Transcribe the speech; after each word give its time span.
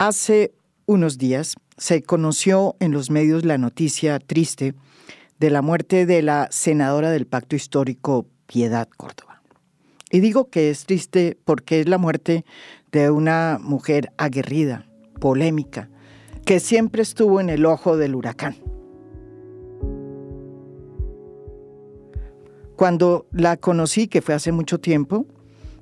Hace 0.00 0.54
unos 0.86 1.18
días 1.18 1.56
se 1.76 2.02
conoció 2.02 2.74
en 2.80 2.90
los 2.90 3.10
medios 3.10 3.44
la 3.44 3.58
noticia 3.58 4.18
triste 4.18 4.72
de 5.38 5.50
la 5.50 5.60
muerte 5.60 6.06
de 6.06 6.22
la 6.22 6.48
senadora 6.50 7.10
del 7.10 7.26
Pacto 7.26 7.54
Histórico, 7.54 8.24
Piedad 8.46 8.88
Córdoba. 8.96 9.42
Y 10.10 10.20
digo 10.20 10.48
que 10.48 10.70
es 10.70 10.86
triste 10.86 11.36
porque 11.44 11.80
es 11.80 11.86
la 11.86 11.98
muerte 11.98 12.46
de 12.90 13.10
una 13.10 13.58
mujer 13.60 14.10
aguerrida, 14.16 14.86
polémica, 15.20 15.90
que 16.46 16.60
siempre 16.60 17.02
estuvo 17.02 17.38
en 17.38 17.50
el 17.50 17.66
ojo 17.66 17.98
del 17.98 18.14
huracán. 18.14 18.56
Cuando 22.74 23.26
la 23.32 23.58
conocí, 23.58 24.08
que 24.08 24.22
fue 24.22 24.32
hace 24.32 24.50
mucho 24.50 24.80
tiempo, 24.80 25.26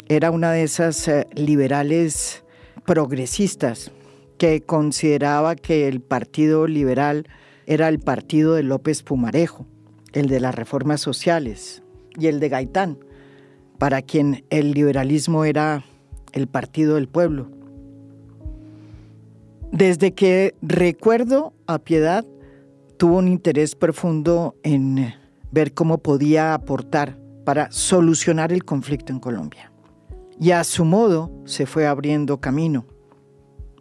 era 0.09 0.33
una 0.33 0.51
de 0.51 0.65
esas 0.65 1.07
eh, 1.07 1.29
liberales 1.37 2.43
progresistas 2.85 3.93
que 4.39 4.63
consideraba 4.63 5.57
que 5.57 5.89
el 5.89 6.01
Partido 6.01 6.67
Liberal 6.67 7.27
era 7.67 7.89
el 7.89 7.99
partido 7.99 8.55
de 8.55 8.63
López 8.63 9.03
Pumarejo, 9.03 9.67
el 10.13 10.29
de 10.29 10.41
las 10.41 10.55
reformas 10.55 11.01
sociales, 11.01 11.83
y 12.19 12.29
el 12.29 12.41
de 12.41 12.49
Gaitán, 12.49 12.99
para 13.79 14.01
quien 14.01 14.45
el 14.49 14.73
liberalismo 14.73 15.45
era 15.45 15.85
el 16.33 16.47
partido 16.47 16.95
del 16.95 17.09
pueblo. 17.09 17.51
Desde 19.71 20.15
que 20.15 20.55
recuerdo 20.63 21.53
a 21.67 21.79
Piedad, 21.79 22.25
tuvo 22.97 23.19
un 23.19 23.29
interés 23.29 23.75
profundo 23.75 24.57
en 24.63 25.15
ver 25.51 25.75
cómo 25.75 25.99
podía 25.99 26.55
aportar 26.55 27.19
para 27.45 27.71
solucionar 27.71 28.53
el 28.53 28.65
conflicto 28.65 29.13
en 29.13 29.21
Colombia. 29.21 29.71
Y 30.41 30.53
a 30.53 30.65
su 30.65 30.85
modo 30.85 31.31
se 31.45 31.67
fue 31.67 31.87
abriendo 31.87 32.41
camino 32.41 32.87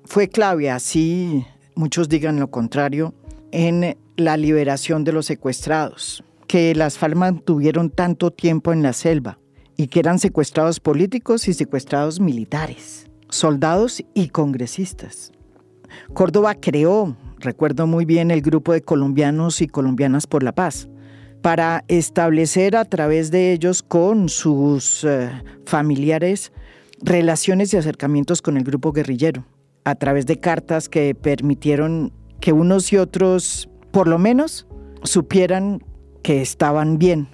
fue 0.08 0.30
clave, 0.30 0.72
así 0.72 1.46
muchos 1.76 2.08
digan 2.08 2.40
lo 2.40 2.50
contrario, 2.50 3.14
en 3.52 3.98
la 4.16 4.38
liberación 4.38 5.04
de 5.04 5.12
los 5.12 5.26
secuestrados, 5.26 6.24
que 6.48 6.74
las 6.76 6.98
FARC 6.98 7.16
mantuvieron 7.16 7.90
tanto 7.90 8.32
tiempo 8.32 8.72
en 8.72 8.84
la 8.84 8.94
selva 8.94 9.38
y 9.76 9.88
que 9.88 10.00
eran 10.00 10.18
secuestrados 10.18 10.80
políticos 10.80 11.48
y 11.48 11.54
secuestrados 11.54 12.20
militares, 12.20 13.08
soldados 13.30 14.04
y 14.14 14.30
congresistas. 14.30 15.34
Córdoba 16.14 16.56
creó, 16.56 17.16
recuerdo 17.40 17.86
muy 17.86 18.06
bien, 18.06 18.32
el 18.32 18.42
grupo 18.42 18.74
de 18.74 18.82
colombianos 18.82 19.62
y 19.62 19.68
colombianas 19.68 20.26
por 20.26 20.42
la 20.42 20.54
paz, 20.54 20.88
para 21.42 21.84
establecer 21.90 22.78
a 22.78 22.86
través 22.86 23.30
de 23.30 23.52
ellos 23.52 23.84
con 23.84 24.30
sus 24.30 25.04
eh, 25.04 25.30
familiares 25.66 26.52
relaciones 27.02 27.74
y 27.74 27.78
acercamientos 27.78 28.42
con 28.42 28.58
el 28.58 28.64
grupo 28.64 28.92
guerrillero 28.94 29.46
a 29.88 29.96
través 29.96 30.26
de 30.26 30.38
cartas 30.38 30.90
que 30.90 31.16
permitieron 31.16 32.12
que 32.42 32.52
unos 32.52 32.92
y 32.92 32.98
otros, 32.98 33.70
por 33.92 34.10
lo 34.10 34.20
menos, 34.20 34.68
supieran 35.04 35.82
que 36.24 36.42
estaban 36.42 36.98
bien. 36.98 37.30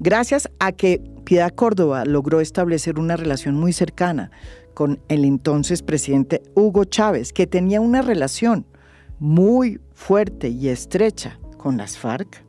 Gracias 0.00 0.48
a 0.58 0.72
que 0.72 1.02
Piedad 1.24 1.54
Córdoba 1.54 2.06
logró 2.06 2.40
establecer 2.40 2.98
una 2.98 3.18
relación 3.18 3.56
muy 3.56 3.74
cercana 3.74 4.30
con 4.72 5.00
el 5.08 5.26
entonces 5.26 5.82
presidente 5.82 6.40
Hugo 6.54 6.84
Chávez, 6.84 7.34
que 7.34 7.46
tenía 7.46 7.82
una 7.82 8.00
relación 8.00 8.64
muy 9.18 9.80
fuerte 9.92 10.48
y 10.48 10.68
estrecha 10.68 11.38
con 11.58 11.76
las 11.76 11.98
FARC, 11.98 12.42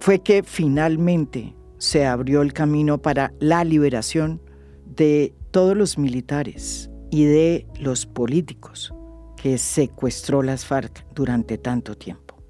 fue 0.00 0.18
que 0.18 0.42
finalmente 0.42 1.54
se 1.78 2.04
abrió 2.04 2.42
el 2.42 2.52
camino 2.52 2.98
para 2.98 3.32
la 3.40 3.64
liberación 3.64 4.42
de 4.84 5.32
todos 5.50 5.74
los 5.74 5.96
militares 5.96 6.90
y 7.14 7.26
de 7.26 7.66
los 7.78 8.06
políticos 8.06 8.92
que 9.40 9.56
secuestró 9.56 10.42
las 10.42 10.64
FARC 10.64 11.06
durante 11.14 11.58
tanto 11.58 11.96
tiempo. 11.96 12.42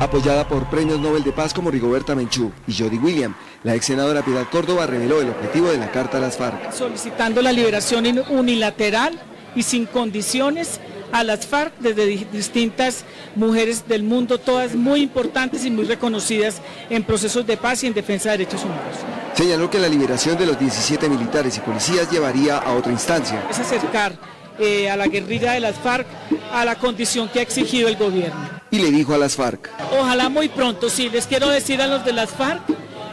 Apoyada 0.00 0.48
por 0.48 0.68
premios 0.68 0.98
Nobel 0.98 1.22
de 1.22 1.30
Paz 1.30 1.54
como 1.54 1.70
Rigoberta 1.70 2.16
Menchú 2.16 2.50
y 2.66 2.74
Jody 2.74 2.98
William, 2.98 3.36
la 3.62 3.76
ex 3.76 3.86
senadora 3.86 4.24
Piedad 4.24 4.48
Córdoba 4.50 4.88
reveló 4.88 5.20
el 5.20 5.28
objetivo 5.28 5.68
de 5.68 5.78
la 5.78 5.92
carta 5.92 6.18
a 6.18 6.20
las 6.20 6.36
FARC. 6.36 6.72
Solicitando 6.72 7.42
la 7.42 7.52
liberación 7.52 8.06
unilateral 8.28 9.20
y 9.54 9.62
sin 9.62 9.86
condiciones 9.86 10.80
a 11.12 11.24
las 11.24 11.46
FARC 11.46 11.72
desde 11.78 12.06
distintas 12.06 13.04
mujeres 13.34 13.86
del 13.88 14.02
mundo, 14.02 14.38
todas 14.38 14.74
muy 14.74 15.02
importantes 15.02 15.64
y 15.64 15.70
muy 15.70 15.84
reconocidas 15.84 16.60
en 16.90 17.02
procesos 17.04 17.46
de 17.46 17.56
paz 17.56 17.84
y 17.84 17.86
en 17.86 17.94
defensa 17.94 18.30
de 18.30 18.38
derechos 18.38 18.64
humanos. 18.64 18.96
Señaló 19.34 19.70
que 19.70 19.78
la 19.78 19.88
liberación 19.88 20.36
de 20.36 20.46
los 20.46 20.58
17 20.58 21.08
militares 21.08 21.56
y 21.56 21.60
policías 21.60 22.10
llevaría 22.10 22.58
a 22.58 22.72
otra 22.72 22.92
instancia. 22.92 23.42
Es 23.50 23.58
acercar 23.58 24.12
eh, 24.58 24.90
a 24.90 24.96
la 24.96 25.06
guerrilla 25.06 25.52
de 25.52 25.60
las 25.60 25.76
FARC 25.76 26.06
a 26.52 26.64
la 26.64 26.74
condición 26.74 27.28
que 27.28 27.38
ha 27.38 27.42
exigido 27.42 27.88
el 27.88 27.96
gobierno. 27.96 28.48
Y 28.70 28.80
le 28.80 28.90
dijo 28.90 29.14
a 29.14 29.18
las 29.18 29.36
FARC. 29.36 29.70
Ojalá 29.98 30.28
muy 30.28 30.48
pronto, 30.48 30.90
sí, 30.90 31.08
les 31.08 31.26
quiero 31.26 31.48
decir 31.48 31.80
a 31.80 31.86
los 31.86 32.04
de 32.04 32.12
las 32.12 32.30
FARC 32.30 32.60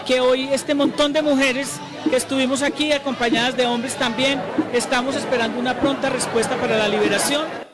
que 0.06 0.19
hoy 0.19 0.50
este 0.51 0.73
montón 0.73 1.13
de 1.13 1.22
mujeres 1.22 1.73
que 2.09 2.16
estuvimos 2.16 2.62
aquí 2.62 2.91
acompañadas 2.91 3.57
de 3.57 3.66
hombres 3.66 3.95
también, 3.95 4.41
estamos 4.73 5.16
esperando 5.16 5.59
una 5.59 5.79
pronta 5.79 6.09
respuesta 6.09 6.56
para 6.57 6.77
la 6.77 6.88
liberación. 6.88 7.64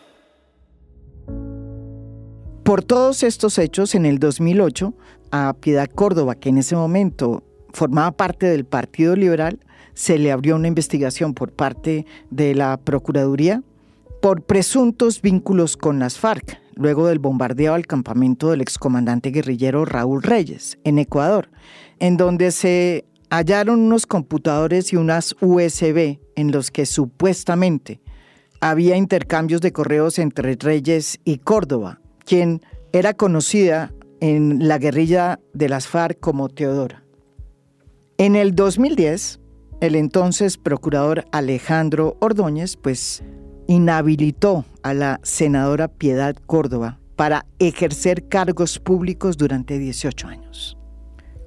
Por 2.72 2.84
todos 2.84 3.24
estos 3.24 3.58
hechos, 3.58 3.96
en 3.96 4.06
el 4.06 4.18
2008, 4.18 4.94
a 5.32 5.54
Piedad 5.60 5.90
Córdoba, 5.90 6.36
que 6.36 6.48
en 6.48 6.58
ese 6.58 6.78
momento 6.78 7.44
formaba 7.74 8.14
parte 8.14 8.46
del 8.46 8.64
Partido 8.64 9.18
Liberal, 9.18 9.60
se 9.94 10.18
le 10.18 10.32
abrió 10.32 10.56
una 10.56 10.70
investigación 10.70 11.34
por 11.34 11.52
parte 11.52 12.06
de 12.30 12.56
la 12.56 12.78
Procuraduría 12.78 13.62
por 14.22 14.44
presuntos 14.44 15.22
vínculos 15.22 15.76
con 15.76 16.00
las 16.00 16.18
FARC, 16.18 16.62
luego 16.76 17.08
del 17.08 17.20
bombardeo 17.20 17.74
al 17.74 17.88
campamento 17.88 18.52
del 18.52 18.62
excomandante 18.62 19.32
guerrillero 19.32 19.84
Raúl 19.84 20.24
Reyes, 20.24 20.78
en 20.86 20.98
Ecuador, 20.98 21.50
en 22.00 22.16
donde 22.16 22.52
se 22.52 23.04
hallaron 23.30 23.82
unos 23.82 24.08
computadores 24.08 24.94
y 24.94 24.96
unas 24.96 25.36
USB 25.42 26.20
en 26.38 26.54
los 26.54 26.72
que 26.72 26.86
supuestamente 26.86 28.00
había 28.62 28.96
intercambios 28.96 29.60
de 29.60 29.74
correos 29.74 30.20
entre 30.20 30.56
Reyes 30.56 31.20
y 31.26 31.40
Córdoba, 31.40 32.01
quien 32.26 32.62
era 32.94 33.14
conocida 33.14 33.94
en 34.20 34.68
la 34.68 34.78
guerrilla 34.78 35.40
de 35.54 35.70
las 35.70 35.88
FARC 35.88 36.20
como 36.20 36.50
Teodora. 36.50 37.04
En 38.18 38.36
el 38.36 38.56
2010, 38.56 39.40
el 39.82 39.96
entonces 39.96 40.58
procurador 40.58 41.26
Alejandro 41.32 42.18
Ordóñez, 42.20 42.78
pues, 42.78 43.24
inhabilitó 43.68 44.66
a 44.84 44.94
la 44.94 45.20
senadora 45.24 45.88
Piedad 45.88 46.36
Córdoba 46.46 47.00
para 47.16 47.46
ejercer 47.60 48.28
cargos 48.28 48.80
públicos 48.80 49.38
durante 49.38 49.80
18 49.80 50.28
años. 50.28 50.78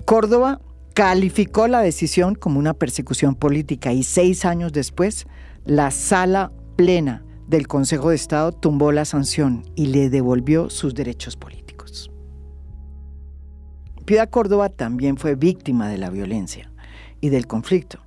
Córdoba 0.05 0.61
calificó 0.95 1.69
la 1.69 1.81
decisión 1.81 2.35
como 2.35 2.59
una 2.59 2.75
persecución 2.75 3.35
política 3.35 3.93
y 3.93 4.03
seis 4.03 4.45
años 4.45 4.73
después, 4.73 5.27
la 5.65 5.91
sala 5.91 6.53
plena 6.77 7.25
del 7.47 7.69
Consejo 7.69 8.11
de 8.11 8.17
Estado 8.17 8.53
tumbó 8.53 8.93
la 8.93 9.05
sanción 9.05 9.65
y 9.75 9.87
le 9.87 10.11
devolvió 10.11 10.71
sus 10.71 10.95
derechos 10.95 11.37
políticos. 11.37 12.11
Piedad 14.05 14.29
Córdoba 14.29 14.69
también 14.69 15.17
fue 15.17 15.35
víctima 15.35 15.89
de 15.89 15.99
la 15.99 16.11
violencia 16.11 16.71
y 17.21 17.31
del 17.31 17.47
conflicto, 17.47 18.01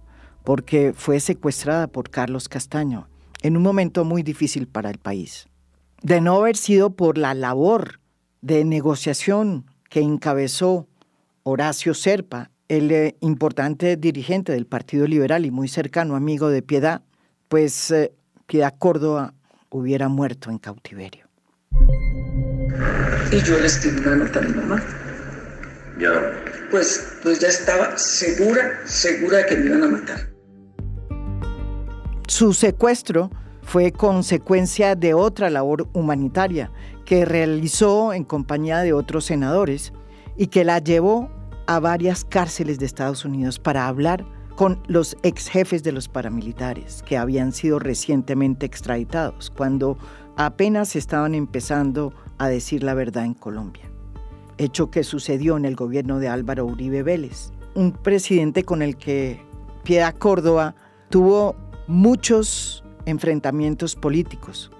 porque 0.44 0.94
fue 0.96 1.20
secuestrada 1.20 1.88
por 1.88 2.10
Carlos 2.10 2.50
Castaño 2.50 3.10
en 3.42 3.58
un 3.58 3.64
momento 3.64 4.06
muy 4.06 4.24
difícil 4.24 4.68
para 4.68 4.90
el 4.90 4.98
país. 4.98 5.48
De 6.02 6.22
no 6.22 6.36
haber 6.36 6.56
sido 6.56 6.96
por 6.96 7.18
la 7.18 7.34
labor 7.34 8.00
de 8.42 8.64
negociación 8.64 9.66
que 9.90 10.02
encabezó 10.02 10.88
Horacio 11.44 11.94
Serpa, 11.94 12.52
el 12.68 12.92
eh, 12.92 13.16
importante 13.22 13.96
dirigente 13.96 14.52
del 14.52 14.68
Partido 14.68 15.08
Liberal 15.08 15.46
y 15.46 15.52
muy 15.52 15.68
cercano 15.68 16.16
amigo 16.16 16.50
de 16.50 16.62
Piedad, 16.62 17.04
pues 17.48 17.92
eh, 17.92 18.14
Piedad 18.48 18.74
Córdoba 18.80 19.34
hubiera 19.70 20.08
muerto 20.08 20.50
en 20.50 20.58
cautiverio. 20.58 21.28
Y 23.30 23.42
yo 23.42 23.60
le 23.60 23.66
escribí 23.66 24.00
una 24.00 24.16
nota 24.16 24.40
a 24.40 24.42
mi 24.42 24.54
mamá. 24.54 24.82
Ya. 26.00 26.32
Pues, 26.72 27.18
pues 27.24 27.40
ya 27.40 27.50
estaba 27.50 27.98
segura, 27.98 28.80
segura 28.86 29.40
de 29.40 29.46
que 29.48 29.58
me 29.58 29.66
iban 29.66 29.84
a 29.84 29.88
matar. 29.88 30.30
Su 32.30 32.54
secuestro 32.54 33.30
fue 33.64 33.92
consecuencia 33.92 34.96
de 34.96 35.14
otra 35.14 35.50
labor 35.50 35.90
humanitaria 35.92 36.72
que 37.06 37.26
realizó 37.26 38.14
en 38.14 38.24
compañía 38.24 38.80
de 38.80 38.94
otros 38.94 39.26
senadores 39.26 39.92
y 40.38 40.48
que 40.48 40.64
la 40.64 40.80
llevó 40.80 41.30
a 41.68 41.82
varias 41.82 42.24
cárceles 42.24 42.80
de 42.80 42.86
Estados 42.86 43.26
Unidos 43.26 43.60
para 43.60 43.88
hablar 43.88 44.26
con 44.58 44.82
los 44.88 45.16
ex 45.22 45.50
jefes 45.50 45.84
de 45.84 45.92
los 45.92 46.08
paramilitares 46.10 47.04
que 47.04 47.16
habían 47.16 47.52
sido 47.52 47.78
recientemente 47.78 48.66
extraditados, 48.66 49.52
cuando 49.52 50.00
apenas 50.36 50.96
estaban 50.96 51.36
empezando 51.36 52.12
a 52.40 52.48
decir 52.48 52.82
la 52.82 52.96
verdad 52.96 53.24
en 53.26 53.36
Colombia. 53.36 53.84
Hecho 54.58 54.90
que 54.90 55.04
sucedió 55.04 55.58
en 55.58 55.66
el 55.66 55.76
gobierno 55.76 56.18
de 56.18 56.28
Álvaro 56.28 56.66
Uribe 56.66 57.04
Vélez, 57.04 57.52
un 57.76 57.92
presidente 57.92 58.64
con 58.64 58.82
el 58.82 58.98
que 58.98 59.40
Piedad 59.84 60.16
Córdoba 60.16 60.74
tuvo 61.10 61.56
muchos 61.86 62.84
enfrentamientos 63.06 63.96
políticos, 63.96 64.72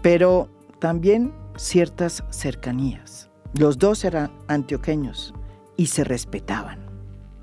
pero 0.00 0.48
también 0.78 1.34
ciertas 1.56 2.22
cercanías. 2.30 3.30
Los 3.58 3.78
dos 3.78 4.04
eran 4.04 4.30
antioqueños 4.46 5.34
y 5.76 5.86
se 5.86 6.04
respetaban. 6.04 6.78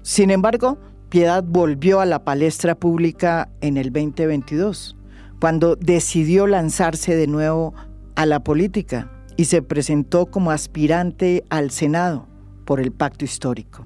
Sin 0.03 0.31
embargo, 0.31 0.77
Piedad 1.11 1.43
volvió 1.45 1.99
a 1.99 2.05
la 2.05 2.23
palestra 2.23 2.73
pública 2.73 3.49
en 3.59 3.75
el 3.75 3.91
2022, 3.91 4.95
cuando 5.41 5.75
decidió 5.75 6.47
lanzarse 6.47 7.17
de 7.17 7.27
nuevo 7.27 7.73
a 8.15 8.25
la 8.25 8.45
política 8.45 9.11
y 9.35 9.43
se 9.43 9.61
presentó 9.61 10.27
como 10.27 10.51
aspirante 10.51 11.43
al 11.49 11.71
Senado 11.71 12.29
por 12.63 12.79
el 12.79 12.93
pacto 12.93 13.25
histórico. 13.25 13.85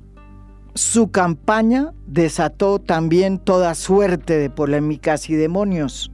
Su 0.76 1.10
campaña 1.10 1.94
desató 2.06 2.78
también 2.78 3.40
toda 3.40 3.74
suerte 3.74 4.38
de 4.38 4.52
polémicas 4.52 5.28
y 5.28 5.34
demonios, 5.34 6.12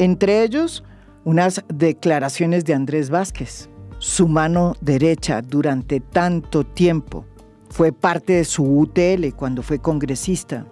entre 0.00 0.42
ellos 0.42 0.82
unas 1.24 1.62
declaraciones 1.72 2.64
de 2.64 2.74
Andrés 2.74 3.10
Vázquez, 3.10 3.70
su 4.00 4.26
mano 4.26 4.74
derecha 4.80 5.40
durante 5.40 6.00
tanto 6.00 6.64
tiempo. 6.64 7.24
Fue 7.70 7.92
parte 7.92 8.34
de 8.34 8.44
su 8.44 8.64
UTL 8.64 9.34
cuando 9.36 9.62
fue 9.62 9.78
congresista. 9.78 10.66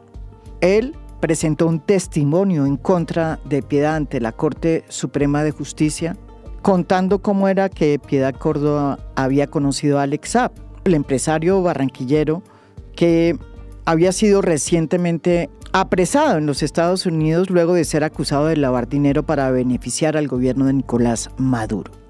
Él 0.61 0.95
presentó 1.21 1.67
un 1.67 1.81
testimonio 1.81 2.67
en 2.67 2.77
contra 2.77 3.39
de 3.45 3.63
Piedad 3.63 3.97
ante 3.97 4.21
la 4.21 4.33
Corte 4.33 4.85
Suprema 4.89 5.45
de 5.45 5.51
Justicia, 5.51 6.17
contando 6.63 7.21
cómo 7.21 7.49
era 7.49 7.69
que 7.69 7.99
Piedad 7.99 8.35
Córdoba 8.35 8.99
había 9.15 9.47
conocido 9.47 9.99
a 9.99 10.03
Alex 10.03 10.31
Zapp, 10.33 10.53
el 10.85 10.95
empresario 10.95 11.63
barranquillero 11.63 12.43
que 12.95 13.39
había 13.85 14.13
sido 14.13 14.43
recientemente 14.43 15.51
apresado 15.73 16.39
en 16.39 16.47
los 16.47 16.63
Estados 16.63 17.07
Unidos 17.07 17.51
luego 17.51 17.75
de 17.75 17.85
ser 17.85 18.03
acusado 18.03 18.47
de 18.47 18.57
lavar 18.57 18.89
dinero 18.89 19.25
para 19.25 19.51
beneficiar 19.51 20.17
al 20.17 20.27
gobierno 20.27 20.67
de 20.67 20.73
Nicolás 20.73 21.31
Maduro. 21.37 22.06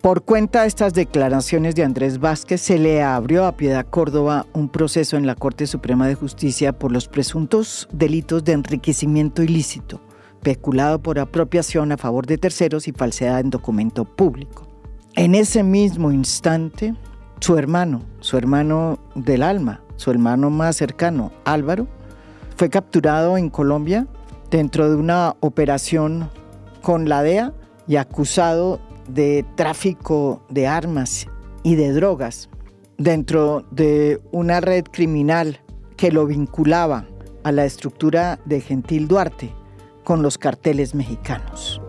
Por 0.00 0.22
cuenta 0.22 0.62
de 0.62 0.68
estas 0.68 0.94
declaraciones 0.94 1.74
de 1.74 1.84
Andrés 1.84 2.20
Vázquez, 2.20 2.62
se 2.62 2.78
le 2.78 3.02
abrió 3.02 3.44
a 3.44 3.52
Piedad 3.52 3.84
Córdoba 3.84 4.46
un 4.54 4.70
proceso 4.70 5.18
en 5.18 5.26
la 5.26 5.34
Corte 5.34 5.66
Suprema 5.66 6.08
de 6.08 6.14
Justicia 6.14 6.72
por 6.72 6.90
los 6.90 7.06
presuntos 7.06 7.86
delitos 7.92 8.42
de 8.44 8.52
enriquecimiento 8.52 9.42
ilícito, 9.42 10.00
peculado 10.42 11.02
por 11.02 11.18
apropiación 11.18 11.92
a 11.92 11.98
favor 11.98 12.24
de 12.24 12.38
terceros 12.38 12.88
y 12.88 12.92
falsedad 12.92 13.40
en 13.40 13.50
documento 13.50 14.06
público. 14.06 14.66
En 15.16 15.34
ese 15.34 15.62
mismo 15.62 16.10
instante, 16.10 16.94
su 17.40 17.58
hermano, 17.58 18.00
su 18.20 18.38
hermano 18.38 18.98
del 19.14 19.42
alma, 19.42 19.82
su 19.96 20.10
hermano 20.10 20.48
más 20.48 20.76
cercano, 20.76 21.30
Álvaro, 21.44 21.86
fue 22.56 22.70
capturado 22.70 23.36
en 23.36 23.50
Colombia 23.50 24.06
dentro 24.50 24.88
de 24.88 24.96
una 24.96 25.36
operación 25.40 26.30
con 26.80 27.06
la 27.06 27.22
DEA 27.22 27.52
y 27.86 27.96
acusado 27.96 28.80
de 29.14 29.44
tráfico 29.56 30.42
de 30.48 30.66
armas 30.66 31.26
y 31.62 31.74
de 31.74 31.92
drogas 31.92 32.48
dentro 32.98 33.64
de 33.70 34.20
una 34.32 34.60
red 34.60 34.84
criminal 34.84 35.60
que 35.96 36.12
lo 36.12 36.26
vinculaba 36.26 37.06
a 37.44 37.52
la 37.52 37.64
estructura 37.64 38.38
de 38.44 38.60
Gentil 38.60 39.08
Duarte 39.08 39.52
con 40.04 40.22
los 40.22 40.38
carteles 40.38 40.94
mexicanos. 40.94 41.80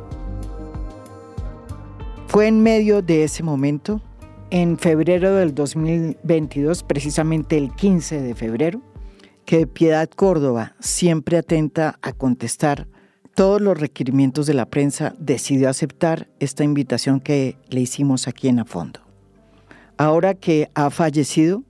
Fue 2.27 2.47
en 2.47 2.63
medio 2.63 3.01
de 3.01 3.23
ese 3.25 3.44
momento 3.44 4.01
en 4.51 4.77
febrero 4.77 5.35
del 5.35 5.53
2022, 5.53 6.83
precisamente 6.83 7.57
el 7.57 7.73
15 7.73 8.21
de 8.21 8.35
febrero, 8.35 8.81
que 9.45 9.68
Piedad 9.68 10.09
Córdoba, 10.09 10.75
siempre 10.79 11.38
atenta 11.38 12.00
a 12.01 12.13
contestar 12.13 12.88
todos 13.36 13.62
los 13.62 13.80
requerimientos 13.80 14.45
de 14.45 14.54
la 14.54 14.66
prensa, 14.66 15.13
decidió 15.18 15.69
aceptar 15.69 16.28
esta 16.39 16.63
invitación 16.63 17.19
que 17.19 17.57
le 17.69 17.81
hicimos 17.81 18.28
aquí 18.28 18.48
en 18.48 18.60
A 18.60 18.66
Fondo. 18.66 19.00
Ahora 19.98 20.33
que 20.33 20.69
ha 20.74 20.89
fallecido, 20.89 21.63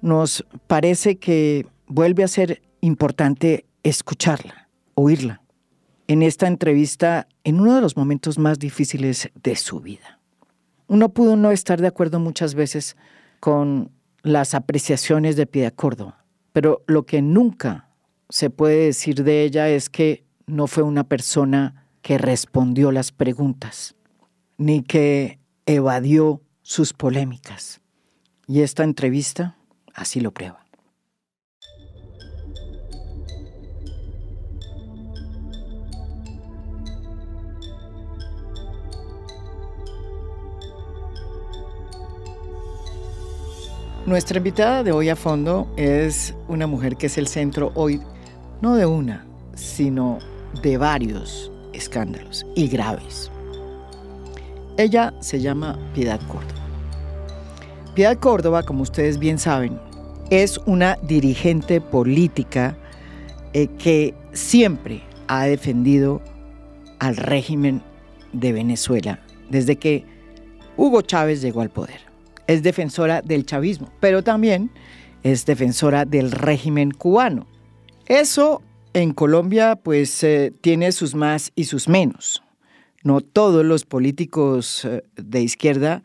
nos 0.00 0.44
parece 0.66 1.16
que 1.16 1.66
vuelve 1.86 2.24
a 2.24 2.28
ser 2.28 2.62
importante 2.80 3.66
escucharla, 3.82 4.68
oírla, 4.94 5.42
en 6.08 6.22
esta 6.22 6.46
entrevista 6.46 7.26
en 7.44 7.60
uno 7.60 7.74
de 7.74 7.80
los 7.80 7.96
momentos 7.96 8.38
más 8.38 8.58
difíciles 8.58 9.30
de 9.42 9.56
su 9.56 9.80
vida. 9.80 10.20
Uno 10.88 11.08
pudo 11.08 11.36
no 11.36 11.50
estar 11.50 11.80
de 11.80 11.88
acuerdo 11.88 12.20
muchas 12.20 12.54
veces 12.54 12.96
con 13.40 13.90
las 14.22 14.54
apreciaciones 14.54 15.36
de 15.36 15.46
Piedad 15.46 15.74
Córdoba, 15.74 16.24
pero 16.52 16.82
lo 16.86 17.04
que 17.04 17.22
nunca 17.22 17.88
se 18.28 18.50
puede 18.50 18.86
decir 18.86 19.22
de 19.22 19.42
ella 19.44 19.68
es 19.68 19.88
que 19.88 20.25
no 20.46 20.68
fue 20.68 20.84
una 20.84 21.04
persona 21.04 21.86
que 22.02 22.18
respondió 22.18 22.92
las 22.92 23.10
preguntas, 23.10 23.96
ni 24.58 24.82
que 24.82 25.40
evadió 25.66 26.40
sus 26.62 26.92
polémicas. 26.92 27.80
Y 28.46 28.60
esta 28.60 28.84
entrevista 28.84 29.56
así 29.92 30.20
lo 30.20 30.30
prueba. 30.30 30.64
Nuestra 44.06 44.38
invitada 44.38 44.84
de 44.84 44.92
hoy 44.92 45.08
a 45.08 45.16
fondo 45.16 45.68
es 45.76 46.32
una 46.46 46.68
mujer 46.68 46.96
que 46.96 47.06
es 47.06 47.18
el 47.18 47.26
centro 47.26 47.72
hoy, 47.74 48.00
no 48.60 48.76
de 48.76 48.86
una, 48.86 49.26
sino 49.56 50.20
de 50.62 50.76
varios 50.76 51.50
escándalos 51.72 52.46
y 52.54 52.68
graves. 52.68 53.30
Ella 54.76 55.14
se 55.20 55.40
llama 55.40 55.78
Piedad 55.94 56.20
Córdoba. 56.28 56.66
Piedad 57.94 58.18
Córdoba, 58.18 58.62
como 58.62 58.82
ustedes 58.82 59.18
bien 59.18 59.38
saben, 59.38 59.80
es 60.30 60.58
una 60.66 60.96
dirigente 61.02 61.80
política 61.80 62.76
eh, 63.52 63.68
que 63.78 64.14
siempre 64.32 65.02
ha 65.28 65.44
defendido 65.44 66.20
al 66.98 67.16
régimen 67.16 67.82
de 68.32 68.52
Venezuela 68.52 69.20
desde 69.48 69.76
que 69.76 70.04
Hugo 70.76 71.02
Chávez 71.02 71.40
llegó 71.40 71.62
al 71.62 71.70
poder 71.70 72.06
es 72.46 72.62
defensora 72.62 73.22
del 73.22 73.44
chavismo, 73.44 73.90
pero 74.00 74.22
también 74.22 74.70
es 75.22 75.46
defensora 75.46 76.04
del 76.04 76.30
régimen 76.30 76.92
cubano. 76.92 77.46
Eso 78.06 78.62
en 78.96 79.12
Colombia 79.12 79.76
pues 79.76 80.24
eh, 80.24 80.52
tiene 80.62 80.90
sus 80.90 81.14
más 81.14 81.52
y 81.54 81.64
sus 81.64 81.86
menos. 81.86 82.42
No 83.02 83.20
todos 83.20 83.62
los 83.62 83.84
políticos 83.84 84.86
eh, 84.86 85.02
de 85.16 85.42
izquierda, 85.42 86.02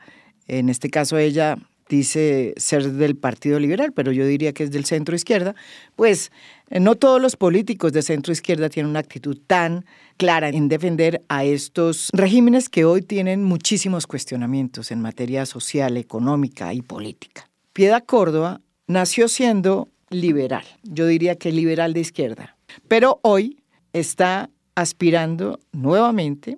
en 0.48 0.68
este 0.68 0.90
caso 0.90 1.18
ella 1.18 1.58
dice 1.88 2.54
ser 2.58 2.92
del 2.92 3.16
Partido 3.16 3.60
Liberal, 3.60 3.94
pero 3.94 4.12
yo 4.12 4.26
diría 4.26 4.52
que 4.52 4.64
es 4.64 4.72
del 4.72 4.84
centro 4.84 5.16
izquierda, 5.16 5.56
pues 5.96 6.34
eh, 6.70 6.82
no 6.82 6.96
todos 6.96 7.22
los 7.22 7.38
políticos 7.38 7.94
de 7.94 8.02
centro 8.02 8.34
izquierda 8.34 8.68
tienen 8.68 8.90
una 8.90 9.00
actitud 9.00 9.40
tan 9.48 9.86
clara 10.18 10.50
en 10.50 10.68
defender 10.68 11.24
a 11.30 11.46
estos 11.46 12.10
regímenes 12.12 12.68
que 12.68 12.84
hoy 12.84 13.02
tienen 13.02 13.42
muchísimos 13.46 14.06
cuestionamientos 14.06 14.92
en 14.92 15.00
materia 15.00 15.46
social, 15.46 15.96
económica 15.96 16.74
y 16.74 16.82
política. 16.82 17.50
Piedad 17.72 18.04
Córdoba 18.06 18.60
nació 18.88 19.30
siendo 19.30 19.88
liberal, 20.10 20.66
yo 20.84 21.08
diría 21.08 21.38
que 21.38 21.54
liberal 21.54 21.94
de 21.94 22.02
izquierda, 22.02 22.58
pero 22.88 23.20
hoy 23.24 23.62
está 23.94 24.50
aspirando 24.76 25.60
nuevamente 25.72 26.58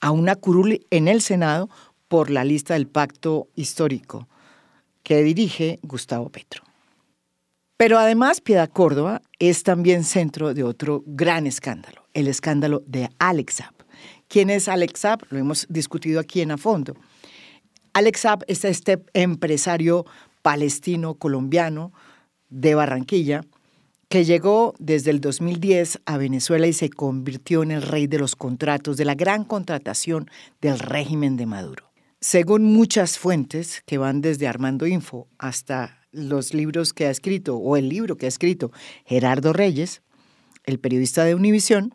a 0.00 0.10
una 0.10 0.36
curul 0.36 0.86
en 0.90 1.08
el 1.08 1.20
Senado 1.20 1.68
por 2.08 2.30
la 2.30 2.44
lista 2.44 2.74
del 2.74 2.86
pacto 2.86 3.48
histórico 3.54 4.28
que 5.02 5.22
dirige 5.22 5.78
Gustavo 5.82 6.28
Petro. 6.30 6.62
Pero 7.76 7.98
además 7.98 8.40
Piedad 8.40 8.68
Córdoba 8.70 9.22
es 9.38 9.62
también 9.62 10.04
centro 10.04 10.52
de 10.52 10.64
otro 10.64 11.04
gran 11.06 11.46
escándalo, 11.46 12.02
el 12.12 12.26
escándalo 12.26 12.82
de 12.86 13.08
Alex 13.18 13.62
¿Quién 14.26 14.50
es 14.50 14.68
Alex 14.68 15.06
Lo 15.30 15.38
hemos 15.38 15.66
discutido 15.70 16.20
aquí 16.20 16.42
en 16.42 16.50
a 16.50 16.58
fondo. 16.58 16.94
Alex 17.94 18.26
es 18.46 18.64
este 18.64 19.02
empresario 19.14 20.04
palestino 20.42 21.14
colombiano 21.14 21.92
de 22.50 22.74
Barranquilla 22.74 23.42
que 24.08 24.24
llegó 24.24 24.74
desde 24.78 25.10
el 25.10 25.20
2010 25.20 26.00
a 26.06 26.16
Venezuela 26.16 26.66
y 26.66 26.72
se 26.72 26.88
convirtió 26.88 27.62
en 27.62 27.70
el 27.70 27.82
rey 27.82 28.06
de 28.06 28.18
los 28.18 28.36
contratos, 28.36 28.96
de 28.96 29.04
la 29.04 29.14
gran 29.14 29.44
contratación 29.44 30.30
del 30.60 30.78
régimen 30.78 31.36
de 31.36 31.46
Maduro. 31.46 31.92
Según 32.20 32.64
muchas 32.64 33.18
fuentes 33.18 33.82
que 33.86 33.98
van 33.98 34.20
desde 34.20 34.48
Armando 34.48 34.86
Info 34.86 35.28
hasta 35.38 35.98
los 36.10 36.54
libros 36.54 36.92
que 36.92 37.06
ha 37.06 37.10
escrito 37.10 37.56
o 37.56 37.76
el 37.76 37.88
libro 37.88 38.16
que 38.16 38.26
ha 38.26 38.28
escrito 38.28 38.72
Gerardo 39.04 39.52
Reyes, 39.52 40.02
el 40.64 40.80
periodista 40.80 41.24
de 41.24 41.34
Univisión, 41.34 41.94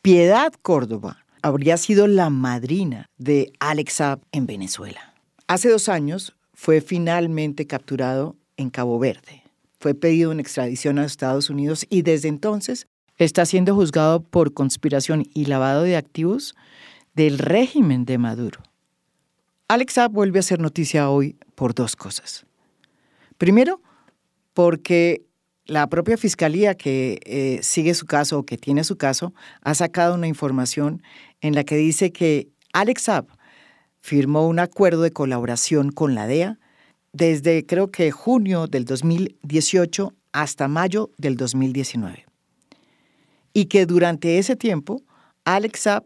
Piedad 0.00 0.52
Córdoba 0.62 1.24
habría 1.42 1.76
sido 1.76 2.06
la 2.06 2.30
madrina 2.30 3.10
de 3.18 3.52
Alex 3.58 3.94
Saab 3.94 4.20
en 4.32 4.46
Venezuela. 4.46 5.14
Hace 5.48 5.68
dos 5.68 5.88
años 5.88 6.36
fue 6.54 6.80
finalmente 6.80 7.66
capturado 7.66 8.36
en 8.56 8.70
Cabo 8.70 8.98
Verde. 8.98 9.47
Fue 9.78 9.94
pedido 9.94 10.32
en 10.32 10.40
extradición 10.40 10.98
a 10.98 11.04
Estados 11.04 11.50
Unidos 11.50 11.86
y 11.88 12.02
desde 12.02 12.28
entonces 12.28 12.88
está 13.16 13.46
siendo 13.46 13.74
juzgado 13.74 14.22
por 14.22 14.52
conspiración 14.52 15.24
y 15.34 15.46
lavado 15.46 15.82
de 15.82 15.96
activos 15.96 16.54
del 17.14 17.38
régimen 17.38 18.04
de 18.04 18.18
Maduro. 18.18 18.60
Alex 19.68 19.94
Saab 19.94 20.12
vuelve 20.12 20.38
a 20.38 20.42
ser 20.42 20.60
noticia 20.60 21.10
hoy 21.10 21.36
por 21.54 21.74
dos 21.74 21.94
cosas. 21.94 22.46
Primero, 23.36 23.80
porque 24.54 25.26
la 25.66 25.86
propia 25.88 26.16
fiscalía 26.16 26.74
que 26.74 27.20
eh, 27.24 27.60
sigue 27.62 27.94
su 27.94 28.06
caso 28.06 28.38
o 28.38 28.46
que 28.46 28.56
tiene 28.56 28.82
su 28.82 28.96
caso 28.96 29.34
ha 29.62 29.74
sacado 29.74 30.14
una 30.14 30.26
información 30.26 31.02
en 31.40 31.54
la 31.54 31.64
que 31.64 31.76
dice 31.76 32.10
que 32.10 32.48
Alex 32.72 33.02
Saab 33.02 33.26
firmó 34.00 34.48
un 34.48 34.58
acuerdo 34.58 35.02
de 35.02 35.12
colaboración 35.12 35.92
con 35.92 36.14
la 36.14 36.26
DEA 36.26 36.58
desde 37.12 37.66
creo 37.66 37.90
que 37.90 38.10
junio 38.10 38.66
del 38.66 38.84
2018 38.84 40.14
hasta 40.32 40.68
mayo 40.68 41.10
del 41.18 41.36
2019. 41.36 42.26
Y 43.52 43.66
que 43.66 43.86
durante 43.86 44.38
ese 44.38 44.56
tiempo 44.56 45.02
Alex 45.44 45.80
Saab 45.80 46.04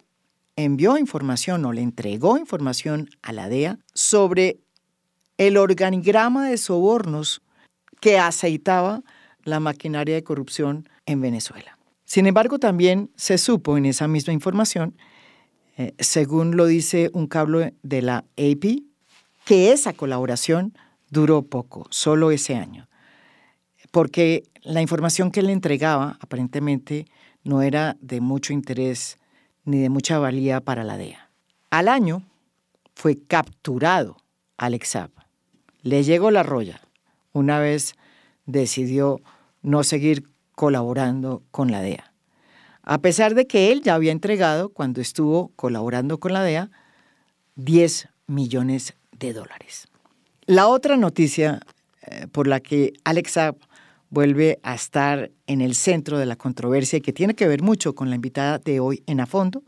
envió 0.57 0.99
información 0.99 1.65
o 1.65 1.73
le 1.73 1.83
entregó 1.83 2.39
información 2.39 3.11
a 3.23 3.33
la 3.33 3.49
DEA 3.49 3.79
sobre 3.95 4.59
el 5.39 5.57
organigrama 5.57 6.49
de 6.49 6.59
sobornos 6.59 7.43
que 8.01 8.19
aceitaba 8.19 9.03
la 9.45 9.61
maquinaria 9.61 10.15
de 10.15 10.25
corrupción 10.25 10.89
en 11.07 11.21
Venezuela. 11.21 11.79
Sin 12.05 12.27
embargo, 12.27 12.59
también 12.59 13.11
se 13.17 13.39
supo 13.39 13.77
en 13.77 13.87
esa 13.87 14.07
misma 14.07 14.33
información, 14.33 14.97
eh, 15.77 15.95
según 15.99 16.57
lo 16.57 16.67
dice 16.67 17.11
un 17.15 17.27
cable 17.27 17.75
de 17.83 18.03
la 18.03 18.19
AP, 18.37 18.83
que 19.45 19.73
esa 19.73 19.93
colaboración 19.95 20.75
duró 21.13 21.43
poco, 21.43 21.87
solo 21.91 22.31
ese 22.31 22.57
año, 22.57 22.89
porque 23.91 24.45
la 24.63 24.81
información 24.81 25.31
que 25.31 25.43
le 25.43 25.53
entregaba 25.53 26.17
aparentemente 26.21 27.07
no 27.45 27.61
era 27.61 27.99
de 28.01 28.23
mucho 28.23 28.55
interés 28.55 29.19
ni 29.65 29.79
de 29.79 29.91
mucha 29.91 30.19
valía 30.19 30.63
para 30.63 30.85
la 30.85 30.97
DEA. 30.97 31.31
Al 31.71 31.89
año 31.89 32.23
fue 32.95 33.19
capturado 33.19 34.17
Alex 34.57 34.89
Saab. 34.89 35.11
Le 35.83 36.03
llegó 36.03 36.31
la 36.31 36.43
roya 36.43 36.81
una 37.33 37.59
vez 37.59 37.95
decidió 38.47 39.21
no 39.61 39.85
seguir 39.85 40.31
colaborando 40.55 41.43
con 41.51 41.71
la 41.71 41.83
DEA. 41.83 42.13
A 42.83 42.99
pesar 42.99 43.35
de 43.35 43.47
que 43.47 43.71
él 43.71 43.83
ya 43.83 43.95
había 43.95 44.13
entregado, 44.13 44.71
cuando 44.71 45.03
estuvo 45.03 45.49
colaborando 45.57 46.19
con 46.19 46.33
la 46.33 46.43
DEA, 46.43 46.71
10 47.57 48.09
millones 48.27 48.95
de 49.13 49.35
dólares. 49.35 49.92
La 50.47 50.67
otra 50.67 50.97
noticia 50.97 51.61
eh, 52.03 52.27
por 52.31 52.47
la 52.47 52.61
que 52.61 52.95
Alex 53.05 53.33
Saab 53.33 53.57
vuelve 54.11 54.59
a 54.63 54.75
estar 54.75 55.31
en 55.47 55.61
el 55.61 55.75
centro 55.75 56.19
de 56.19 56.27
la 56.27 56.37
controversia 56.37 56.99
y 56.99 57.01
que 57.01 57.13
tiene 57.13 57.35
que 57.35 57.47
ver 57.47 57.63
mucho 57.63 57.95
con 57.95 58.11
la 58.11 58.17
invitada 58.17 58.59
de 58.59 58.81
hoy 58.81 59.03
en 59.07 59.21
A 59.21 59.27
Fondo, 59.27 59.63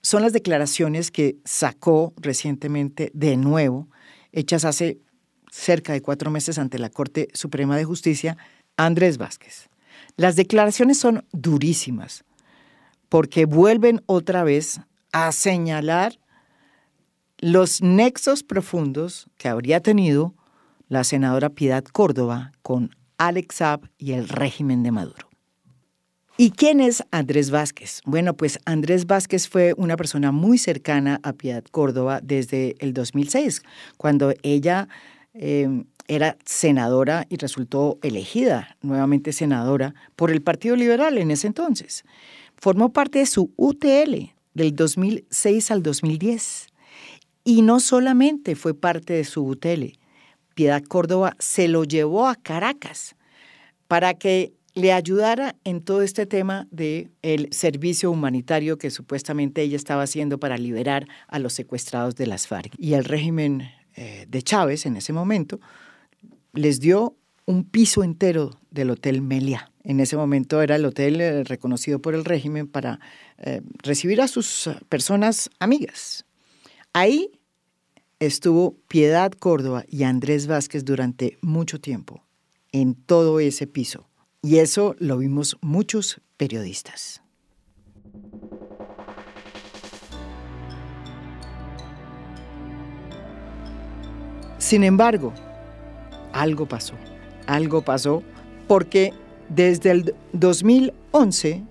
son 0.00 0.22
las 0.22 0.32
declaraciones 0.32 1.10
que 1.10 1.36
sacó 1.44 2.12
recientemente 2.16 3.10
de 3.12 3.36
nuevo, 3.36 3.88
hechas 4.32 4.64
hace 4.64 4.98
cerca 5.50 5.92
de 5.92 6.00
cuatro 6.00 6.30
meses 6.30 6.58
ante 6.58 6.78
la 6.78 6.88
Corte 6.88 7.28
Suprema 7.34 7.76
de 7.76 7.84
Justicia, 7.84 8.36
Andrés 8.76 9.18
Vázquez. 9.18 9.68
Las 10.16 10.36
declaraciones 10.36 10.98
son 10.98 11.24
durísimas 11.32 12.24
porque 13.08 13.44
vuelven 13.44 14.02
otra 14.06 14.44
vez 14.44 14.80
a 15.12 15.30
señalar 15.32 16.18
los 17.42 17.82
nexos 17.82 18.44
profundos 18.44 19.26
que 19.36 19.48
habría 19.48 19.80
tenido 19.80 20.32
la 20.88 21.02
senadora 21.02 21.50
Piedad 21.50 21.82
Córdoba 21.84 22.52
con 22.62 22.94
Alex 23.18 23.56
Saab 23.56 23.90
y 23.98 24.12
el 24.12 24.28
régimen 24.28 24.84
de 24.84 24.92
Maduro. 24.92 25.28
¿Y 26.36 26.52
quién 26.52 26.80
es 26.80 27.02
Andrés 27.10 27.50
Vázquez? 27.50 28.00
Bueno, 28.04 28.36
pues 28.36 28.60
Andrés 28.64 29.06
Vázquez 29.06 29.48
fue 29.48 29.74
una 29.76 29.96
persona 29.96 30.30
muy 30.30 30.56
cercana 30.56 31.18
a 31.24 31.32
Piedad 31.32 31.64
Córdoba 31.64 32.20
desde 32.22 32.76
el 32.78 32.94
2006, 32.94 33.62
cuando 33.96 34.32
ella 34.44 34.88
eh, 35.34 35.84
era 36.06 36.36
senadora 36.44 37.26
y 37.28 37.38
resultó 37.38 37.98
elegida 38.02 38.76
nuevamente 38.82 39.32
senadora 39.32 39.96
por 40.14 40.30
el 40.30 40.42
Partido 40.42 40.76
Liberal 40.76 41.18
en 41.18 41.32
ese 41.32 41.48
entonces. 41.48 42.04
Formó 42.56 42.92
parte 42.92 43.18
de 43.18 43.26
su 43.26 43.52
UTL 43.56 44.32
del 44.54 44.76
2006 44.76 45.70
al 45.72 45.82
2010. 45.82 46.71
Y 47.44 47.62
no 47.62 47.80
solamente 47.80 48.54
fue 48.54 48.74
parte 48.74 49.14
de 49.14 49.24
su 49.24 49.44
UTL, 49.44 49.98
Piedad 50.54 50.82
Córdoba 50.82 51.34
se 51.38 51.68
lo 51.68 51.84
llevó 51.84 52.28
a 52.28 52.36
Caracas 52.36 53.16
para 53.88 54.14
que 54.14 54.52
le 54.74 54.92
ayudara 54.92 55.56
en 55.64 55.82
todo 55.82 56.02
este 56.02 56.26
tema 56.26 56.66
del 56.70 57.10
el 57.22 57.52
servicio 57.52 58.10
humanitario 58.10 58.78
que 58.78 58.90
supuestamente 58.90 59.62
ella 59.62 59.76
estaba 59.76 60.02
haciendo 60.02 60.38
para 60.38 60.56
liberar 60.56 61.06
a 61.28 61.38
los 61.38 61.52
secuestrados 61.52 62.16
de 62.16 62.26
las 62.26 62.46
FARC. 62.46 62.74
Y 62.78 62.94
el 62.94 63.04
régimen 63.04 63.68
eh, 63.96 64.26
de 64.28 64.42
Chávez 64.42 64.86
en 64.86 64.96
ese 64.96 65.12
momento 65.12 65.60
les 66.54 66.80
dio 66.80 67.16
un 67.44 67.64
piso 67.64 68.02
entero 68.02 68.58
del 68.70 68.90
Hotel 68.90 69.20
Melia. 69.20 69.70
En 69.84 70.00
ese 70.00 70.16
momento 70.16 70.62
era 70.62 70.76
el 70.76 70.84
hotel 70.84 71.20
eh, 71.20 71.44
reconocido 71.44 72.00
por 72.00 72.14
el 72.14 72.24
régimen 72.24 72.68
para 72.68 73.00
eh, 73.38 73.60
recibir 73.82 74.20
a 74.20 74.28
sus 74.28 74.70
personas 74.88 75.50
amigas. 75.58 76.24
Ahí 76.94 77.40
estuvo 78.18 78.76
Piedad 78.86 79.32
Córdoba 79.32 79.84
y 79.88 80.02
Andrés 80.02 80.46
Vázquez 80.46 80.84
durante 80.84 81.38
mucho 81.40 81.80
tiempo, 81.80 82.22
en 82.70 82.94
todo 82.94 83.40
ese 83.40 83.66
piso. 83.66 84.10
Y 84.42 84.58
eso 84.58 84.94
lo 84.98 85.16
vimos 85.16 85.56
muchos 85.62 86.20
periodistas. 86.36 87.22
Sin 94.58 94.84
embargo, 94.84 95.32
algo 96.34 96.66
pasó, 96.66 96.94
algo 97.46 97.82
pasó, 97.82 98.22
porque 98.68 99.14
desde 99.48 99.92
el 99.92 100.14
2011 100.34 101.64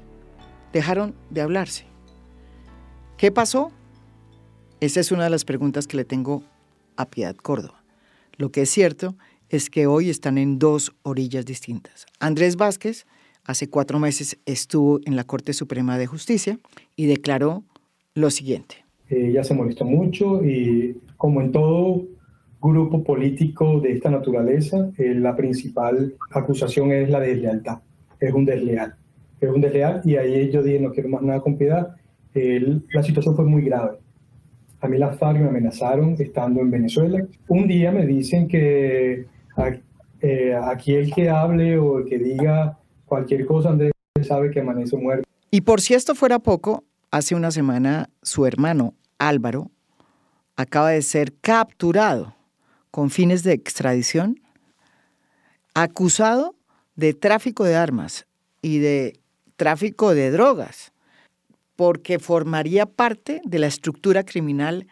dejaron 0.74 1.14
de 1.30 1.42
hablarse. 1.42 1.86
¿Qué 3.18 3.32
pasó? 3.32 3.72
Esa 4.82 5.00
es 5.00 5.12
una 5.12 5.26
de 5.26 5.30
las 5.30 5.46
preguntas 5.46 5.86
que 5.86 5.96
le 5.96 6.06
tengo 6.06 6.42
a 6.98 7.08
Piedad 7.08 7.36
Córdoba. 7.36 7.84
Lo 8.36 8.52
que 8.52 8.64
es 8.64 8.70
cierto 8.72 9.14
es 9.50 9.70
que 9.70 9.86
hoy 9.86 10.10
están 10.10 10.40
en 10.40 10.58
dos 10.58 10.92
orillas 11.04 11.46
distintas. 11.46 12.08
Andrés 12.20 12.56
Vázquez 12.56 13.06
hace 13.44 13.70
cuatro 13.70 14.00
meses 14.00 14.40
estuvo 14.48 15.00
en 15.06 15.16
la 15.16 15.24
Corte 15.24 15.54
Suprema 15.54 16.00
de 16.00 16.08
Justicia 16.08 16.58
y 16.96 17.06
declaró 17.06 17.64
lo 18.16 18.32
siguiente. 18.32 18.78
Ella 19.08 19.44
se 19.44 19.54
molestó 19.54 19.86
mucho 19.86 20.44
y 20.44 21.00
como 21.16 21.42
en 21.42 21.52
todo 21.52 22.08
grupo 22.60 23.04
político 23.04 23.82
de 23.82 23.92
esta 23.92 24.10
naturaleza, 24.10 24.90
eh, 24.98 25.14
la 25.14 25.36
principal 25.36 26.16
acusación 26.32 26.92
es 26.92 27.08
la 27.08 27.20
deslealtad. 27.20 27.82
Es 28.20 28.34
un 28.34 28.46
desleal. 28.46 28.96
Es 29.42 29.50
un 29.52 29.62
desleal 29.62 30.02
y 30.04 30.16
ahí 30.16 30.50
yo 30.50 30.64
dije, 30.64 30.80
no 30.80 30.92
quiero 30.92 31.10
más 31.10 31.22
nada 31.22 31.40
con 31.40 31.56
piedad. 31.56 31.96
la 32.34 33.04
situación 33.04 33.36
fue 33.36 33.46
muy 33.46 33.62
grave. 33.62 34.00
A 34.82 34.88
mí 34.88 34.98
las 34.98 35.18
FARC 35.18 35.40
me 35.40 35.48
amenazaron 35.48 36.16
estando 36.18 36.60
en 36.60 36.72
Venezuela. 36.72 37.24
Un 37.48 37.68
día 37.68 37.92
me 37.92 38.06
dicen 38.06 38.48
que 38.48 39.28
eh, 40.22 40.56
aquí 40.64 40.96
el 40.96 41.14
que 41.14 41.30
hable 41.30 41.78
o 41.78 42.00
el 42.00 42.06
que 42.06 42.18
diga 42.18 42.80
cualquier 43.06 43.46
cosa, 43.46 43.70
Andrés 43.70 43.92
sabe 44.24 44.50
que 44.50 44.60
amanece 44.60 44.98
muerto. 44.98 45.28
Y 45.52 45.62
por 45.62 45.82
si 45.82 45.94
esto 45.94 46.16
fuera 46.16 46.40
poco, 46.40 46.84
hace 47.12 47.36
una 47.36 47.52
semana 47.52 48.10
su 48.24 48.46
hermano 48.46 48.96
Álvaro 49.20 49.70
acaba 50.56 50.90
de 50.90 51.02
ser 51.02 51.34
capturado 51.42 52.36
con 52.90 53.10
fines 53.10 53.44
de 53.44 53.54
extradición, 53.54 54.40
acusado 55.74 56.56
de 56.96 57.14
tráfico 57.14 57.64
de 57.64 57.76
armas 57.76 58.26
y 58.62 58.80
de 58.80 59.20
tráfico 59.56 60.14
de 60.14 60.32
drogas, 60.32 60.92
porque 61.82 62.20
formaría 62.20 62.86
parte 62.86 63.42
de 63.44 63.58
la 63.58 63.66
estructura 63.66 64.24
criminal 64.24 64.86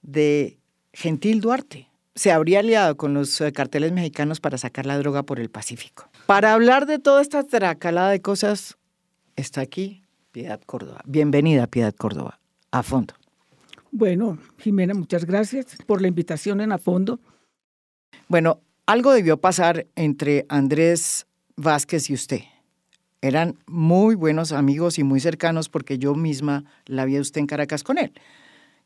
de 0.00 0.58
Gentil 0.94 1.42
Duarte. 1.42 1.90
Se 2.14 2.32
habría 2.32 2.60
aliado 2.60 2.96
con 2.96 3.12
los 3.12 3.38
eh, 3.42 3.52
carteles 3.52 3.92
mexicanos 3.92 4.40
para 4.40 4.56
sacar 4.56 4.86
la 4.86 4.96
droga 4.96 5.22
por 5.22 5.38
el 5.38 5.50
Pacífico. 5.50 6.08
Para 6.24 6.54
hablar 6.54 6.86
de 6.86 6.98
toda 6.98 7.20
esta 7.20 7.44
tracalada 7.44 8.08
de 8.08 8.22
cosas, 8.22 8.78
está 9.36 9.60
aquí 9.60 10.02
Piedad 10.32 10.62
Córdoba. 10.64 11.02
Bienvenida, 11.04 11.66
Piedad 11.66 11.94
Córdoba, 11.94 12.40
a 12.70 12.82
fondo. 12.82 13.12
Bueno, 13.90 14.38
Jimena, 14.56 14.94
muchas 14.94 15.26
gracias 15.26 15.76
por 15.86 16.00
la 16.00 16.08
invitación 16.08 16.62
en 16.62 16.72
A 16.72 16.78
Fondo. 16.78 17.20
Bueno, 18.28 18.62
algo 18.86 19.12
debió 19.12 19.38
pasar 19.42 19.88
entre 19.94 20.46
Andrés 20.48 21.26
Vázquez 21.56 22.08
y 22.08 22.14
usted. 22.14 22.40
Eran 23.22 23.56
muy 23.66 24.14
buenos 24.14 24.52
amigos 24.52 24.98
y 24.98 25.04
muy 25.04 25.20
cercanos 25.20 25.68
porque 25.68 25.98
yo 25.98 26.14
misma 26.14 26.64
la 26.86 27.04
vi 27.04 27.16
a 27.16 27.20
usted 27.20 27.40
en 27.40 27.46
Caracas 27.46 27.82
con 27.82 27.98
él. 27.98 28.12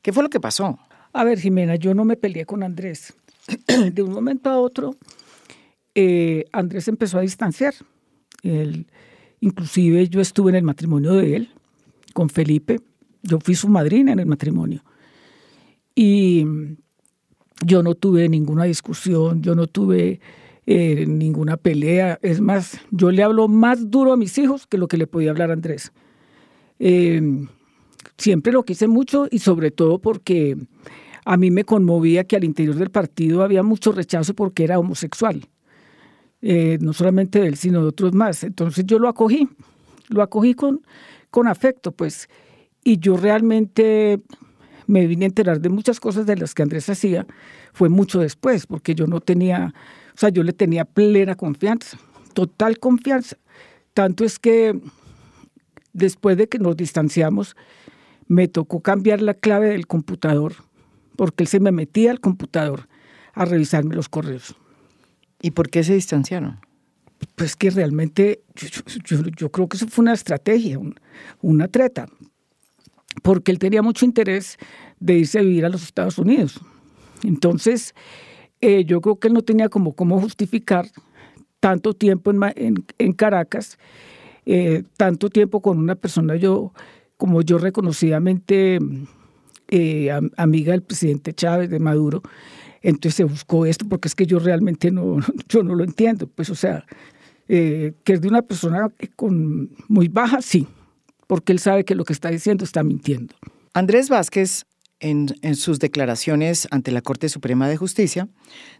¿Qué 0.03 0.13
fue 0.13 0.23
lo 0.23 0.31
que 0.31 0.41
pasó? 0.41 0.79
A 1.13 1.23
ver, 1.23 1.39
Jimena, 1.39 1.77
yo 1.77 1.95
no 1.95 2.05
me 2.05 2.17
peleé 2.17 2.45
con 2.45 2.63
Andrés. 2.63 3.15
De 3.93 4.03
un 4.03 4.13
momento 4.13 4.51
a 4.51 4.59
otro, 4.59 4.97
eh, 5.95 6.45
Andrés 6.53 6.89
empezó 6.89 7.19
a 7.19 7.23
distanciar. 7.23 7.75
Inclusive 9.41 10.09
yo 10.09 10.21
estuve 10.21 10.51
en 10.51 10.57
el 10.57 10.63
matrimonio 10.65 11.15
de 11.15 11.37
él, 11.37 11.51
con 12.13 12.29
Felipe. 12.29 12.81
Yo 13.23 13.39
fui 13.41 13.55
su 13.55 13.69
madrina 13.69 14.13
en 14.13 14.19
el 14.19 14.27
matrimonio. 14.27 14.83
Y 15.95 16.45
yo 17.65 17.83
no 17.83 17.95
tuve 17.95 18.29
ninguna 18.29 18.65
discusión, 18.65 19.43
yo 19.43 19.55
no 19.55 19.67
tuve 19.67 20.21
eh, 20.67 21.05
ninguna 21.07 21.57
pelea. 21.57 22.19
Es 22.23 22.41
más, 22.41 22.81
yo 22.91 23.11
le 23.11 23.23
hablo 23.23 23.49
más 23.49 23.91
duro 23.91 24.13
a 24.13 24.17
mis 24.17 24.37
hijos 24.39 24.67
que 24.67 24.79
lo 24.79 24.89
que 24.89 24.97
le 24.97 25.07
podía 25.07 25.31
hablar 25.31 25.51
Andrés. 25.51 25.93
Eh, 26.79 27.21
siempre 28.19 28.53
lo 28.53 28.65
quise 28.65 28.89
mucho 28.89 29.29
y 29.31 29.39
sobre 29.39 29.71
todo 29.71 29.99
porque 29.99 30.57
a 31.25 31.37
mí 31.37 31.51
me 31.51 31.65
conmovía 31.65 32.25
que 32.25 32.37
al 32.37 32.45
interior 32.45 32.77
del 32.77 32.91
partido 32.91 33.43
había 33.43 33.63
mucho 33.63 33.93
rechazo 33.93 34.35
porque 34.35 34.65
era 34.65 34.79
homosexual. 34.79 35.49
Eh, 36.43 36.77
no 36.81 36.93
solamente 36.93 37.41
de 37.41 37.49
él, 37.49 37.57
sino 37.57 37.81
de 37.81 37.89
otros 37.89 38.13
más. 38.13 38.45
Entonces 38.45 38.85
yo 38.85 38.99
lo 38.99 39.09
acogí, 39.09 39.49
lo 40.09 40.23
acogí 40.23 40.53
con, 40.53 40.83
con 41.31 41.49
afecto, 41.49 41.93
pues. 41.93 42.29
Y 42.83 42.99
yo 42.99 43.17
realmente 43.17 44.21
me 44.87 45.07
vine 45.07 45.25
a 45.25 45.29
enterar 45.29 45.61
de 45.61 45.71
muchas 45.71 46.01
cosas 46.01 46.27
de 46.27 46.37
las 46.37 46.55
que 46.55 46.63
Andrés 46.63 46.89
hacía, 46.91 47.27
fue 47.73 47.89
mucho 47.89 48.21
después, 48.21 48.67
porque 48.67 48.95
yo 48.95 49.07
no 49.07 49.21
tenía, 49.21 49.73
o 50.15 50.19
sea, 50.19 50.29
yo 50.29 50.43
le 50.43 50.53
tenía 50.53 50.85
plena 50.85 51.35
confianza, 51.35 51.99
total 52.35 52.79
confianza. 52.79 53.37
Tanto 53.95 54.25
es 54.25 54.39
que 54.39 54.81
después 55.93 56.37
de 56.37 56.49
que 56.49 56.59
nos 56.59 56.77
distanciamos, 56.77 57.57
me 58.27 58.49
tocó 58.49 58.81
cambiar 58.81 59.21
la 59.23 59.35
clave 59.35 59.69
del 59.69 59.87
computador, 59.87 60.55
porque 61.17 61.45
él 61.45 61.49
se 61.49 61.61
me 61.61 61.73
metía 61.73 62.11
al 62.11 62.21
computador 62.21 62.89
a 63.33 63.45
revisarme 63.45 63.95
los 63.95 64.09
correos. 64.09 64.55
¿Y 65.43 65.51
por 65.51 65.69
qué 65.69 65.83
se 65.85 65.95
distanciaron? 65.95 66.61
Pues 67.37 67.57
que 67.57 67.71
realmente 67.71 68.43
yo, 69.05 69.51
creo 69.51 69.69
que 69.69 69.77
eso 69.77 69.89
fue 69.89 70.03
una 70.03 70.13
estrategia, 70.13 70.79
una 71.43 71.69
treta, 71.69 72.07
porque 73.23 73.51
él 73.53 73.59
tenía 73.59 73.83
mucho 73.83 74.05
interés 74.05 74.59
de 75.01 75.15
irse 75.19 75.39
a 75.39 75.43
vivir 75.43 75.65
a 75.65 75.69
los 75.69 75.83
Estados 75.83 76.19
Unidos. 76.19 76.61
Entonces, 77.23 77.95
eh, 78.67 78.87
yo 78.87 79.03
creo 79.03 79.17
que 79.17 79.29
él 79.29 79.35
no 79.35 79.43
tenía 79.43 79.69
como 79.69 79.93
cómo 79.93 80.19
justificar 80.19 80.87
tanto 81.61 81.93
tiempo 81.93 82.33
en, 82.33 83.13
Caracas, 83.13 83.79
eh, 84.47 84.85
tanto 84.97 85.29
tiempo 85.29 85.61
con 85.61 85.79
una 85.79 85.97
persona 85.97 86.37
yo 86.37 86.73
como 87.19 87.43
yo 87.43 87.59
reconocidamente 87.59 88.79
eh, 89.69 90.11
amiga 90.39 90.73
del 90.73 90.83
presidente 90.83 91.35
Chávez, 91.35 91.69
de 91.69 91.79
Maduro, 91.79 92.23
entonces 92.81 93.17
se 93.17 93.25
buscó 93.25 93.67
esto, 93.67 93.87
porque 93.87 94.09
es 94.09 94.15
que 94.15 94.25
yo 94.25 94.39
realmente 94.39 94.91
no, 94.91 95.19
yo 95.49 95.63
no 95.63 95.75
lo 95.75 95.85
entiendo, 95.85 96.27
pues 96.27 96.49
o 96.49 96.55
sea, 96.55 96.87
que 97.47 97.95
es 98.07 98.21
de 98.23 98.29
una 98.29 98.41
persona 98.41 98.89
con 99.15 99.69
muy 99.89 100.09
baja, 100.09 100.41
sí, 100.41 100.67
porque 101.27 101.53
él 101.53 101.59
sabe 101.59 101.85
que 101.85 101.95
lo 101.95 102.07
que 102.07 102.15
está 102.15 102.31
diciendo 102.31 102.65
está 102.65 102.83
mintiendo. 102.83 103.35
Andrés 103.75 104.09
Vázquez, 104.09 104.65
en, 105.05 105.55
sus 105.57 105.79
declaraciones 105.79 106.67
ante 106.71 106.91
la 106.91 107.03
Corte 107.03 107.29
Suprema 107.29 107.69
de 107.69 107.77
Justicia, 107.77 108.29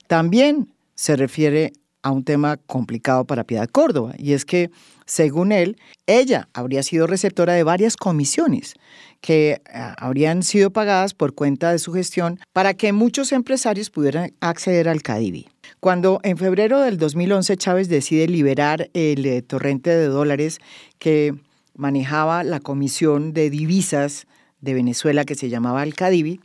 también 0.07 0.69
se 0.95 1.17
refiere 1.17 1.73
a 2.03 2.11
un 2.11 2.25
tema 2.25 2.57
complicado 2.57 3.25
para 3.25 3.45
Piedad 3.45 3.69
Córdoba, 3.69 4.15
y 4.19 4.33
es 4.33 4.45
que, 4.45 4.71
según 5.07 5.53
él, 5.53 5.77
ella 6.07 6.49
habría 6.53 6.83
sido 6.83 7.07
receptora 7.07 7.55
de 7.55 7.63
varias 7.63 7.97
comisiones 7.97 8.75
que 9.21 9.51
eh, 9.53 9.61
habrían 9.97 10.43
sido 10.43 10.71
pagadas 10.71 11.15
por 11.15 11.35
cuenta 11.35 11.73
de 11.73 11.79
su 11.79 11.93
gestión 11.93 12.39
para 12.53 12.75
que 12.75 12.93
muchos 12.93 13.33
empresarios 13.33 13.91
pudieran 13.91 14.33
acceder 14.41 14.89
al 14.89 15.03
CADIVI. 15.03 15.49
Cuando 15.81 16.21
en 16.23 16.37
febrero 16.37 16.81
del 16.81 16.99
2011 16.99 17.57
Chávez 17.57 17.89
decide 17.89 18.29
liberar 18.29 18.91
el 18.93 19.25
eh, 19.25 19.43
torrente 19.43 19.91
de 19.91 20.07
dólares 20.07 20.59
que 20.99 21.35
manejaba 21.75 22.45
la 22.45 22.61
Comisión 22.61 23.33
de 23.33 23.49
Divisas 23.51 24.27
de 24.65 24.75
Venezuela 24.75 25.25
que 25.25 25.35
se 25.35 25.49
llamaba 25.49 25.83
el 25.83 25.95
CADIVI, 25.95 26.41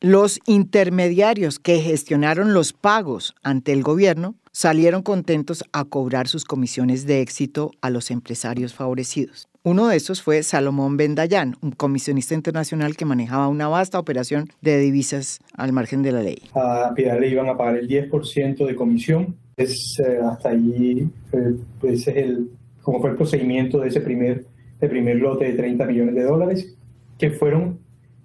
los 0.00 0.40
intermediarios 0.46 1.58
que 1.58 1.78
gestionaron 1.78 2.54
los 2.54 2.72
pagos 2.72 3.34
ante 3.42 3.72
el 3.72 3.82
gobierno 3.82 4.34
salieron 4.50 5.02
contentos 5.02 5.64
a 5.72 5.84
cobrar 5.84 6.28
sus 6.28 6.44
comisiones 6.44 7.06
de 7.06 7.20
éxito 7.20 7.70
a 7.80 7.88
los 7.88 8.10
empresarios 8.10 8.74
favorecidos. 8.74 9.48
Uno 9.62 9.86
de 9.86 9.96
estos 9.96 10.20
fue 10.20 10.42
Salomón 10.42 10.96
Bendayán, 10.96 11.54
un 11.62 11.70
comisionista 11.70 12.34
internacional 12.34 12.96
que 12.96 13.04
manejaba 13.04 13.46
una 13.46 13.68
vasta 13.68 13.98
operación 13.98 14.48
de 14.60 14.78
divisas 14.78 15.38
al 15.54 15.72
margen 15.72 16.02
de 16.02 16.10
la 16.10 16.22
ley. 16.22 16.42
A 16.54 16.92
Piedad 16.96 17.20
le 17.20 17.28
iban 17.28 17.48
a 17.48 17.56
pagar 17.56 17.76
el 17.76 17.88
10% 17.88 18.66
de 18.66 18.74
comisión. 18.74 19.36
Es, 19.56 20.00
eh, 20.00 20.18
hasta 20.20 20.48
allí, 20.48 21.08
eh, 21.32 21.54
pues 21.80 22.08
es 22.08 22.16
el, 22.16 22.50
como 22.82 23.00
fue 23.00 23.10
el 23.10 23.16
procedimiento 23.16 23.78
de 23.78 23.88
ese 23.88 24.00
primer, 24.00 24.44
de 24.80 24.88
primer 24.88 25.16
lote 25.18 25.44
de 25.44 25.52
30 25.52 25.86
millones 25.86 26.16
de 26.16 26.24
dólares, 26.24 26.74
que 27.22 27.30
fueron 27.30 27.78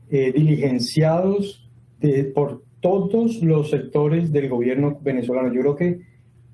eh, 0.09 0.31
diligenciados 0.33 1.69
por 2.33 2.63
todos 2.79 3.43
los 3.43 3.69
sectores 3.69 4.31
del 4.31 4.49
gobierno 4.49 4.97
venezolano. 5.03 5.53
Yo 5.53 5.61
creo 5.61 5.75
que 5.75 5.99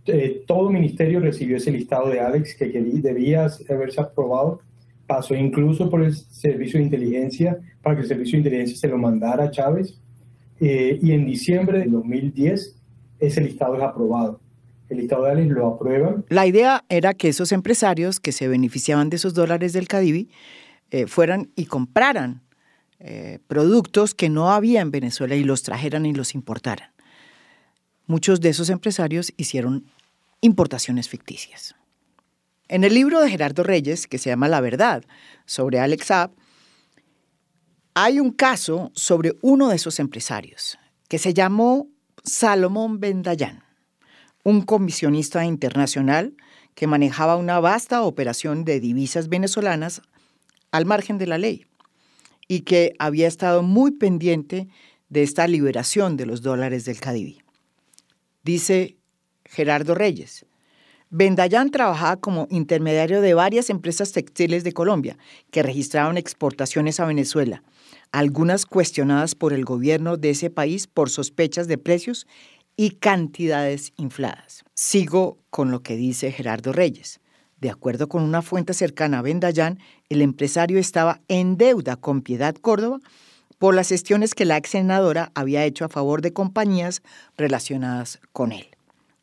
eh, 0.07 0.43
todo 0.45 0.69
ministerio 0.69 1.21
recibió 1.21 1.55
ese 1.55 1.71
listado 1.71 2.09
de 2.09 2.19
Alex 2.19 2.55
que 2.55 2.65
debía 2.67 3.47
haberse 3.69 4.01
aprobado. 4.01 4.59
Pasó 5.07 5.35
incluso 5.35 5.89
por 5.89 6.03
el 6.03 6.13
servicio 6.13 6.79
de 6.79 6.85
inteligencia 6.85 7.59
para 7.81 7.95
que 7.95 8.01
el 8.01 8.07
servicio 8.09 8.33
de 8.33 8.39
inteligencia 8.39 8.75
se 8.75 8.87
lo 8.89 8.97
mandara 8.97 9.45
a 9.45 9.51
Chávez. 9.51 10.01
Eh, 10.59 10.99
y 11.01 11.13
en 11.13 11.25
diciembre 11.25 11.79
de 11.79 11.85
2010 11.85 12.75
ese 13.19 13.39
listado 13.39 13.77
es 13.77 13.83
aprobado. 13.83 14.41
El 14.89 14.97
listado 14.97 15.23
de 15.23 15.31
Alex 15.31 15.49
lo 15.49 15.67
aprueban. 15.67 16.25
La 16.27 16.45
idea 16.45 16.83
era 16.89 17.13
que 17.13 17.29
esos 17.29 17.53
empresarios 17.53 18.19
que 18.19 18.33
se 18.33 18.49
beneficiaban 18.49 19.09
de 19.09 19.15
esos 19.15 19.33
dólares 19.33 19.71
del 19.71 19.87
Cadivi 19.87 20.27
eh, 20.93 21.07
fueran 21.07 21.51
y 21.55 21.65
compraran 21.65 22.43
eh, 22.99 23.39
productos 23.47 24.13
que 24.13 24.29
no 24.29 24.51
había 24.51 24.79
en 24.79 24.91
Venezuela 24.91 25.33
y 25.33 25.43
los 25.43 25.63
trajeran 25.63 26.05
y 26.05 26.13
los 26.13 26.35
importaran. 26.35 26.91
Muchos 28.05 28.41
de 28.41 28.49
esos 28.49 28.69
empresarios 28.69 29.33
hicieron 29.35 29.87
importaciones 30.41 31.09
ficticias. 31.09 31.73
En 32.67 32.83
el 32.83 32.93
libro 32.93 33.21
de 33.21 33.31
Gerardo 33.31 33.63
Reyes, 33.63 34.05
que 34.05 34.19
se 34.19 34.29
llama 34.29 34.47
La 34.47 34.61
Verdad, 34.61 35.03
sobre 35.47 35.79
Alex 35.79 36.05
Saab, 36.05 36.31
hay 37.95 38.19
un 38.19 38.31
caso 38.31 38.91
sobre 38.93 39.33
uno 39.41 39.69
de 39.69 39.77
esos 39.77 39.99
empresarios, 39.99 40.77
que 41.09 41.17
se 41.17 41.33
llamó 41.33 41.87
Salomón 42.23 42.99
Bendayán, 42.99 43.63
un 44.43 44.61
comisionista 44.61 45.43
internacional 45.43 46.35
que 46.75 46.85
manejaba 46.85 47.35
una 47.35 47.59
vasta 47.59 48.03
operación 48.03 48.63
de 48.63 48.79
divisas 48.79 49.27
venezolanas 49.27 50.03
al 50.73 50.85
margen 50.85 51.17
de 51.17 51.27
la 51.27 51.37
ley 51.37 51.65
y 52.49 52.61
que 52.61 52.93
había 52.99 53.27
estado 53.27 53.61
muy 53.63 53.91
pendiente 53.91 54.67
de 55.07 55.23
esta 55.23 55.47
liberación 55.47 56.17
de 56.17 56.25
los 56.25 56.41
dólares 56.41 56.83
del 56.83 56.99
Cadivi. 56.99 57.39
Dice 58.43 58.97
Gerardo 59.45 59.93
Reyes, 59.93 60.45
Bendayán 61.11 61.69
trabajaba 61.69 62.17
como 62.17 62.47
intermediario 62.49 63.21
de 63.21 63.35
varias 63.35 63.69
empresas 63.69 64.13
textiles 64.13 64.63
de 64.63 64.73
Colombia 64.73 65.19
que 65.51 65.61
registraban 65.61 66.17
exportaciones 66.17 66.99
a 66.99 67.05
Venezuela, 67.05 67.63
algunas 68.11 68.65
cuestionadas 68.65 69.35
por 69.35 69.53
el 69.53 69.63
gobierno 69.65 70.17
de 70.17 70.31
ese 70.31 70.49
país 70.49 70.87
por 70.87 71.11
sospechas 71.11 71.67
de 71.67 71.77
precios 71.77 72.25
y 72.75 72.95
cantidades 72.95 73.93
infladas. 73.97 74.63
Sigo 74.73 75.37
con 75.51 75.69
lo 75.69 75.83
que 75.83 75.95
dice 75.95 76.31
Gerardo 76.31 76.73
Reyes. 76.73 77.19
De 77.63 77.69
acuerdo 77.69 78.09
con 78.09 78.23
una 78.23 78.41
fuente 78.41 78.73
cercana 78.73 79.19
a 79.19 79.21
Bendayán, 79.21 79.79
el 80.13 80.21
empresario 80.21 80.79
estaba 80.79 81.21
en 81.27 81.57
deuda 81.57 81.95
con 81.95 82.21
Piedad 82.21 82.55
Córdoba 82.55 82.99
por 83.57 83.75
las 83.75 83.89
gestiones 83.89 84.33
que 84.33 84.45
la 84.45 84.57
ex 84.57 84.71
senadora 84.71 85.31
había 85.35 85.65
hecho 85.65 85.85
a 85.85 85.89
favor 85.89 86.21
de 86.21 86.33
compañías 86.33 87.01
relacionadas 87.37 88.19
con 88.31 88.51
él. 88.51 88.67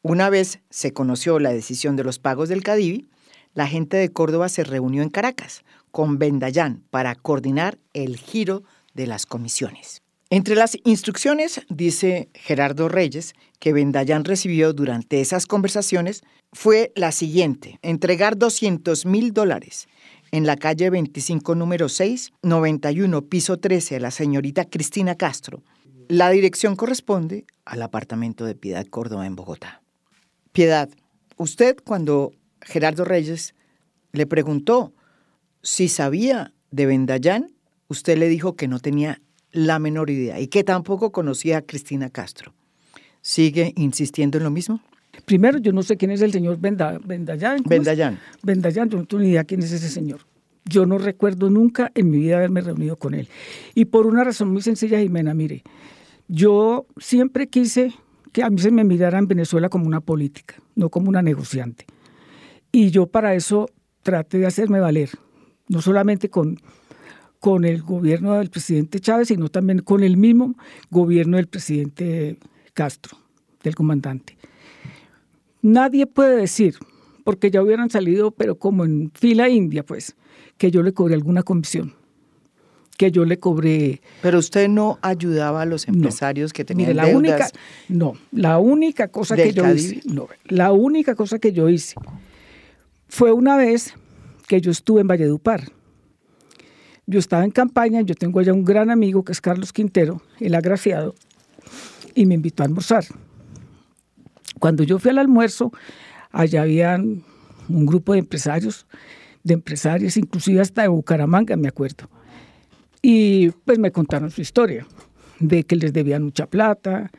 Una 0.03 0.31
vez 0.31 0.61
se 0.71 0.93
conoció 0.93 1.39
la 1.39 1.53
decisión 1.53 1.97
de 1.97 2.05
los 2.05 2.19
pagos 2.19 2.49
del 2.49 2.63
Cadivi, 2.63 3.09
la 3.55 3.67
gente 3.67 3.97
de 3.97 4.11
Córdoba 4.11 4.49
se 4.49 4.65
reunió 4.65 5.03
en 5.03 5.11
Caracas 5.11 5.63
con 5.91 6.19
Bendayán 6.19 6.83
para 6.91 7.15
coordinar 7.15 7.79
el 7.93 8.17
giro 8.17 8.63
de 8.95 9.07
las 9.07 9.27
comisiones. 9.27 10.03
Entre 10.31 10.55
las 10.55 10.79
instrucciones, 10.85 11.61
dice 11.69 12.29
Gerardo 12.35 12.89
Reyes, 12.89 13.35
que 13.59 13.73
Bendayán 13.73 14.25
recibió 14.25 14.73
durante 14.73 15.21
esas 15.21 15.47
conversaciones 15.47 16.23
fue 16.53 16.93
la 16.95 17.13
siguiente, 17.13 17.79
entregar 17.83 18.39
200 18.39 19.07
mil 19.07 19.33
dólares 19.33 19.89
en 20.33 20.47
la 20.47 20.57
calle 20.57 20.91
25, 20.91 21.55
número 21.55 21.89
6, 21.89 22.33
91, 22.43 23.23
piso 23.23 23.59
13, 23.59 23.97
a 23.97 24.01
la 24.01 24.11
señorita 24.11 24.65
Cristina 24.65 25.17
Castro. 25.17 25.63
La 26.09 26.31
dirección 26.31 26.77
corresponde 26.77 27.45
al 27.65 27.83
apartamento 27.83 28.45
de 28.45 28.55
Piedad 28.55 28.87
Córdoba 28.87 29.27
en 29.27 29.37
Bogotá. 29.37 29.83
Piedad, 30.53 30.89
usted 31.37 31.77
cuando 31.85 32.33
Gerardo 32.63 33.05
Reyes 33.05 33.55
le 34.13 34.27
preguntó 34.27 34.93
si 35.63 35.89
sabía 35.89 36.53
de 36.71 36.87
Bendayán, 36.87 37.53
usted 37.89 38.19
le 38.19 38.29
dijo 38.29 38.57
que 38.57 38.69
no 38.69 38.81
tenía 38.81 39.21
la 39.53 39.79
menor 39.79 40.11
idea 40.11 40.41
y 40.41 40.49
que 40.49 40.65
tampoco 40.65 41.13
conocía 41.13 41.59
a 41.59 41.63
Cristina 41.63 42.11
Castro. 42.11 42.55
¿Sigue 43.21 43.73
insistiendo 43.77 44.39
en 44.39 44.45
lo 44.45 44.51
mismo? 44.51 44.81
Primero, 45.31 45.59
yo 45.59 45.73
no 45.73 45.85
sé 45.85 45.97
quién 45.97 46.11
es 46.11 46.23
el 46.23 46.33
señor 46.33 46.59
Benda, 46.59 46.99
Bendayán. 47.05 47.63
Bendayán. 47.65 48.19
Bendayán, 48.43 48.91
yo 48.91 48.99
no 48.99 49.05
tengo 49.05 49.23
ni 49.23 49.29
idea 49.29 49.45
quién 49.45 49.63
es 49.63 49.71
ese 49.71 49.89
señor. 49.89 50.23
Yo 50.65 50.87
no 50.87 50.99
recuerdo 50.99 51.51
nunca 51.51 51.93
en 51.95 52.11
mi 52.11 52.19
vida 52.19 52.39
haberme 52.39 52.63
reunido 52.63 52.97
con 52.97 53.15
él. 53.15 53.29
Y 53.77 53.85
por 53.85 54.09
una 54.09 54.25
razón 54.25 54.51
muy 54.51 54.61
sencilla, 54.61 54.99
Jimena, 54.99 55.33
mire, 55.33 55.63
yo 56.27 56.85
siempre 56.97 57.47
quise 57.47 57.95
que 58.33 58.43
a 58.43 58.51
mí 58.51 58.59
se 58.59 58.73
me 58.73 58.83
mirara 58.83 59.21
en 59.21 59.29
Venezuela 59.29 59.69
como 59.69 59.87
una 59.87 60.01
política, 60.01 60.57
no 60.75 60.89
como 60.89 61.09
una 61.09 61.23
negociante. 61.23 61.87
Y 62.73 62.91
yo 62.91 63.07
para 63.07 63.37
eso 63.37 63.69
traté 64.03 64.39
de 64.39 64.47
hacerme 64.47 64.81
valer, 64.81 65.11
no 65.69 65.81
solamente 65.81 66.29
con, 66.29 66.59
con 67.39 67.65
el 67.65 67.83
gobierno 67.83 68.37
del 68.37 68.51
presidente 68.51 68.99
Chávez, 68.99 69.29
sino 69.29 69.49
también 69.49 69.79
con 69.83 70.03
el 70.03 70.17
mismo 70.17 70.57
gobierno 70.91 71.37
del 71.37 71.47
presidente 71.47 72.37
Castro, 72.75 73.17
del 73.63 73.77
comandante. 73.77 74.40
Nadie 75.63 76.07
puede 76.07 76.37
decir, 76.37 76.77
porque 77.25 77.51
ya 77.51 77.63
hubieran 77.63 77.91
salido, 77.91 78.31
pero 78.31 78.59
como 78.59 78.85
en 78.85 79.11
fila 79.15 79.49
india, 79.49 79.85
pues, 79.85 80.17
que 80.57 80.71
yo 80.71 80.83
le 80.83 80.93
cobré 80.93 81.15
alguna 81.15 81.43
comisión 81.43 81.95
que 83.01 83.11
yo 83.11 83.25
le 83.25 83.39
cobré. 83.39 84.03
Pero 84.21 84.39
usted 84.39 84.69
no 84.69 84.99
ayudaba 85.01 85.63
a 85.63 85.65
los 85.65 85.89
empresarios 85.89 86.53
que 86.53 86.67
tenían 86.67 86.95
la 86.95 87.07
única, 87.07 87.49
no, 87.89 88.13
la 88.31 88.59
única 88.59 89.09
cosa 89.09 89.37
que 89.37 89.55
yo 89.55 89.67
hice, 89.73 90.03
no, 90.05 90.29
la 90.45 90.71
única 90.73 91.15
cosa 91.15 91.39
que 91.39 91.55
yo 91.55 91.71
hice 91.71 91.95
fue 93.09 93.33
una 93.33 93.57
vez 93.57 93.95
que 94.47 94.61
yo 94.61 94.71
estuve 94.71 95.01
en 95.01 95.09
Valledupar. 95.09 95.73
Yo 97.07 97.19
estaba 97.19 97.43
en 97.43 97.53
campaña, 97.53 98.03
yo 98.03 98.15
tengo 98.15 98.39
allá 98.39 98.53
un 98.53 98.67
gran 98.67 98.91
amigo 98.91 99.25
que 99.25 99.33
es 99.33 99.41
Carlos 99.41 99.73
Quintero, 99.73 100.21
el 100.39 100.55
agraciado, 100.55 101.15
y 102.15 102.27
me 102.27 102.35
invitó 102.35 102.63
a 102.63 102.67
almorzar. 102.67 103.07
Cuando 104.59 104.83
yo 104.83 104.99
fui 104.99 105.11
al 105.11 105.19
almuerzo, 105.19 105.73
allá 106.31 106.63
habían 106.63 107.25
un 107.69 107.87
grupo 107.87 108.13
de 108.13 108.19
empresarios, 108.19 108.87
de 109.45 109.55
empresarios, 109.55 110.17
inclusive 110.17 110.61
hasta 110.61 110.83
de 110.83 110.89
Bucaramanga, 110.89 111.57
me 111.57 111.69
acuerdo 111.69 112.09
y 113.03 113.51
pues 113.65 113.79
me 113.79 113.93
contaron 113.93 114.31
su 114.31 114.41
historia, 114.41 114.87
de 115.39 115.65
que 115.65 115.77
les 115.77 115.93
debían 115.93 116.23
mucha 116.23 116.47
plata, 116.47 117.11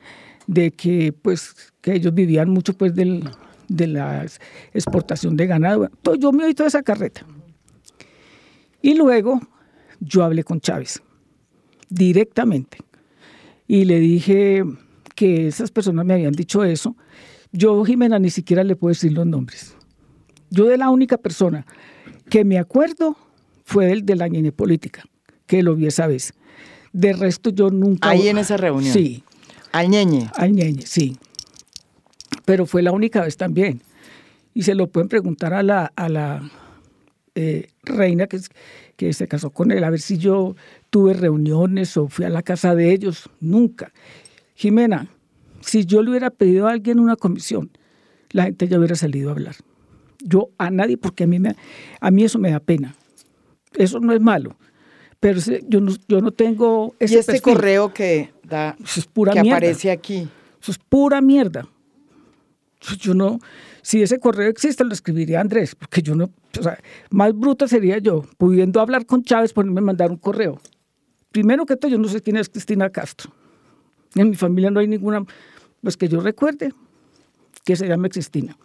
de 0.47 0.71
que 0.71 1.13
pues 1.13 1.73
que 1.81 1.93
ellos 1.95 2.13
vivían 2.13 2.49
mucho 2.49 2.73
pues 2.73 2.93
del, 2.93 3.27
de 3.67 3.87
la 3.87 4.25
exportación 4.73 5.35
de 5.35 5.47
ganado. 5.47 5.89
Yo 6.19 6.31
me 6.31 6.45
oí 6.45 6.53
toda 6.53 6.67
esa 6.67 6.83
carreta. 6.83 7.25
Y 8.81 8.95
luego 8.95 9.39
yo 9.99 10.23
hablé 10.23 10.43
con 10.43 10.59
Chávez 10.59 11.01
directamente 11.89 12.79
y 13.67 13.85
le 13.85 13.99
dije 13.99 14.63
que 15.21 15.45
esas 15.45 15.69
personas 15.69 16.03
me 16.03 16.15
habían 16.15 16.31
dicho 16.31 16.63
eso. 16.63 16.95
Yo, 17.51 17.85
Jimena, 17.85 18.17
ni 18.17 18.31
siquiera 18.31 18.63
le 18.63 18.75
puedo 18.75 18.89
decir 18.89 19.11
los 19.11 19.27
nombres. 19.27 19.75
Yo 20.49 20.65
de 20.65 20.79
la 20.79 20.89
única 20.89 21.19
persona 21.19 21.67
que 22.27 22.43
me 22.43 22.57
acuerdo 22.57 23.15
fue 23.63 23.91
el 23.91 24.03
de 24.03 24.15
la 24.15 24.27
ñeñe 24.27 24.51
política 24.51 25.03
que 25.45 25.61
lo 25.61 25.75
vi 25.75 25.85
esa 25.85 26.07
vez. 26.07 26.33
De 26.91 27.13
resto 27.13 27.51
yo 27.51 27.69
nunca... 27.69 28.09
Ahí 28.09 28.29
en 28.29 28.39
esa 28.39 28.57
reunión. 28.57 28.91
Sí. 28.91 29.23
Al 29.71 29.89
ñeñe. 29.89 30.31
Al 30.33 30.53
ñeñe, 30.53 30.87
sí. 30.87 31.17
Pero 32.43 32.65
fue 32.65 32.81
la 32.81 32.91
única 32.91 33.21
vez 33.21 33.37
también. 33.37 33.83
Y 34.55 34.63
se 34.63 34.73
lo 34.73 34.87
pueden 34.87 35.07
preguntar 35.07 35.53
a 35.53 35.61
la, 35.61 35.93
a 35.95 36.09
la 36.09 36.49
eh, 37.35 37.67
reina 37.83 38.25
que, 38.25 38.39
que 38.95 39.13
se 39.13 39.27
casó 39.27 39.51
con 39.51 39.71
él, 39.71 39.83
a 39.83 39.91
ver 39.91 40.01
si 40.01 40.17
yo 40.17 40.55
tuve 40.89 41.13
reuniones 41.13 41.95
o 41.95 42.07
fui 42.07 42.25
a 42.25 42.29
la 42.29 42.41
casa 42.41 42.73
de 42.73 42.91
ellos. 42.91 43.29
Nunca. 43.39 43.93
Jimena, 44.55 45.07
si 45.61 45.85
yo 45.85 46.01
le 46.01 46.11
hubiera 46.11 46.29
pedido 46.29 46.67
a 46.67 46.71
alguien 46.71 46.99
una 46.99 47.15
comisión, 47.15 47.71
la 48.31 48.43
gente 48.43 48.67
ya 48.67 48.77
hubiera 48.77 48.95
salido 48.95 49.29
a 49.29 49.33
hablar. 49.33 49.55
Yo 50.19 50.49
a 50.57 50.69
nadie, 50.69 50.97
porque 50.97 51.23
a 51.23 51.27
mí, 51.27 51.39
me, 51.39 51.55
a 51.99 52.11
mí 52.11 52.23
eso 52.23 52.39
me 52.39 52.51
da 52.51 52.59
pena. 52.59 52.95
Eso 53.73 53.99
no 53.99 54.13
es 54.13 54.21
malo 54.21 54.55
pero 55.21 55.39
yo 55.67 55.79
no, 55.79 55.93
yo 56.07 56.19
no 56.19 56.31
tengo 56.31 56.95
ese 56.99 57.13
Y 57.13 57.17
este 57.19 57.41
correo 57.41 57.93
que 57.93 58.33
da, 58.43 58.75
es 58.83 59.05
pura 59.05 59.33
que 59.33 59.39
aparece 59.39 59.91
aquí. 59.91 60.27
Eso 60.59 60.71
es 60.71 60.79
pura 60.79 61.21
mierda. 61.21 61.67
Yo 62.99 63.13
no, 63.13 63.39
si 63.83 64.01
ese 64.01 64.19
correo 64.19 64.49
existe, 64.49 64.83
lo 64.83 64.91
escribiría 64.91 65.39
Andrés, 65.39 65.75
porque 65.75 66.01
yo 66.01 66.15
no, 66.15 66.31
o 66.59 66.63
sea, 66.63 66.79
más 67.11 67.37
bruta 67.37 67.67
sería 67.67 67.99
yo, 67.99 68.23
pudiendo 68.39 68.81
hablar 68.81 69.05
con 69.05 69.23
Chávez, 69.23 69.53
ponerme 69.53 69.79
a 69.79 69.83
mandar 69.83 70.09
un 70.09 70.17
correo. 70.17 70.59
Primero 71.31 71.67
que 71.67 71.77
todo, 71.77 71.91
yo 71.91 71.99
no 71.99 72.07
sé 72.07 72.21
quién 72.21 72.37
es 72.37 72.49
Cristina 72.49 72.89
Castro. 72.89 73.31
En 74.15 74.29
mi 74.29 74.35
familia 74.35 74.71
no 74.71 74.79
hay 74.79 74.87
ninguna, 74.87 75.23
pues 75.81 75.97
que 75.97 76.07
yo 76.07 76.19
recuerde, 76.19 76.73
que 77.63 77.75
se 77.75 77.87
llame 77.87 78.09
Cristina. 78.09 78.57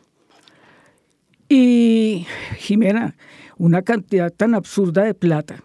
Y 1.48 2.26
Jimena, 2.56 3.16
una 3.56 3.82
cantidad 3.82 4.32
tan 4.32 4.54
absurda 4.54 5.04
de 5.04 5.14
plata 5.14 5.62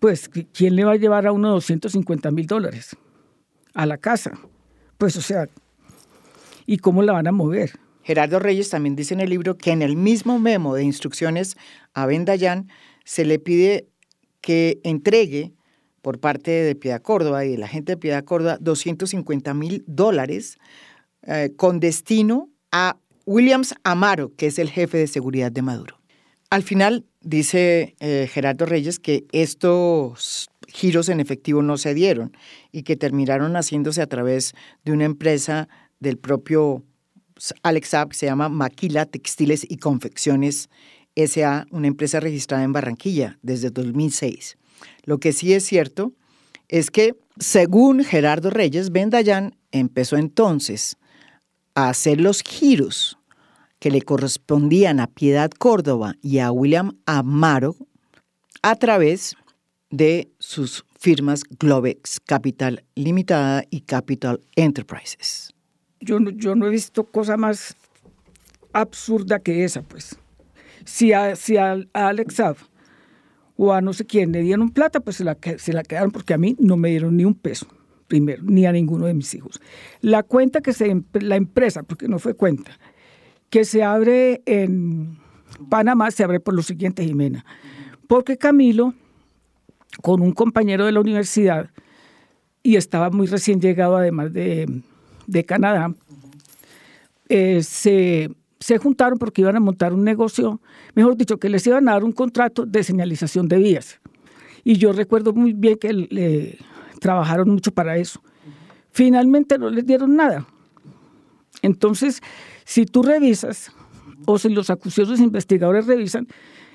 pues 0.00 0.28
¿quién 0.28 0.76
le 0.76 0.84
va 0.84 0.92
a 0.92 0.96
llevar 0.96 1.26
a 1.26 1.32
uno 1.32 1.50
250 1.50 2.30
mil 2.30 2.46
dólares 2.46 2.96
a 3.74 3.86
la 3.86 3.98
casa? 3.98 4.38
Pues 4.96 5.16
o 5.16 5.22
sea, 5.22 5.48
¿y 6.66 6.78
cómo 6.78 7.02
la 7.02 7.12
van 7.12 7.26
a 7.26 7.32
mover? 7.32 7.72
Gerardo 8.02 8.38
Reyes 8.38 8.70
también 8.70 8.96
dice 8.96 9.14
en 9.14 9.20
el 9.20 9.30
libro 9.30 9.58
que 9.58 9.70
en 9.70 9.82
el 9.82 9.96
mismo 9.96 10.38
memo 10.38 10.74
de 10.74 10.84
instrucciones 10.84 11.56
a 11.94 12.06
Ben 12.06 12.24
Dayan 12.24 12.68
se 13.04 13.24
le 13.24 13.38
pide 13.38 13.88
que 14.40 14.80
entregue 14.84 15.52
por 16.02 16.18
parte 16.18 16.50
de 16.50 16.74
Piedad 16.74 17.02
Córdoba 17.02 17.44
y 17.44 17.52
de 17.52 17.58
la 17.58 17.68
gente 17.68 17.92
de 17.92 17.96
Piedad 17.96 18.24
Córdoba 18.24 18.58
250 18.60 19.54
mil 19.54 19.84
dólares 19.86 20.58
eh, 21.22 21.52
con 21.56 21.80
destino 21.80 22.50
a 22.72 22.98
Williams 23.26 23.74
Amaro, 23.84 24.34
que 24.36 24.46
es 24.46 24.58
el 24.58 24.70
jefe 24.70 24.98
de 24.98 25.06
seguridad 25.06 25.52
de 25.52 25.62
Maduro. 25.62 26.00
Al 26.50 26.62
final 26.62 27.04
dice 27.20 27.94
eh, 28.00 28.28
Gerardo 28.30 28.64
Reyes 28.64 28.98
que 28.98 29.26
estos 29.32 30.48
giros 30.66 31.08
en 31.08 31.20
efectivo 31.20 31.62
no 31.62 31.76
se 31.76 31.94
dieron 31.94 32.36
y 32.72 32.82
que 32.82 32.96
terminaron 32.96 33.54
haciéndose 33.54 34.00
a 34.00 34.06
través 34.06 34.54
de 34.84 34.92
una 34.92 35.04
empresa 35.04 35.68
del 36.00 36.18
propio 36.18 36.84
Alex 37.62 37.88
Saab 37.88 38.08
que 38.10 38.16
se 38.16 38.26
llama 38.26 38.48
Maquila 38.48 39.06
Textiles 39.06 39.66
y 39.68 39.76
Confecciones 39.78 40.70
SA, 41.16 41.66
una 41.70 41.88
empresa 41.88 42.20
registrada 42.20 42.62
en 42.62 42.72
Barranquilla 42.72 43.38
desde 43.42 43.70
2006. 43.70 44.57
Lo 45.04 45.18
que 45.18 45.32
sí 45.32 45.52
es 45.52 45.64
cierto 45.64 46.12
es 46.68 46.90
que, 46.90 47.16
según 47.38 48.04
Gerardo 48.04 48.50
Reyes, 48.50 48.90
Ben 48.90 49.10
Dayan 49.10 49.56
empezó 49.72 50.16
entonces 50.16 50.96
a 51.74 51.88
hacer 51.88 52.20
los 52.20 52.42
giros 52.42 53.18
que 53.78 53.90
le 53.90 54.02
correspondían 54.02 55.00
a 55.00 55.06
Piedad 55.06 55.50
Córdoba 55.50 56.14
y 56.20 56.38
a 56.38 56.50
William 56.50 56.98
Amaro 57.06 57.76
a 58.62 58.74
través 58.76 59.36
de 59.90 60.30
sus 60.38 60.84
firmas 60.98 61.44
Globex 61.44 62.20
Capital 62.20 62.84
Limitada 62.94 63.64
y 63.70 63.82
Capital 63.82 64.40
Enterprises. 64.56 65.54
Yo 66.00 66.20
no, 66.20 66.30
yo 66.30 66.54
no 66.54 66.66
he 66.66 66.70
visto 66.70 67.04
cosa 67.04 67.36
más 67.36 67.76
absurda 68.72 69.38
que 69.38 69.64
esa, 69.64 69.82
pues. 69.82 70.16
Si 70.84 71.12
a, 71.12 71.36
si 71.36 71.56
Alex 71.56 72.40
o 73.60 73.72
a 73.72 73.80
no 73.80 73.92
sé 73.92 74.06
quién 74.06 74.30
le 74.30 74.40
dieron 74.40 74.70
plata, 74.70 75.00
pues 75.00 75.16
se 75.16 75.24
la, 75.24 75.36
se 75.58 75.72
la 75.72 75.82
quedaron 75.82 76.12
porque 76.12 76.32
a 76.32 76.38
mí 76.38 76.56
no 76.60 76.76
me 76.76 76.90
dieron 76.90 77.16
ni 77.16 77.24
un 77.24 77.34
peso, 77.34 77.66
primero, 78.06 78.40
ni 78.44 78.64
a 78.64 78.72
ninguno 78.72 79.06
de 79.06 79.14
mis 79.14 79.34
hijos. 79.34 79.60
La 80.00 80.22
cuenta 80.22 80.60
que 80.60 80.72
se, 80.72 81.02
la 81.14 81.34
empresa, 81.34 81.82
porque 81.82 82.06
no 82.06 82.20
fue 82.20 82.34
cuenta, 82.34 82.78
que 83.50 83.64
se 83.64 83.82
abre 83.82 84.42
en 84.46 85.18
Panamá, 85.68 86.12
se 86.12 86.22
abre 86.22 86.38
por 86.38 86.54
lo 86.54 86.62
siguiente, 86.62 87.04
Jimena, 87.04 87.44
porque 88.06 88.38
Camilo, 88.38 88.94
con 90.02 90.22
un 90.22 90.32
compañero 90.32 90.86
de 90.86 90.92
la 90.92 91.00
universidad, 91.00 91.70
y 92.62 92.76
estaba 92.76 93.10
muy 93.10 93.26
recién 93.26 93.60
llegado 93.60 93.96
además 93.96 94.32
de, 94.32 94.82
Canadá, 95.46 95.92
eh, 97.28 97.64
se, 97.64 98.30
juntaron 98.78 99.18
porque 99.18 99.42
iban 99.42 99.56
a 99.56 99.60
montar 99.60 99.92
un 99.92 100.04
negocio, 100.04 100.60
mejor 100.94 101.16
dicho, 101.16 101.38
que 101.38 101.48
les 101.48 101.66
iban 101.66 101.88
a 101.88 101.92
dar 101.92 102.04
un 102.04 102.12
contrato 102.12 102.66
de 102.66 102.82
señalización 102.82 103.48
de 103.48 103.58
vías. 103.58 104.00
Y 104.64 104.76
yo 104.76 104.92
recuerdo 104.92 105.32
muy 105.32 105.52
bien 105.52 105.78
que 105.78 105.92
le, 105.92 106.58
trabajaron 107.00 107.48
mucho 107.48 107.72
para 107.72 107.96
eso. 107.96 108.20
Finalmente 108.90 109.58
no 109.58 109.70
les 109.70 109.86
dieron 109.86 110.16
nada. 110.16 110.46
Entonces, 111.62 112.20
si 112.64 112.84
tú 112.84 113.02
revisas, 113.02 113.70
o 114.26 114.38
si 114.38 114.48
los 114.48 114.70
acusados 114.70 115.20
investigadores 115.20 115.86
revisan, 115.86 116.26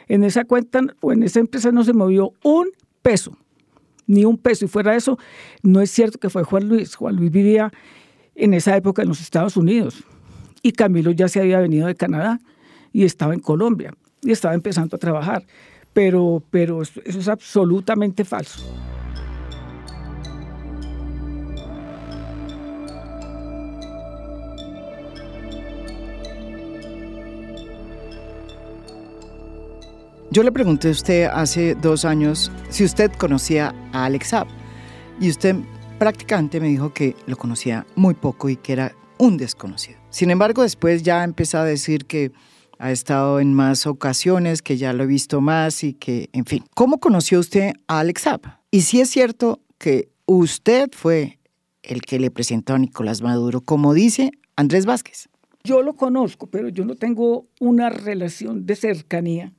en 0.08 0.24
esa 0.24 0.46
cuenta 0.46 0.82
o 1.02 1.12
en 1.12 1.24
esa 1.24 1.40
empresa 1.40 1.72
no 1.72 1.84
se 1.84 1.94
movió 1.94 2.34
un 2.44 2.70
peso, 3.02 3.38
ni 4.08 4.26
un 4.26 4.38
peso. 4.38 4.66
Y 4.66 4.68
fuera 4.68 4.92
de 4.92 4.98
eso, 4.98 5.18
no 5.62 5.82
es 5.82 5.92
cierto 5.92 6.18
que 6.18 6.30
fue 6.30 6.44
Juan 6.44 6.68
Luis. 6.68 6.96
Juan 6.96 7.16
Luis 7.16 7.32
vivía 7.32 7.72
en 8.36 8.54
esa 8.54 8.76
época 8.76 9.02
en 9.02 9.10
los 9.10 9.22
Estados 9.22 9.56
Unidos 9.58 10.04
y 10.64 10.72
Camilo 10.72 11.12
ya 11.12 11.28
se 11.28 11.42
había 11.42 11.60
venido 11.60 11.86
de 11.86 11.94
Canadá 11.94 12.40
y 12.92 13.04
estaba 13.04 13.36
en 13.36 13.42
Colombia 13.42 13.94
y 14.24 14.32
estaba 14.32 14.56
empezando 14.56 14.96
a 14.96 15.00
trabajar. 15.00 15.46
Pero, 15.92 16.42
pero 16.50 16.82
eso 16.82 17.02
es 17.04 17.28
absolutamente 17.28 18.24
falso. 18.24 18.64
Yo 30.32 30.42
le 30.42 30.52
pregunté 30.52 30.88
a 30.88 30.92
usted 30.92 31.26
hace 31.32 31.76
dos 31.76 32.06
años 32.06 32.52
si 32.70 32.84
usted 32.84 33.12
conocía 33.12 33.76
a 33.92 34.06
Alex 34.06 34.30
Saab 34.30 34.48
y 35.20 35.30
usted 35.30 35.56
prácticamente 36.00 36.60
me 36.60 36.70
dijo 36.70 36.92
que 36.92 37.16
lo 37.28 37.38
conocía 37.38 37.86
muy 37.96 38.16
poco 38.16 38.50
y 38.50 38.56
que 38.56 38.74
era 38.74 38.96
un 39.20 39.38
desconocido. 39.38 40.03
Sin 40.14 40.30
embargo, 40.30 40.62
después 40.62 41.02
ya 41.02 41.24
empezó 41.24 41.58
a 41.58 41.66
decir 41.66 42.06
que 42.06 42.32
ha 42.78 42.92
estado 42.92 43.40
en 43.40 43.56
más 43.56 43.88
ocasiones, 43.88 44.62
que 44.62 44.78
ya 44.78 44.94
lo 44.94 45.06
he 45.06 45.08
visto 45.08 45.42
más 45.42 45.84
y 45.84 45.96
que, 45.96 46.30
en 46.34 46.46
fin. 46.46 46.64
¿Cómo 46.76 47.00
conoció 47.00 47.40
usted 47.40 47.74
a 47.88 48.00
Alex 48.00 48.22
Saab? 48.22 48.42
Y 48.70 48.82
si 48.82 49.02
es 49.02 49.10
cierto 49.10 49.62
que 49.80 50.10
usted 50.28 50.92
fue 50.96 51.40
el 51.82 52.02
que 52.02 52.20
le 52.20 52.30
presentó 52.30 52.76
a 52.76 52.78
Nicolás 52.78 53.24
Maduro, 53.24 53.62
como 53.62 53.96
dice 53.96 54.30
Andrés 54.56 54.86
Vázquez. 54.86 55.30
Yo 55.64 55.82
lo 55.82 55.96
conozco, 55.96 56.46
pero 56.46 56.70
yo 56.70 56.86
no 56.86 56.94
tengo 56.94 57.48
una 57.60 57.90
relación 57.90 58.68
de 58.68 58.76
cercanía 58.76 59.52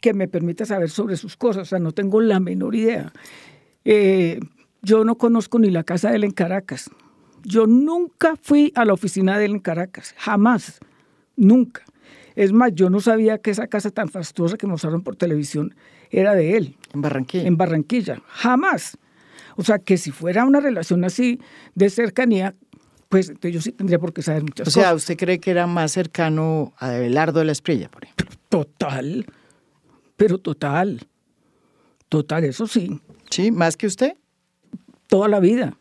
que 0.00 0.14
me 0.14 0.28
permita 0.28 0.64
saber 0.66 0.88
sobre 0.88 1.16
sus 1.16 1.36
cosas, 1.36 1.62
o 1.62 1.64
sea, 1.64 1.78
no 1.80 1.90
tengo 1.90 2.20
la 2.20 2.38
menor 2.38 2.76
idea. 2.76 3.12
Eh, 3.84 4.38
yo 4.82 5.04
no 5.04 5.18
conozco 5.18 5.58
ni 5.58 5.70
la 5.70 5.82
casa 5.82 6.10
de 6.10 6.16
él 6.16 6.24
en 6.24 6.30
Caracas. 6.30 6.90
Yo 7.48 7.68
nunca 7.68 8.34
fui 8.42 8.72
a 8.74 8.84
la 8.84 8.92
oficina 8.92 9.38
de 9.38 9.44
él 9.44 9.52
en 9.52 9.60
Caracas, 9.60 10.16
jamás, 10.18 10.80
nunca. 11.36 11.84
Es 12.34 12.52
más, 12.52 12.72
yo 12.74 12.90
no 12.90 12.98
sabía 12.98 13.38
que 13.38 13.52
esa 13.52 13.68
casa 13.68 13.92
tan 13.92 14.08
fastuosa 14.08 14.56
que 14.56 14.66
mostraron 14.66 15.02
por 15.02 15.14
televisión 15.14 15.72
era 16.10 16.34
de 16.34 16.56
él. 16.56 16.76
En 16.92 17.02
Barranquilla. 17.02 17.46
En 17.46 17.56
Barranquilla, 17.56 18.20
jamás. 18.26 18.98
O 19.54 19.62
sea, 19.62 19.78
que 19.78 19.96
si 19.96 20.10
fuera 20.10 20.44
una 20.44 20.58
relación 20.58 21.04
así 21.04 21.38
de 21.76 21.88
cercanía, 21.88 22.56
pues 23.08 23.32
yo 23.40 23.60
sí 23.60 23.70
tendría 23.70 24.00
por 24.00 24.12
qué 24.12 24.22
saber 24.22 24.42
muchas 24.42 24.64
cosas. 24.64 24.76
O 24.76 24.80
sea, 24.80 24.94
¿usted 24.94 25.16
cree 25.16 25.38
que 25.38 25.52
era 25.52 25.68
más 25.68 25.92
cercano 25.92 26.74
a 26.78 26.96
Abelardo 26.96 27.38
de 27.38 27.44
la 27.44 27.52
Esprilla, 27.52 27.88
por 27.88 28.02
ejemplo? 28.02 28.26
Total, 28.48 29.24
pero 30.16 30.38
total, 30.38 31.06
total, 32.08 32.42
eso 32.42 32.66
sí. 32.66 33.00
¿Sí? 33.30 33.52
¿Más 33.52 33.76
que 33.76 33.86
usted? 33.86 34.16
Toda 35.06 35.28
la 35.28 35.38
vida 35.38 35.76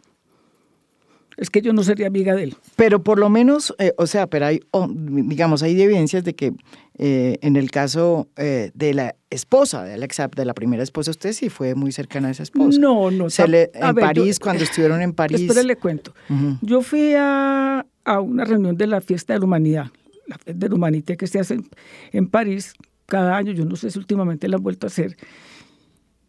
es 1.37 1.49
que 1.49 1.61
yo 1.61 1.73
no 1.73 1.83
sería 1.83 2.07
amiga 2.07 2.33
de 2.35 2.43
él. 2.43 2.55
Pero 2.75 3.03
por 3.03 3.19
lo 3.19 3.29
menos, 3.29 3.73
eh, 3.79 3.93
o 3.97 4.07
sea, 4.07 4.27
pero 4.27 4.47
hay, 4.47 4.61
digamos, 4.89 5.63
hay 5.63 5.79
evidencias 5.79 6.23
de 6.23 6.33
que 6.33 6.53
eh, 6.97 7.37
en 7.41 7.55
el 7.55 7.71
caso 7.71 8.29
eh, 8.37 8.71
de 8.73 8.93
la 8.93 9.15
esposa 9.29 9.83
de 9.83 9.93
Alex 9.93 10.21
de 10.35 10.45
la 10.45 10.53
primera 10.53 10.81
esposa, 10.81 11.11
usted 11.11 11.33
sí 11.33 11.49
fue 11.49 11.75
muy 11.75 11.91
cercana 11.91 12.29
a 12.29 12.31
esa 12.31 12.43
esposa. 12.43 12.79
No, 12.79 13.11
no. 13.11 13.29
Se 13.29 13.47
le, 13.47 13.71
en 13.73 13.95
París, 13.95 14.39
cuando 14.39 14.63
estuvieron 14.65 15.01
en 15.01 15.13
París. 15.13 15.41
Espera, 15.41 15.63
le 15.63 15.75
cuento. 15.75 16.13
Yo 16.61 16.81
fui 16.81 17.13
a, 17.15 17.85
a, 18.05 18.19
una 18.21 18.45
reunión 18.45 18.77
de 18.77 18.87
la 18.87 19.01
Fiesta 19.01 19.33
de 19.33 19.39
la 19.39 19.45
Humanidad, 19.45 19.87
la 20.27 20.37
Fiesta 20.37 20.59
de 20.59 20.69
la 20.69 20.75
Humanité 20.75 21.17
que 21.17 21.27
se 21.27 21.39
hace 21.39 21.55
en, 21.55 21.69
en 22.11 22.27
París 22.27 22.73
cada 23.05 23.37
año, 23.37 23.51
yo 23.51 23.65
no 23.65 23.75
sé 23.75 23.91
si 23.91 23.99
últimamente 23.99 24.47
la 24.47 24.57
han 24.57 24.63
vuelto 24.63 24.87
a 24.87 24.89
hacer. 24.89 25.17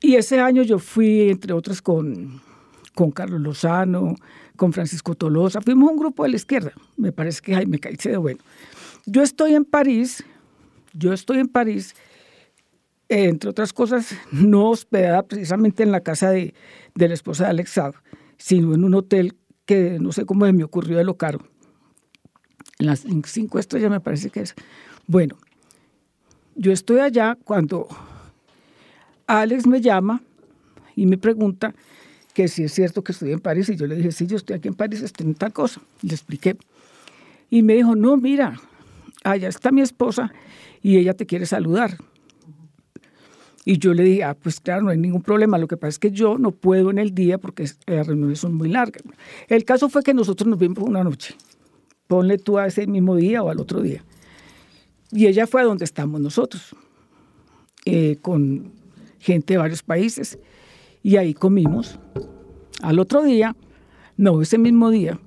Y 0.01 0.17
ese 0.17 0.41
año 0.41 0.63
yo 0.63 0.79
fui, 0.79 1.31
entre 1.31 1.53
otros, 1.53 1.81
con, 1.81 2.43
con 2.97 3.11
Carlos 3.11 3.43
Lozano, 3.43 4.17
con 4.57 4.73
Francisco 4.73 5.15
Tolosa, 5.15 5.61
fuimos 5.61 5.91
un 5.91 5.99
grupo 5.99 6.23
de 6.23 6.31
la 6.31 6.37
izquierda, 6.37 6.73
me 6.97 7.13
parece 7.13 7.43
que 7.43 7.55
Jaime 7.55 7.79
Caicedo, 7.79 8.23
bueno. 8.23 8.41
Yo 9.05 9.23
estoy 9.23 9.55
en 9.55 9.67
París, 9.67 10.25
yo 10.95 11.13
estoy 11.13 11.41
en 11.41 11.49
París, 11.49 11.95
entre 13.11 13.51
otras 13.51 13.75
cosas, 13.75 14.17
no 14.33 14.71
hospedada 14.71 15.23
precisamente 15.25 15.83
en 15.83 15.93
la 15.93 16.01
casa 16.01 16.31
de, 16.31 16.55
la 16.95 17.13
esposa 17.13 17.45
de 17.45 17.51
Alex 17.51 17.79
sino 18.39 18.75
en 18.75 18.83
un 18.83 18.95
hotel 18.95 19.37
que 19.67 19.99
no 20.01 20.11
sé 20.11 20.25
cómo 20.25 20.51
me 20.51 20.65
ocurrió 20.65 20.97
de 20.97 21.05
lo 21.05 21.19
caro. 21.19 21.41
En 22.79 22.87
las 22.87 23.05
cinco 23.27 23.59
estrellas 23.59 23.91
me 23.91 24.01
parece 24.01 24.31
que 24.31 24.41
es. 24.41 24.55
Bueno, 25.07 25.37
yo 26.55 26.73
estoy 26.73 27.01
allá 27.01 27.37
cuando 27.45 27.89
Alex 29.27 29.67
me 29.67 29.83
llama 29.83 30.23
y 30.95 31.05
me 31.05 31.19
pregunta 31.19 31.75
que 32.37 32.49
si 32.49 32.65
es 32.65 32.73
cierto 32.73 33.03
que 33.03 33.13
estoy 33.13 33.33
en 33.33 33.41
París. 33.41 33.71
Y 33.71 33.77
yo 33.77 33.87
le 33.87 33.97
dije, 33.97 34.13
sí, 34.13 34.27
yo 34.27 34.37
estoy 34.37 34.57
aquí 34.57 34.69
en 34.69 34.75
París, 34.75 35.01
estoy 35.01 35.27
en 35.27 35.35
tal 35.35 35.55
cosa. 35.55 35.81
Le 36.03 36.13
expliqué. 36.13 36.59
Y 37.49 37.63
me 37.63 37.73
dijo, 37.73 37.97
no, 37.97 38.19
mira, 38.19 38.61
allá 39.25 39.49
está 39.49 39.73
mi 39.73 39.81
esposa 39.81 40.35
y 40.83 40.99
ella 40.99 41.15
te 41.15 41.25
quiere 41.25 41.47
saludar. 41.47 41.97
Y 43.65 43.79
yo 43.79 43.95
le 43.95 44.03
dije, 44.03 44.25
ah, 44.25 44.35
pues 44.35 44.61
claro, 44.61 44.83
no 44.83 44.91
hay 44.91 44.99
ningún 44.99 45.23
problema. 45.23 45.57
Lo 45.57 45.67
que 45.67 45.79
pasa 45.79 45.89
es 45.89 45.99
que 45.99 46.11
yo 46.11 46.37
no 46.37 46.51
puedo 46.51 46.91
en 46.91 46.99
el 46.99 47.15
día 47.15 47.39
porque 47.39 47.71
las 47.87 48.07
reuniones 48.07 48.39
son 48.39 48.53
muy 48.53 48.69
largas. 48.69 49.03
El 49.49 49.65
caso 49.65 49.89
fue 49.89 50.03
que 50.03 50.13
nosotros 50.13 50.47
nos 50.47 50.59
vimos 50.59 50.81
una 50.81 51.03
noche. 51.03 51.35
Ponle 52.07 52.37
tú 52.37 52.59
a 52.59 52.67
ese 52.67 52.87
mismo 52.87 53.17
día 53.17 53.43
o 53.43 53.49
al 53.49 53.61
otro 53.61 53.81
día. 53.81 54.05
Y 55.11 55.27
ella 55.27 55.47
fue 55.47 55.63
a 55.63 55.65
donde 55.65 55.87
estamos 55.87 56.21
nosotros, 56.21 56.77
eh, 57.87 58.19
con 58.21 58.73
gente 59.21 59.55
de 59.55 59.59
varios 59.59 59.83
países 59.83 60.39
y 61.07 61.19
ahí 61.19 61.35
comimos. 61.35 62.01
Al 62.83 62.99
otro 62.99 63.23
día, 63.23 63.55
no, 64.17 64.43
ese 64.43 64.59
mismo 64.59 64.91
día, 64.91 65.21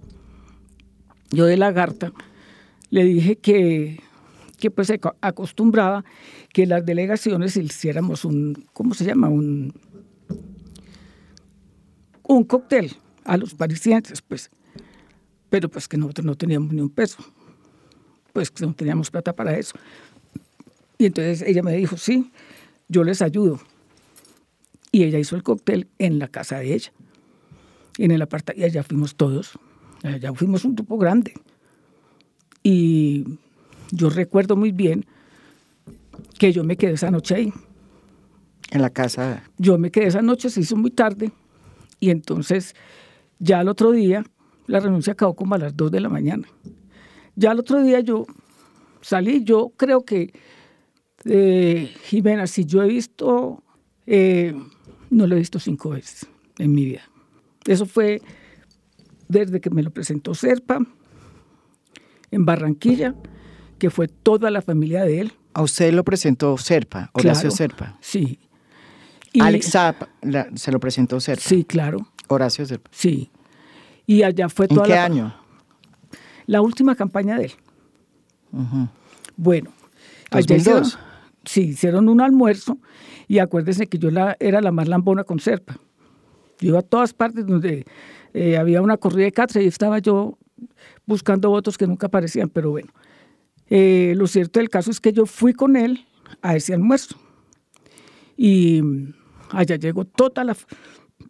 yo 1.31 1.45
de 1.45 1.55
lagarta 1.55 2.11
le 2.89 3.05
dije 3.05 3.37
que, 3.37 4.01
que 4.57 4.71
pues 4.71 4.91
acostumbraba 5.21 6.03
que 6.51 6.65
las 6.65 6.85
delegaciones 6.85 7.55
hiciéramos 7.55 8.25
un, 8.25 8.67
¿cómo 8.73 8.93
se 8.93 9.05
llama? 9.05 9.29
Un, 9.29 9.73
un 12.23 12.43
cóctel 12.43 12.97
a 13.23 13.37
los 13.37 13.53
parisienses, 13.53 14.21
pues. 14.21 14.51
Pero 15.49 15.69
pues 15.69 15.87
que 15.87 15.95
nosotros 15.95 16.25
no 16.25 16.35
teníamos 16.35 16.73
ni 16.73 16.81
un 16.81 16.89
peso. 16.89 17.19
Pues 18.33 18.51
que 18.51 18.65
no 18.65 18.73
teníamos 18.73 19.09
plata 19.09 19.31
para 19.31 19.57
eso. 19.57 19.77
Y 20.97 21.05
entonces 21.05 21.41
ella 21.41 21.63
me 21.63 21.71
dijo, 21.71 21.95
sí, 21.95 22.33
yo 22.89 23.05
les 23.05 23.21
ayudo. 23.21 23.61
Y 24.91 25.03
ella 25.03 25.19
hizo 25.19 25.35
el 25.35 25.43
cóctel 25.43 25.87
en 25.97 26.19
la 26.19 26.27
casa 26.27 26.59
de 26.59 26.73
ella. 26.73 26.91
En 27.97 28.11
el 28.11 28.21
apartamento, 28.21 28.61
y 28.61 28.69
allá 28.69 28.83
fuimos 28.83 29.15
todos. 29.15 29.59
Allá 30.03 30.33
fuimos 30.33 30.65
un 30.65 30.75
grupo 30.75 30.97
grande. 30.97 31.33
Y 32.63 33.25
yo 33.91 34.09
recuerdo 34.09 34.55
muy 34.55 34.71
bien 34.71 35.05
que 36.37 36.51
yo 36.51 36.63
me 36.63 36.77
quedé 36.77 36.93
esa 36.93 37.11
noche 37.11 37.35
ahí. 37.35 37.53
En 38.71 38.81
la 38.81 38.89
casa. 38.89 39.43
Yo 39.57 39.77
me 39.77 39.91
quedé 39.91 40.07
esa 40.07 40.21
noche, 40.21 40.49
se 40.49 40.61
hizo 40.61 40.75
muy 40.75 40.91
tarde. 40.91 41.31
Y 41.99 42.11
entonces, 42.11 42.75
ya 43.39 43.59
al 43.59 43.67
otro 43.67 43.91
día, 43.91 44.23
la 44.67 44.79
renuncia 44.79 45.13
acabó 45.13 45.35
como 45.35 45.55
a 45.55 45.57
las 45.57 45.75
2 45.75 45.91
de 45.91 45.99
la 45.99 46.09
mañana. 46.09 46.47
Ya 47.35 47.51
al 47.51 47.59
otro 47.59 47.81
día 47.81 47.99
yo 47.99 48.25
salí, 49.01 49.43
yo 49.43 49.71
creo 49.75 50.03
que, 50.03 50.33
eh, 51.25 51.91
Jimena, 52.03 52.47
si 52.47 52.65
yo 52.65 52.83
he 52.83 52.87
visto 52.87 53.63
eh, 54.05 54.53
no 55.09 55.27
lo 55.27 55.35
he 55.35 55.39
visto 55.39 55.59
cinco 55.59 55.89
veces 55.89 56.27
en 56.57 56.73
mi 56.73 56.85
vida. 56.85 57.01
Eso 57.65 57.85
fue 57.85 58.21
desde 59.27 59.61
que 59.61 59.69
me 59.69 59.83
lo 59.83 59.91
presentó 59.91 60.33
Serpa 60.33 60.79
en 62.31 62.45
Barranquilla, 62.45 63.15
que 63.77 63.89
fue 63.89 64.07
toda 64.07 64.51
la 64.51 64.61
familia 64.61 65.03
de 65.03 65.21
él. 65.21 65.33
¿A 65.53 65.61
usted 65.61 65.93
lo 65.93 66.03
presentó 66.03 66.57
Serpa, 66.57 67.09
Horacio 67.13 67.51
Serpa? 67.51 67.97
Sí. 68.01 68.39
Alex 69.39 69.71
Zapp 69.71 70.03
se 70.55 70.71
lo 70.71 70.79
presentó 70.79 71.19
Serpa. 71.19 71.41
Sí, 71.41 71.63
claro. 71.63 72.07
Horacio 72.27 72.65
Serpa. 72.65 72.89
Sí. 72.93 73.31
Y 74.05 74.23
allá 74.23 74.49
fue 74.49 74.67
toda 74.67 74.85
¿En 74.85 74.87
qué 74.87 74.97
año? 74.97 75.35
La 76.45 76.61
última 76.61 76.95
campaña 76.95 77.37
de 77.37 77.45
él. 77.45 77.51
Bueno. 79.37 79.71
Allá 80.31 80.55
sí, 81.45 81.69
hicieron 81.69 82.09
un 82.09 82.21
almuerzo 82.21 82.77
y 83.27 83.39
acuérdense 83.39 83.87
que 83.87 83.97
yo 83.97 84.11
la, 84.11 84.35
era 84.39 84.61
la 84.61 84.71
más 84.71 84.87
lambona 84.87 85.23
con 85.23 85.39
Serpa. 85.39 85.79
Yo 86.59 86.69
iba 86.69 86.79
a 86.79 86.83
todas 86.83 87.13
partes 87.13 87.45
donde 87.45 87.85
eh, 88.33 88.57
había 88.57 88.81
una 88.81 88.97
corrida 88.97 89.25
de 89.25 89.31
catre 89.31 89.63
y 89.63 89.67
estaba 89.67 89.99
yo 89.99 90.37
buscando 91.05 91.49
votos 91.49 91.77
que 91.77 91.87
nunca 91.87 92.07
aparecían, 92.07 92.49
pero 92.49 92.71
bueno. 92.71 92.91
Eh, 93.69 94.13
lo 94.15 94.27
cierto 94.27 94.59
del 94.59 94.69
caso 94.69 94.91
es 94.91 94.99
que 94.99 95.13
yo 95.13 95.25
fui 95.25 95.53
con 95.53 95.75
él 95.75 96.05
a 96.41 96.55
ese 96.55 96.73
almuerzo 96.73 97.17
y 98.35 98.81
allá 99.51 99.75
llegó 99.75 100.05
toda 100.05 100.43
la, 100.43 100.55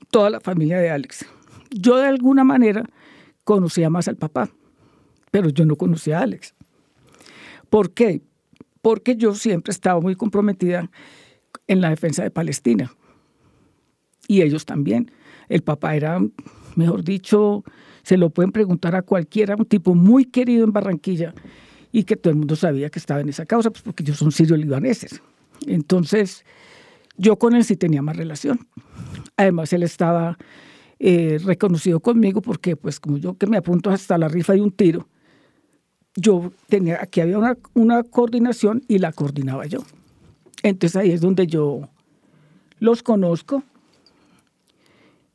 toda 0.10 0.30
la 0.30 0.40
familia 0.40 0.80
de 0.80 0.90
Alex. 0.90 1.26
Yo 1.72 1.98
de 1.98 2.08
alguna 2.08 2.44
manera 2.44 2.86
conocía 3.44 3.90
más 3.90 4.08
al 4.08 4.16
papá, 4.16 4.50
pero 5.32 5.50
yo 5.50 5.66
no 5.66 5.76
conocía 5.76 6.20
a 6.20 6.22
Alex. 6.24 6.56
¿Por 7.70 7.92
qué? 7.92 8.22
Porque 8.82 9.16
yo 9.16 9.36
siempre 9.36 9.72
estaba 9.72 10.00
muy 10.00 10.16
comprometida 10.16 10.90
en 11.68 11.82
la 11.82 11.90
defensa 11.90 12.24
de 12.24 12.32
Palestina. 12.32 12.94
Y 14.28 14.42
ellos 14.42 14.66
también. 14.66 15.12
El 15.48 15.64
papá 15.64 15.96
era, 15.96 16.20
mejor 16.76 17.04
dicho, 17.04 17.64
se 18.04 18.18
lo 18.18 18.30
pueden 18.30 18.52
preguntar 18.52 18.96
a 18.96 19.02
cualquiera, 19.02 19.56
un 19.56 19.66
tipo 19.66 19.96
muy 19.96 20.26
querido 20.26 20.64
en 20.64 20.72
Barranquilla 20.72 21.34
y 21.92 22.04
que 22.04 22.16
todo 22.16 22.32
el 22.32 22.38
mundo 22.38 22.56
sabía 22.56 22.90
que 22.90 23.00
estaba 23.00 23.22
en 23.22 23.30
esa 23.30 23.46
causa, 23.46 23.72
pues 23.72 23.82
porque 23.82 24.04
ellos 24.04 24.18
son 24.18 24.32
sirio-libaneses. 24.32 25.22
Entonces, 25.66 26.46
yo 27.18 27.38
con 27.38 27.56
él 27.56 27.64
sí 27.64 27.76
tenía 27.76 28.02
más 28.02 28.16
relación. 28.16 28.68
Además, 29.36 29.74
él 29.74 29.84
estaba 29.84 30.38
eh, 31.00 31.40
reconocido 31.44 32.00
conmigo 32.00 32.42
porque, 32.42 32.76
pues, 32.76 33.00
como 33.00 33.18
yo 33.18 33.38
que 33.38 33.48
me 33.48 33.58
apunto 33.58 33.90
hasta 33.90 34.18
la 34.18 34.28
rifa 34.28 34.54
de 34.54 34.62
un 34.62 34.72
tiro, 34.72 35.08
yo 36.16 36.52
tenía, 36.68 37.00
aquí 37.02 37.22
había 37.22 37.38
una, 37.38 37.58
una 37.74 38.04
coordinación 38.04 38.84
y 38.88 39.00
la 39.00 39.12
coordinaba 39.12 39.66
yo. 39.66 39.84
Entonces 40.64 40.96
ahí 40.96 41.12
es 41.12 41.22
donde 41.22 41.48
yo 41.48 41.90
los 42.80 43.04
conozco 43.04 43.64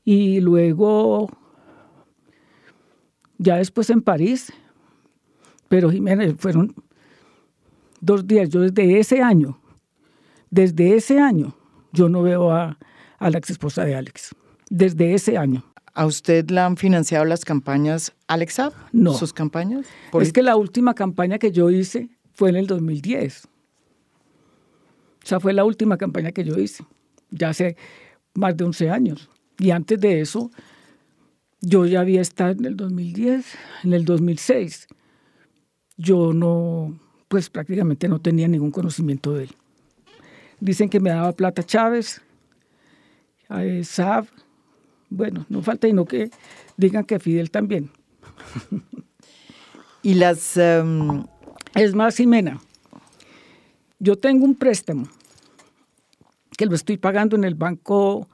y 0.04 0.40
luego 0.40 1.30
ya 3.38 3.56
después 3.56 3.90
en 3.90 4.02
París, 4.02 4.52
pero 5.68 5.90
Jiménez 5.90 6.34
fueron 6.38 6.74
dos 8.00 8.26
días, 8.26 8.48
yo 8.50 8.60
desde 8.60 8.98
ese 8.98 9.22
año, 9.22 9.58
desde 10.50 10.94
ese 10.94 11.18
año, 11.18 11.56
yo 11.92 12.08
no 12.08 12.22
veo 12.22 12.52
a, 12.52 12.78
a 13.18 13.30
la 13.30 13.38
ex 13.38 13.50
esposa 13.50 13.84
de 13.84 13.94
Alex, 13.94 14.34
desde 14.68 15.14
ese 15.14 15.38
año. 15.38 15.64
¿A 15.94 16.06
usted 16.06 16.50
la 16.50 16.66
han 16.66 16.76
financiado 16.76 17.24
las 17.24 17.44
campañas 17.44 18.12
Alex 18.26 18.60
No. 18.92 19.14
¿Sus 19.14 19.32
campañas? 19.32 19.86
Es 20.20 20.32
que 20.32 20.42
la 20.42 20.56
última 20.56 20.94
campaña 20.94 21.38
que 21.38 21.52
yo 21.52 21.70
hice 21.70 22.08
fue 22.32 22.50
en 22.50 22.56
el 22.56 22.66
2010. 22.66 23.46
O 25.24 25.26
sea, 25.26 25.38
fue 25.40 25.52
la 25.52 25.64
última 25.64 25.96
campaña 25.96 26.32
que 26.32 26.44
yo 26.44 26.58
hice, 26.58 26.84
ya 27.30 27.48
hace 27.50 27.76
más 28.34 28.56
de 28.56 28.64
11 28.64 28.90
años. 28.90 29.30
Y 29.58 29.70
antes 29.70 29.98
de 30.00 30.20
eso, 30.20 30.50
yo 31.60 31.86
ya 31.86 32.00
había 32.00 32.20
estado 32.20 32.50
en 32.50 32.64
el 32.66 32.76
2010, 32.76 33.46
en 33.84 33.92
el 33.94 34.04
2006. 34.04 34.88
Yo 35.96 36.32
no, 36.34 36.98
pues 37.28 37.48
prácticamente 37.48 38.08
no 38.08 38.20
tenía 38.20 38.48
ningún 38.48 38.70
conocimiento 38.70 39.32
de 39.32 39.44
él. 39.44 39.50
Dicen 40.60 40.90
que 40.90 41.00
me 41.00 41.10
daba 41.10 41.32
plata 41.32 41.62
Chávez, 41.62 42.20
a 43.48 43.62
Saab, 43.84 44.26
bueno, 45.10 45.46
no 45.48 45.62
falta 45.62 45.86
sino 45.86 46.04
que 46.04 46.30
digan 46.76 47.04
que 47.04 47.18
Fidel 47.18 47.50
también. 47.50 47.90
y 50.02 50.14
las... 50.14 50.56
Em, 50.56 51.24
es 51.74 51.94
más, 51.94 52.16
Jimena, 52.16 52.60
yo 53.98 54.16
tengo 54.16 54.44
un 54.44 54.54
préstamo 54.54 55.08
que 56.56 56.66
lo 56.66 56.74
estoy 56.74 56.98
pagando 56.98 57.36
en 57.36 57.44
el 57.44 57.54
banco, 57.54 58.28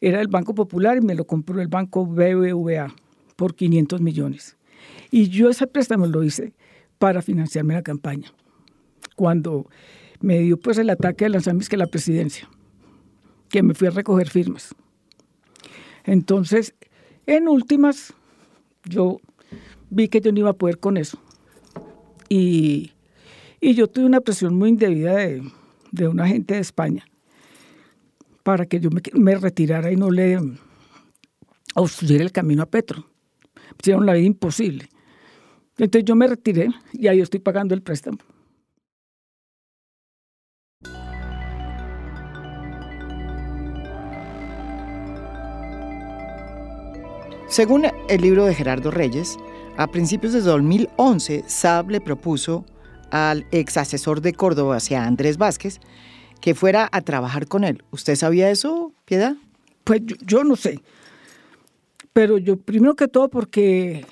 era 0.00 0.20
el 0.20 0.28
Banco 0.28 0.54
Popular 0.54 0.96
y 0.96 1.00
me 1.00 1.14
lo 1.14 1.26
compró 1.26 1.60
el 1.60 1.68
banco 1.68 2.06
BBVA 2.06 2.92
por 3.36 3.54
500 3.54 4.00
millones. 4.00 4.56
Y 5.10 5.28
yo 5.28 5.48
ese 5.48 5.66
préstamo 5.66 6.06
lo 6.06 6.24
hice 6.24 6.52
para 6.98 7.22
financiarme 7.22 7.74
la 7.74 7.82
campaña. 7.82 8.32
Cuando 9.14 9.66
me 10.20 10.38
dio 10.38 10.56
pues 10.56 10.78
el 10.78 10.90
ataque 10.90 11.26
de 11.26 11.30
lanzamientos 11.30 11.68
que 11.68 11.76
la 11.76 11.86
presidencia, 11.86 12.48
que 13.48 13.62
me 13.62 13.74
fui 13.74 13.88
a 13.88 13.90
recoger 13.90 14.28
firmas. 14.28 14.74
Entonces, 16.04 16.74
en 17.26 17.48
últimas, 17.48 18.14
yo 18.84 19.20
vi 19.90 20.08
que 20.08 20.20
yo 20.20 20.32
no 20.32 20.40
iba 20.40 20.50
a 20.50 20.54
poder 20.54 20.78
con 20.78 20.96
eso. 20.96 21.18
Y, 22.28 22.92
yo 23.60 23.86
tuve 23.86 24.06
una 24.06 24.20
presión 24.20 24.54
muy 24.54 24.70
indebida 24.70 25.16
de, 25.16 25.42
de 25.92 26.08
un 26.08 26.18
agente 26.18 26.54
de 26.54 26.60
España 26.60 27.04
para 28.42 28.66
que 28.66 28.80
yo 28.80 28.90
me, 29.14 29.34
retirara 29.36 29.92
y 29.92 29.96
no 29.96 30.10
le 30.10 30.38
obstruyera 31.74 32.24
el 32.24 32.32
camino 32.32 32.62
a 32.62 32.66
Petro. 32.66 33.06
Me 33.54 33.76
hicieron 33.80 34.06
la 34.06 34.14
vida 34.14 34.26
imposible. 34.26 34.88
Entonces 35.78 36.04
yo 36.04 36.16
me 36.16 36.26
retiré 36.26 36.68
y 36.92 37.06
ahí 37.06 37.20
estoy 37.20 37.40
pagando 37.40 37.74
el 37.74 37.82
préstamo. 37.82 38.18
Según 47.52 47.84
el 48.08 48.22
libro 48.22 48.46
de 48.46 48.54
Gerardo 48.54 48.90
Reyes, 48.90 49.38
a 49.76 49.86
principios 49.86 50.32
de 50.32 50.40
2011, 50.40 51.44
Saab 51.46 51.90
le 51.90 52.00
propuso 52.00 52.64
al 53.10 53.44
ex 53.50 53.76
asesor 53.76 54.22
de 54.22 54.32
Córdoba, 54.32 54.76
hacia 54.76 55.04
Andrés 55.04 55.36
Vázquez, 55.36 55.78
que 56.40 56.54
fuera 56.54 56.88
a 56.90 57.02
trabajar 57.02 57.48
con 57.48 57.64
él. 57.64 57.82
¿Usted 57.90 58.16
sabía 58.16 58.48
eso, 58.48 58.94
Piedad? 59.04 59.36
Pues 59.84 60.00
yo, 60.24 60.44
no 60.44 60.56
sé. 60.56 60.80
Pero 62.14 62.38
yo, 62.38 62.56
primero 62.56 62.96
que 62.96 63.06
todo, 63.06 63.28
porque 63.28 64.06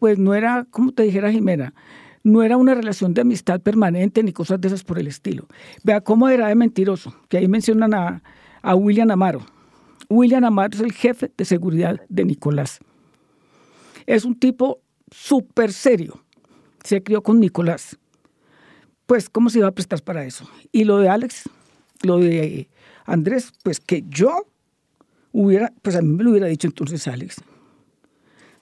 pues 0.00 0.18
no 0.18 0.34
era, 0.34 0.66
como 0.68 0.90
te 0.90 1.04
dijera 1.04 1.30
Jimena, 1.30 1.72
no 2.24 2.42
era 2.42 2.56
una 2.56 2.74
relación 2.74 3.14
de 3.14 3.20
amistad 3.20 3.60
permanente 3.60 4.24
ni 4.24 4.32
cosas 4.32 4.60
de 4.60 4.66
esas 4.66 4.82
por 4.82 4.98
el 4.98 5.06
estilo. 5.06 5.46
Vea 5.84 6.00
cómo 6.00 6.28
era 6.28 6.48
de 6.48 6.56
mentiroso, 6.56 7.14
que 7.28 7.36
ahí 7.36 7.46
mencionan 7.46 7.94
a, 7.94 8.24
a 8.60 8.74
William 8.74 9.12
Amaro. 9.12 9.46
William 10.08 10.44
Amaro 10.44 10.74
es 10.74 10.80
el 10.80 10.92
jefe 10.92 11.30
de 11.36 11.44
seguridad 11.44 12.00
de 12.08 12.24
Nicolás. 12.24 12.78
Es 14.06 14.24
un 14.24 14.38
tipo 14.38 14.80
súper 15.10 15.72
serio. 15.72 16.22
Se 16.84 17.02
crió 17.02 17.22
con 17.22 17.40
Nicolás. 17.40 17.98
Pues, 19.06 19.28
¿cómo 19.28 19.50
se 19.50 19.58
iba 19.58 19.68
a 19.68 19.72
prestar 19.72 20.02
para 20.02 20.24
eso? 20.24 20.48
Y 20.72 20.84
lo 20.84 20.98
de 20.98 21.08
Alex, 21.08 21.48
lo 22.02 22.18
de 22.18 22.68
Andrés, 23.04 23.52
pues 23.62 23.80
que 23.80 24.04
yo 24.08 24.46
hubiera, 25.32 25.72
pues 25.82 25.96
a 25.96 26.02
mí 26.02 26.12
me 26.12 26.24
lo 26.24 26.30
hubiera 26.30 26.46
dicho 26.46 26.66
entonces 26.66 27.06
Alex. 27.08 27.36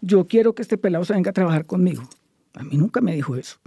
Yo 0.00 0.26
quiero 0.26 0.54
que 0.54 0.62
este 0.62 0.76
pelado 0.76 1.04
se 1.04 1.14
venga 1.14 1.30
a 1.30 1.34
trabajar 1.34 1.66
conmigo. 1.66 2.02
A 2.54 2.62
mí 2.62 2.76
nunca 2.76 3.00
me 3.00 3.14
dijo 3.14 3.36
eso. 3.36 3.58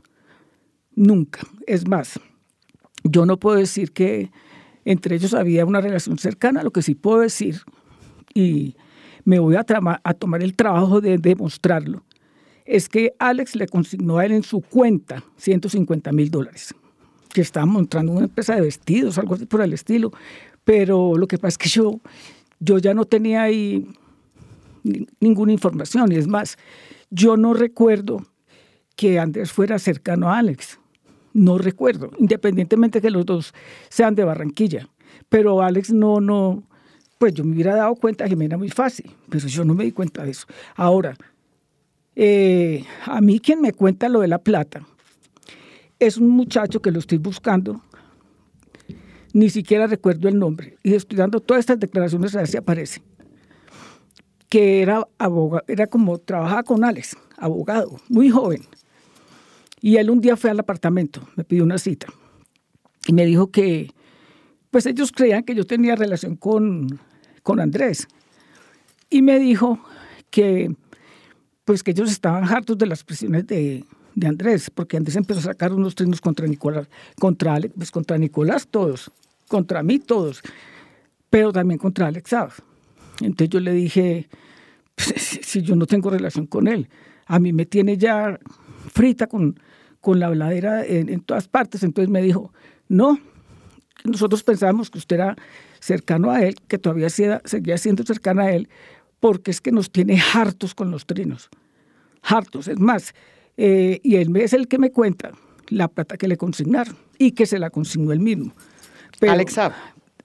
Nunca. 0.96 1.42
Es 1.66 1.88
más, 1.88 2.20
yo 3.04 3.26
no 3.26 3.38
puedo 3.38 3.58
decir 3.58 3.92
que 3.92 4.32
entre 4.88 5.18
ellos 5.18 5.34
había 5.34 5.66
una 5.66 5.82
relación 5.82 6.18
cercana, 6.18 6.64
lo 6.64 6.72
que 6.72 6.82
sí 6.82 6.96
puedo 6.96 7.20
decir, 7.20 7.62
y 8.34 8.78
me 9.26 9.38
voy 9.38 9.58
a, 9.58 9.66
tomar 9.66 10.42
el 10.42 10.56
trabajo 10.56 11.02
de 11.02 11.18
demostrarlo, 11.18 12.04
es 12.64 12.88
que 12.88 13.12
Alex 13.20 13.58
le 13.58 13.68
consignó 13.68 14.18
a 14.18 14.26
él 14.26 14.32
en 14.32 14.44
su 14.44 14.62
cuenta 14.62 15.26
150 15.36 16.14
mil 16.14 16.32
dólares, 16.32 16.74
que 17.34 17.42
estaba 17.42 17.66
montando 17.66 18.14
una 18.14 18.28
empresa 18.28 18.56
de 18.56 18.62
vestidos, 18.62 19.18
algo 19.18 19.36
así 19.36 19.46
por 19.46 19.62
el 19.62 19.74
estilo. 19.74 20.14
Pero 20.64 21.18
lo 21.18 21.28
que 21.28 21.38
pasa 21.38 21.50
es 21.50 21.58
que 21.58 21.70
yo, 21.70 22.00
yo 22.62 22.78
ya 22.78 22.94
no 22.94 23.04
tenía 23.04 23.44
ahí 23.44 23.86
ninguna 25.20 25.52
información. 25.52 26.12
Y 26.14 26.16
es 26.16 26.28
más, 26.28 26.58
yo 27.10 27.36
no 27.36 27.54
recuerdo 27.54 28.26
que 28.96 29.20
Andrés 29.20 29.52
fuera 29.52 29.80
cercano 29.80 30.30
a 30.30 30.38
Alex 30.38 30.80
no 31.38 31.60
recuerdo, 31.60 32.10
independientemente 32.18 33.00
que 33.00 33.12
los 33.12 33.26
dos 33.26 33.54
sean 33.90 34.16
de 34.16 34.24
Barranquilla. 34.24 34.90
Pero 35.30 35.62
Alex 35.62 35.92
no, 35.94 36.20
no, 36.20 36.64
pues 37.20 37.36
yo 37.36 37.44
me 37.44 37.54
hubiera 37.54 37.76
dado 37.76 37.96
cuenta, 37.96 38.28
Jimena, 38.28 38.58
muy 38.58 38.70
fácil, 38.70 39.12
pero 39.30 39.48
yo 39.48 39.64
no 39.64 39.76
me 39.76 39.84
di 39.84 39.92
cuenta 39.92 40.24
de 40.24 40.32
eso. 40.32 40.48
Ahora, 40.76 41.16
eh, 42.16 42.84
a 43.06 43.22
mí 43.22 43.40
quien 43.40 43.62
me 43.62 43.72
cuenta 43.72 44.10
lo 44.10 44.22
de 44.22 44.28
la 44.28 44.40
plata 44.40 44.82
es 46.00 46.18
un 46.18 46.30
muchacho 46.30 46.82
que 46.82 46.92
lo 46.92 46.98
estoy 46.98 47.20
buscando, 47.20 47.82
ni 49.34 49.52
siquiera 49.52 49.86
recuerdo 49.86 50.28
el 50.28 50.40
nombre, 50.40 50.78
y 50.82 50.96
estoy 50.96 51.20
dando 51.20 51.40
todas 51.40 51.60
estas 51.60 51.80
declaraciones 51.80 52.36
a 52.36 52.40
ver 52.40 52.48
si 52.48 52.58
aparece, 52.58 53.04
que 54.50 54.82
era 54.82 55.08
abogado, 55.20 55.64
era 55.68 55.86
como 55.86 56.18
trabajaba 56.18 56.64
con 56.64 56.84
Alex, 56.84 57.16
abogado, 57.38 57.98
muy 58.10 58.30
joven, 58.32 58.64
y 59.88 59.96
él 59.96 60.10
un 60.10 60.20
día 60.20 60.36
fue 60.36 60.50
al 60.50 60.60
apartamento, 60.60 61.26
me 61.38 61.46
pidió 61.46 61.64
una 61.64 61.78
cita 61.78 62.08
y 63.08 63.14
me 63.14 63.26
dijo 63.26 63.52
que, 63.52 63.90
pues 64.70 64.86
ellos 64.86 65.14
creían 65.14 65.44
que 65.44 65.56
yo 65.56 65.66
tenía 65.66 65.96
relación 65.96 66.36
con, 66.36 67.00
con 67.42 67.62
Andrés. 67.62 68.06
Y 69.10 69.22
me 69.22 69.40
dijo 69.40 69.80
que, 70.30 70.76
pues 71.64 71.84
que 71.84 71.92
ellos 71.92 72.12
estaban 72.12 72.44
hartos 72.44 72.78
de 72.78 72.86
las 72.86 73.06
presiones 73.06 73.48
de, 73.48 73.86
de 74.14 74.28
Andrés, 74.28 74.70
porque 74.70 74.98
Andrés 74.98 75.16
empezó 75.16 75.40
a 75.40 75.44
sacar 75.44 75.72
unos 75.72 75.96
trinos 75.96 76.20
contra 76.20 76.48
Nicolás, 76.48 76.90
contra 77.18 77.54
Alex, 77.54 77.74
pues 77.78 77.90
contra 77.90 78.18
Nicolás 78.18 78.68
todos, 78.68 79.10
contra 79.48 79.84
mí 79.84 80.00
todos, 80.00 80.42
pero 81.30 81.54
también 81.54 81.78
contra 81.78 82.08
Alex 82.08 82.36
Entonces 83.22 83.48
yo 83.48 83.62
le 83.62 83.72
dije, 83.72 84.28
pues, 84.96 85.14
si 85.44 85.62
yo 85.62 85.78
no 85.78 85.86
tengo 85.86 86.10
relación 86.10 86.46
con 86.46 86.68
él, 86.68 86.90
a 87.26 87.40
mí 87.40 87.54
me 87.54 87.66
tiene 87.66 87.98
ya 87.98 88.38
frita 88.92 89.28
con, 89.28 89.58
con 90.08 90.22
la 90.22 90.30
bladera 90.30 90.86
en, 90.86 91.20
todas 91.20 91.50
partes. 91.50 91.84
Entonces 91.84 92.10
me 92.10 92.22
dijo, 92.22 92.54
no, 92.88 93.20
nosotros 94.06 94.42
pensábamos 94.42 94.90
que 94.90 95.00
usted 95.00 95.18
era 95.18 95.36
cercano 95.82 96.32
a 96.32 96.44
él, 96.44 96.56
que 96.70 96.78
todavía 96.78 97.10
seguía 97.10 97.78
siendo 97.78 98.04
cercano 98.04 98.42
a 98.42 98.54
él, 98.54 98.70
porque 99.20 99.52
es 99.52 99.60
que 99.60 99.74
nos 99.74 99.92
tiene 99.92 100.18
hartos 100.34 100.74
con 100.74 100.92
los 100.92 101.06
trinos. 101.08 101.50
Hartos, 102.22 102.70
es 102.70 102.80
más. 102.80 103.14
Eh, 103.58 104.00
y 104.02 104.16
él 104.16 104.34
es 104.38 104.54
el 104.54 104.70
que 104.70 104.78
me 104.78 104.94
cuenta 104.94 105.34
la 105.68 105.90
plata 105.90 106.16
que 106.16 106.30
le 106.30 106.38
consignaron 106.38 106.96
y 107.18 107.32
que 107.32 107.46
se 107.46 107.60
la 107.60 107.70
consignó 107.70 108.14
él 108.14 108.22
mismo. 108.22 108.54
Pero, 109.20 109.34
Alexa. 109.34 109.76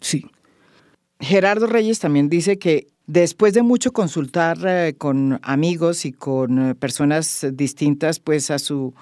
Sí. 0.01 0.27
Gerardo 1.19 1.67
Reyes 1.67 1.99
también 1.99 2.29
dice 2.29 2.57
que 2.57 2.87
Después 3.07 3.53
de 3.53 3.63
mucho 3.63 3.93
consultar 3.93 4.59
eh, 4.65 4.95
con 4.97 5.41
amigos 5.43 6.05
y 6.05 6.13
con 6.13 6.71
eh, 6.71 6.75
personas 6.75 7.47
distintas, 7.53 8.21
pues 8.21 8.51
a 8.51 8.59
sus 8.59 8.93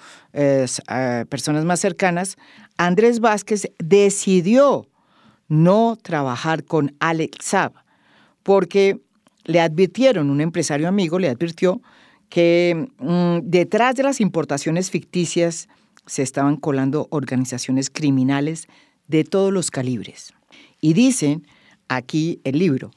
personas 1.29 1.65
más 1.65 1.79
cercanas, 1.79 2.37
Andrés 2.77 3.19
Vázquez 3.19 3.71
decidió 3.77 4.87
no 5.47 5.97
trabajar 6.01 6.63
con 6.63 6.95
Alex 6.99 7.37
Saab, 7.45 7.73
porque 8.41 9.01
le 9.43 9.59
advirtieron, 9.59 10.29
un 10.29 10.41
empresario 10.41 10.87
amigo 10.87 11.19
le 11.19 11.29
advirtió 11.29 11.81
que 12.29 12.87
mm, 12.97 13.39
detrás 13.43 13.95
de 13.95 14.03
las 14.03 14.21
importaciones 14.21 14.89
ficticias 14.89 15.67
se 16.05 16.23
estaban 16.23 16.55
colando 16.55 17.07
organizaciones 17.11 17.89
criminales 17.89 18.67
de 19.07 19.23
todos 19.25 19.51
los 19.51 19.69
calibres. 19.69 20.33
Y 20.79 20.93
dicen 20.93 21.45
aquí 21.89 22.39
el 22.45 22.57
libro, 22.57 22.91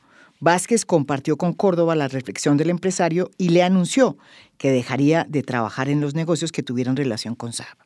Vázquez 0.45 0.85
compartió 0.85 1.39
con 1.39 1.55
Córdoba 1.55 1.95
la 1.95 2.07
reflexión 2.07 2.59
del 2.59 2.69
empresario 2.69 3.31
y 3.39 3.49
le 3.49 3.63
anunció 3.63 4.19
que 4.59 4.71
dejaría 4.71 5.27
de 5.27 5.43
trabajar 5.43 5.89
en 5.89 6.03
los 6.03 6.15
negocios 6.15 6.53
que 6.53 6.63
tuvieran 6.63 6.97
relación 6.97 7.35
con 7.35 7.55
Saab. 7.55 7.79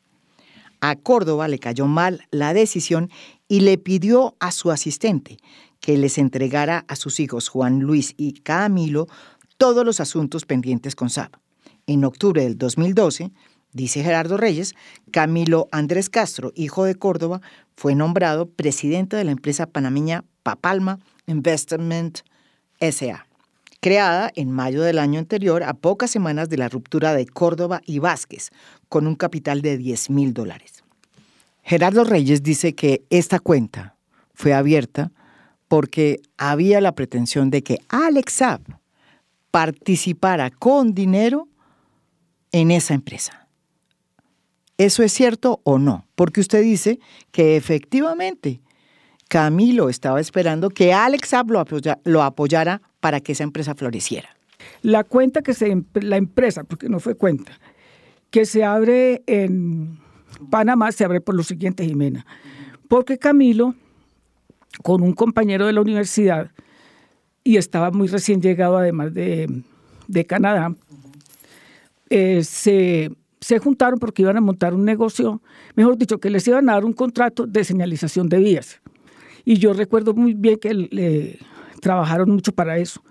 A 0.81 0.97
Córdoba 0.97 1.47
le 1.47 1.61
cayó 1.61 1.87
mal 1.87 2.27
la 2.33 2.53
decisión 2.55 3.11
y 3.47 3.61
le 3.61 3.79
pidió 3.79 4.35
a 4.41 4.51
su 4.51 4.73
asistente 4.73 5.37
que 5.79 5.97
les 5.97 6.19
entregara 6.19 6.85
a 6.89 6.97
sus 6.97 7.21
hijos 7.21 7.49
Juan 7.49 7.79
Luis 7.79 8.15
y 8.17 8.33
Camilo 8.33 9.07
todos 9.57 9.85
los 9.85 10.01
asuntos 10.01 10.45
pendientes 10.45 10.97
con 10.97 11.11
Saab. 11.11 11.31
En 11.87 12.05
octubre 12.05 12.43
del 12.43 12.59
2012, 12.59 13.31
dice 13.73 14.03
Gerardo 14.03 14.37
Reyes, 14.37 14.75
Camilo 15.13 15.69
Andrés 15.71 16.11
Castro, 16.11 16.51
hijo 16.57 16.83
de 16.85 16.97
Córdoba, 16.97 17.41
fue 17.77 17.95
nombrado 17.95 18.51
presidente 18.51 19.17
de 19.17 19.23
la 19.23 19.31
empresa 19.31 19.67
panameña 19.69 20.25
Papalma 20.43 20.99
Investment 21.29 22.23
SA, 22.81 23.27
creada 23.81 24.31
en 24.35 24.51
mayo 24.51 24.83
del 24.83 24.99
año 24.99 25.19
anterior 25.19 25.63
a 25.63 25.75
pocas 25.75 26.11
semanas 26.11 26.49
de 26.49 26.57
la 26.57 26.69
ruptura 26.69 27.15
de 27.15 27.27
Córdoba 27.27 27.81
y 27.87 27.99
Vázquez, 27.99 28.51
con 28.89 29.07
un 29.07 29.15
capital 29.15 29.63
de 29.63 29.77
10 29.77 30.11
mil 30.11 30.35
dólares. 30.35 30.83
Gerardo 31.63 32.05
Reyes 32.05 32.43
dice 32.43 32.75
que 32.75 33.03
esta 33.11 33.39
cuenta 33.39 33.97
fue 34.35 34.55
abierta 34.55 35.13
porque 35.69 36.21
había 36.39 36.81
la 36.81 36.95
pretensión 36.95 37.51
de 37.51 37.63
que 37.63 37.81
Alex 37.89 38.43
participara 39.51 40.51
con 40.51 40.95
dinero 40.95 41.49
en 42.53 42.71
esa 42.71 42.95
empresa. 42.95 43.49
¿Eso 44.79 45.03
es 45.03 45.13
cierto 45.13 45.61
o 45.65 45.79
no? 45.79 46.07
Porque 46.15 46.41
usted 46.41 46.63
dice 46.63 47.01
que 47.33 47.57
efectivamente 47.57 48.61
Camilo 49.29 49.91
estaba 49.91 50.21
esperando 50.21 50.71
que 50.71 50.93
Alex 50.93 51.33
lo, 52.05 52.23
apoyara 52.23 52.81
para 53.01 53.21
que 53.21 53.33
esa 53.33 53.45
empresa 53.45 53.75
floreciera. 53.75 54.31
La 54.83 55.05
cuenta 55.05 55.43
que 55.43 55.55
se, 55.55 55.85
la 55.95 56.17
empresa, 56.17 56.65
porque 56.65 56.89
no 56.89 56.99
fue 56.99 57.15
cuenta, 57.15 57.53
que 58.31 58.47
se 58.47 58.65
abre 58.65 59.23
en 59.27 59.99
Panamá, 60.51 60.93
se 60.93 61.05
abre 61.05 61.21
por 61.21 61.35
lo 61.35 61.43
siguiente, 61.43 61.85
Jimena. 61.85 62.27
Porque 62.89 63.19
Camilo, 63.19 63.75
con 64.83 65.03
un 65.03 65.13
compañero 65.13 65.67
de 65.67 65.75
la 65.75 65.83
universidad, 65.83 66.51
y 67.45 67.57
estaba 67.57 67.91
muy 67.91 68.09
recién 68.09 68.41
llegado 68.41 68.79
además 68.79 69.13
de, 69.15 69.63
de 70.07 70.25
Canadá, 70.25 70.75
eh, 72.11 72.43
se, 72.45 73.11
se, 73.41 73.59
juntaron 73.59 73.99
porque 73.99 74.23
iban 74.23 74.39
a 74.39 74.41
montar 74.41 74.75
un 74.75 74.85
negocio, 74.85 75.43
mejor 75.75 75.99
dicho, 75.99 76.19
que 76.19 76.31
les 76.31 76.47
iban 76.49 76.69
a 76.69 76.75
dar 76.75 76.85
un 76.85 76.95
contrato 76.95 77.47
de 77.47 77.65
señalización 77.65 78.29
de 78.29 78.39
vías. 78.39 78.81
Y 79.49 79.57
yo 79.57 79.73
recuerdo 79.73 80.13
muy 80.13 80.35
bien 80.35 80.59
que 80.59 80.75
le, 80.75 81.39
trabajaron 81.81 82.29
mucho 82.29 82.53
para 82.53 82.77
eso. 82.77 83.03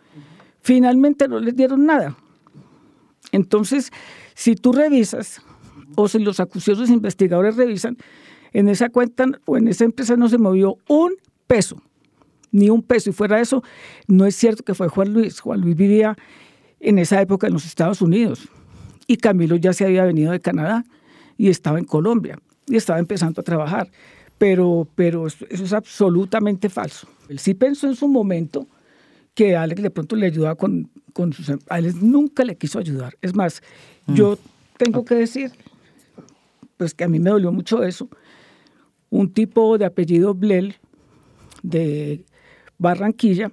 Finalmente 0.62 1.28
no 1.28 1.40
les 1.40 1.56
dieron 1.56 1.88
nada. 1.88 2.16
Entonces, 3.32 3.92
si 4.36 4.54
tú 4.54 4.72
revisas, 4.72 5.42
o 5.96 6.08
si 6.08 6.20
los 6.20 6.40
acusados 6.40 6.92
investigadores 6.92 7.56
revisan, 7.56 7.98
en 8.54 8.70
esa 8.70 8.90
cuenta 8.90 9.26
o 9.46 9.58
en 9.58 9.68
esa 9.68 9.84
empresa 9.84 10.16
no 10.16 10.30
se 10.30 10.38
movió 10.38 10.78
un 10.88 11.16
peso 11.48 11.82
ni 12.52 12.70
un 12.70 12.84
peso. 12.84 13.10
Y 13.10 13.14
fuera 13.14 13.38
de 13.38 13.42
eso, 13.42 13.64
no 14.06 14.28
es 14.28 14.36
cierto 14.36 14.62
que 14.62 14.76
fue 14.76 14.90
Juan 14.90 15.14
Luis. 15.14 15.40
Juan 15.40 15.62
Luis 15.62 15.76
vivía 15.76 16.16
en 16.80 17.00
esa 17.00 17.20
época 17.20 17.48
en 17.48 17.54
los 17.54 17.66
Estados 17.66 18.00
Unidos 18.00 18.48
y 19.08 19.18
Camilo 19.18 19.56
ya 19.56 19.74
se 19.74 19.86
había 19.86 20.06
venido 20.06 20.34
de 20.34 20.40
Canadá 20.40 20.84
y 21.36 21.50
estaba 21.50 21.80
en 21.80 21.86
Colombia 21.86 22.38
y 22.68 22.76
estaba 22.76 23.00
empezando 23.00 23.42
a 23.42 23.44
trabajar. 23.44 23.90
Pero, 24.38 24.88
pero 24.96 25.28
eso, 25.28 25.46
es 25.50 25.74
absolutamente 25.74 26.70
falso. 26.70 27.08
Él 27.28 27.40
sí 27.40 27.54
pensó 27.54 27.88
en 27.88 27.96
su 27.96 28.08
momento 28.08 28.68
que 29.34 29.56
Alex 29.56 29.82
de 29.82 29.90
pronto 29.90 30.16
le 30.16 30.28
ayudaba 30.28 30.56
con, 30.56 30.90
con 31.14 31.34
sus... 31.34 31.52
Alex 31.70 31.96
nunca 31.96 32.44
le 32.44 32.56
quiso 32.56 32.80
ayudar. 32.80 33.18
Es 33.22 33.36
más, 33.36 33.62
mm. 34.06 34.16
yo 34.16 34.38
tengo 34.78 35.04
que 35.06 35.16
decir, 35.16 35.52
pues 36.78 36.94
que 36.94 37.04
a 37.04 37.08
mí 37.08 37.20
me 37.20 37.30
dolió 37.30 37.52
mucho 37.52 37.84
eso. 37.84 38.08
Un 39.10 39.34
tipo 39.34 39.78
de 39.78 39.86
apellido 39.86 40.34
Blel, 40.34 40.76
de 41.64 42.26
Barranquilla, 42.78 43.52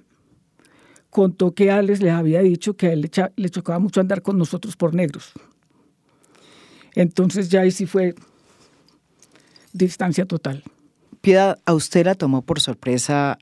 contó 1.09 1.53
que 1.53 1.71
Alex 1.71 2.01
les 2.01 2.11
había 2.11 2.41
dicho 2.41 2.75
que 2.75 2.87
a 2.87 2.93
él 2.93 3.09
le, 3.35 3.49
chocaba 3.49 3.79
mucho 3.79 4.01
andar 4.01 4.21
con 4.21 4.37
nosotros 4.37 4.75
por 4.75 4.93
negros. 4.93 5.31
Entonces 6.93 7.49
ya 7.49 7.61
ahí 7.61 7.71
sí 7.71 7.85
fue 7.85 8.15
distancia 9.71 10.25
total. 10.25 10.61
Piedad, 11.25 11.57
¿a 11.65 11.73
usted 11.73 12.05
la 12.05 12.13
tomó 12.13 12.43
por 12.43 12.59
sorpresa 12.59 13.39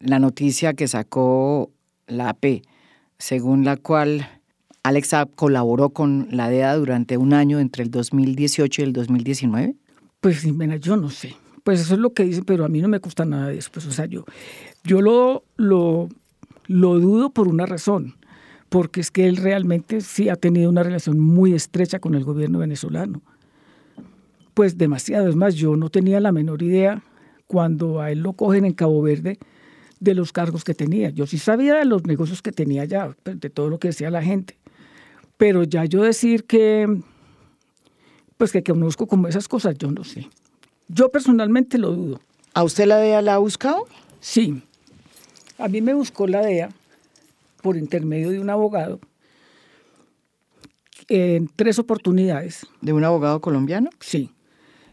la 0.00 0.18
noticia 0.18 0.74
que 0.74 0.88
sacó 0.88 1.70
la 2.08 2.30
AP, 2.30 2.62
según 3.16 3.64
la 3.64 3.76
cual 3.76 4.26
Alex 4.82 5.14
colaboró 5.36 5.90
con 5.90 6.26
la 6.32 6.50
DEA 6.50 6.74
durante 6.74 7.18
un 7.18 7.32
año 7.32 7.60
entre 7.60 7.84
el 7.84 7.92
2018 7.92 8.82
y 8.82 8.84
el 8.84 8.92
2019? 8.92 9.76
Pues, 10.20 10.42
yo 10.80 10.96
no 10.96 11.10
sé. 11.10 11.36
Pues 11.62 11.78
eso 11.78 11.94
es 11.94 12.00
lo 12.00 12.12
que 12.12 12.24
dicen, 12.24 12.44
pero 12.44 12.64
a 12.64 12.68
mí 12.68 12.80
no 12.80 12.88
me 12.88 12.98
gusta 12.98 13.24
nada 13.24 13.46
de 13.46 13.58
eso. 13.58 13.70
Pues, 13.72 13.86
o 13.86 13.92
sea, 13.92 14.06
yo, 14.06 14.24
yo 14.82 15.00
lo, 15.00 15.44
lo, 15.54 16.08
lo 16.66 16.98
dudo 16.98 17.30
por 17.30 17.46
una 17.46 17.66
razón, 17.66 18.16
porque 18.68 19.00
es 19.00 19.12
que 19.12 19.28
él 19.28 19.36
realmente 19.36 20.00
sí 20.00 20.28
ha 20.28 20.34
tenido 20.34 20.68
una 20.68 20.82
relación 20.82 21.20
muy 21.20 21.52
estrecha 21.52 22.00
con 22.00 22.16
el 22.16 22.24
gobierno 22.24 22.58
venezolano. 22.58 23.22
Pues 24.54 24.76
demasiado. 24.76 25.28
Es 25.28 25.36
más, 25.36 25.54
yo 25.54 25.76
no 25.76 25.88
tenía 25.88 26.18
la 26.18 26.32
menor 26.32 26.64
idea 26.64 27.00
cuando 27.52 28.00
a 28.00 28.10
él 28.10 28.20
lo 28.20 28.32
cogen 28.32 28.64
en 28.64 28.72
Cabo 28.72 29.02
Verde 29.02 29.38
de 30.00 30.14
los 30.14 30.32
cargos 30.32 30.64
que 30.64 30.72
tenía. 30.72 31.10
Yo 31.10 31.26
sí 31.26 31.36
sabía 31.36 31.74
de 31.74 31.84
los 31.84 32.06
negocios 32.06 32.40
que 32.40 32.50
tenía 32.50 32.86
ya, 32.86 33.14
pues, 33.22 33.38
de 33.38 33.50
todo 33.50 33.68
lo 33.68 33.78
que 33.78 33.88
decía 33.88 34.10
la 34.10 34.22
gente. 34.22 34.56
Pero 35.36 35.62
ya 35.62 35.84
yo 35.84 36.02
decir 36.02 36.44
que, 36.44 36.88
pues 38.38 38.52
que 38.52 38.62
conozco 38.62 39.06
como 39.06 39.28
esas 39.28 39.48
cosas, 39.48 39.76
yo 39.76 39.90
no 39.90 40.02
sé. 40.02 40.30
Yo 40.88 41.10
personalmente 41.10 41.76
lo 41.76 41.90
dudo. 41.90 42.20
¿A 42.54 42.64
usted 42.64 42.86
la 42.86 42.96
DEA 42.96 43.20
la 43.20 43.34
ha 43.34 43.38
buscado? 43.38 43.86
Sí. 44.18 44.62
A 45.58 45.68
mí 45.68 45.82
me 45.82 45.92
buscó 45.92 46.26
la 46.26 46.40
DEA 46.40 46.70
por 47.60 47.76
intermedio 47.76 48.30
de 48.30 48.40
un 48.40 48.48
abogado 48.48 48.98
en 51.08 51.50
tres 51.54 51.78
oportunidades. 51.78 52.66
¿De 52.80 52.94
un 52.94 53.04
abogado 53.04 53.42
colombiano? 53.42 53.90
Sí. 54.00 54.30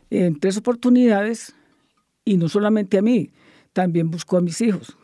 En 0.10 0.38
tres 0.38 0.58
oportunidades, 0.58 1.56
y 2.30 2.38
no 2.38 2.48
solamente 2.48 3.00
a 3.00 3.02
mí, 3.02 3.32
también 3.74 4.12
buscó 4.12 4.38
a 4.38 4.42
mis 4.42 4.62
hijos. 4.62 4.96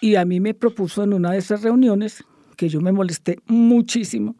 Y 0.00 0.16
a 0.16 0.24
mí 0.24 0.40
me 0.40 0.52
propuso 0.52 1.04
en 1.04 1.12
una 1.12 1.30
de 1.30 1.38
esas 1.38 1.62
reuniones, 1.62 2.24
que 2.56 2.68
yo 2.68 2.80
me 2.80 2.90
molesté 2.90 3.38
muchísimo, 3.46 4.34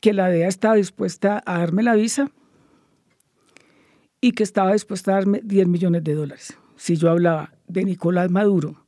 que 0.00 0.12
la 0.12 0.28
DEA 0.28 0.46
estaba 0.46 0.74
dispuesta 0.74 1.42
a 1.46 1.60
darme 1.60 1.82
la 1.82 1.94
visa 1.94 2.30
y 4.20 4.32
que 4.32 4.42
estaba 4.42 4.74
dispuesta 4.74 5.12
a 5.12 5.14
darme 5.14 5.40
10 5.42 5.68
millones 5.68 6.04
de 6.04 6.12
dólares. 6.12 6.58
Si 6.76 6.96
yo 6.96 7.08
hablaba 7.08 7.54
de 7.66 7.84
Nicolás 7.84 8.30
Maduro, 8.30 8.84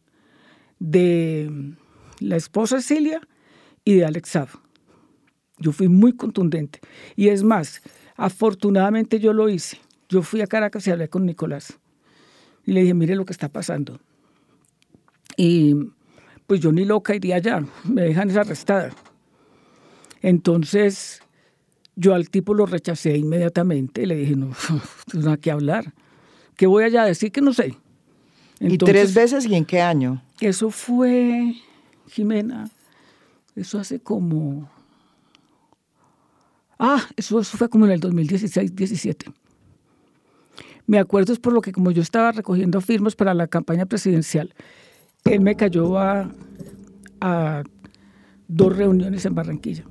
de 0.78 1.51
la 2.18 2.37
esposa 2.37 2.83
Celia 2.83 3.26
y 3.87 3.95
de 3.95 4.05
Alex 4.05 4.39
Yo 5.57 5.72
fui 5.72 5.89
muy 5.89 6.12
contundente. 6.12 6.81
Y 7.16 7.28
es 7.28 7.43
más, 7.43 7.81
afortunadamente 8.16 9.18
yo 9.18 9.33
lo 9.33 9.49
hice. 9.49 9.78
Yo 10.11 10.23
fui 10.23 10.43
a 10.43 10.47
Caracas 10.47 10.87
y 10.87 10.91
hablé 10.91 11.09
con 11.09 11.25
Nicolás. 11.25 11.79
Y 12.67 12.73
le 12.73 12.83
dije, 12.83 12.95
mire 12.95 13.15
lo 13.15 13.25
que 13.25 13.33
está 13.33 13.49
pasando. 13.49 13.99
Y 15.37 15.75
pues 16.47 16.61
yo 16.61 16.73
ni 16.73 16.85
loca 16.85 17.15
iría 17.15 17.37
allá, 17.37 17.65
me 17.85 18.03
dejan 18.03 18.37
arrestada. 18.37 18.91
Entonces, 20.21 21.23
yo 21.95 22.15
al 22.15 22.29
tipo 22.29 22.55
lo 22.55 22.67
rechacé 22.67 23.17
inmediatamente. 23.17 24.05
Le 24.05 24.17
dije, 24.17 24.37
no, 24.37 24.49
no 25.15 25.21
nada 25.21 25.37
que 25.37 25.51
hablar. 25.51 25.95
¿Qué 26.57 26.67
voy 26.67 26.85
allá 26.85 27.03
a 27.03 27.07
decir 27.07 27.33
que 27.33 27.41
no 27.41 27.55
sé? 27.55 27.77
¿Y 28.59 28.77
tres 28.77 29.15
veces 29.15 29.47
y 29.47 29.55
en 29.55 29.65
qué 29.65 29.81
año? 29.81 30.23
Eso 30.41 30.71
fue, 30.71 31.55
Jimena, 32.09 32.69
eso 33.57 33.79
hace 33.79 34.01
como... 34.01 34.69
Ah, 36.79 37.07
eso, 37.17 37.43
fue 37.45 37.69
como 37.69 37.87
en 37.87 37.93
el 37.93 38.01
2016-17. 38.01 39.33
Me 40.91 40.99
acuerdo 40.99 41.32
es 41.32 41.38
por 41.38 41.53
lo 41.53 41.61
que 41.61 41.70
como 41.70 41.93
yo 41.93 42.03
estaba 42.03 42.32
recogiendo 42.32 42.80
firmas 42.80 43.14
para 43.14 43.32
la 43.32 43.47
campaña 43.47 43.86
presidencial, 43.86 44.53
él 45.24 45.38
me 45.38 45.55
cayó 45.55 45.97
a, 45.97 46.32
dos 48.49 48.76
reuniones 48.76 49.24
en 49.24 49.36
Barranquilla. 49.36 49.84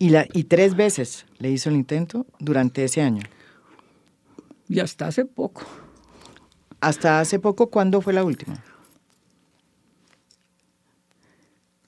¿Y, 0.00 0.08
la, 0.08 0.26
¿Y 0.32 0.42
tres 0.42 0.74
veces 0.74 1.26
le 1.38 1.48
hizo 1.52 1.68
el 1.70 1.76
intento 1.76 2.26
durante 2.40 2.82
ese 2.82 3.02
año? 3.02 3.22
Y 4.68 4.80
hasta 4.80 5.06
hace 5.06 5.24
poco. 5.24 5.62
¿Hasta 6.80 7.20
hace 7.20 7.38
poco 7.38 7.70
cuándo 7.70 8.00
fue 8.00 8.14
la 8.14 8.24
última? 8.24 8.64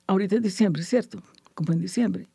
Ahorita 0.06 0.36
en 0.36 0.42
diciembre, 0.42 0.84
¿cierto? 0.84 1.20
Como 1.54 1.72
en 1.72 1.80
diciembre. 1.80 2.28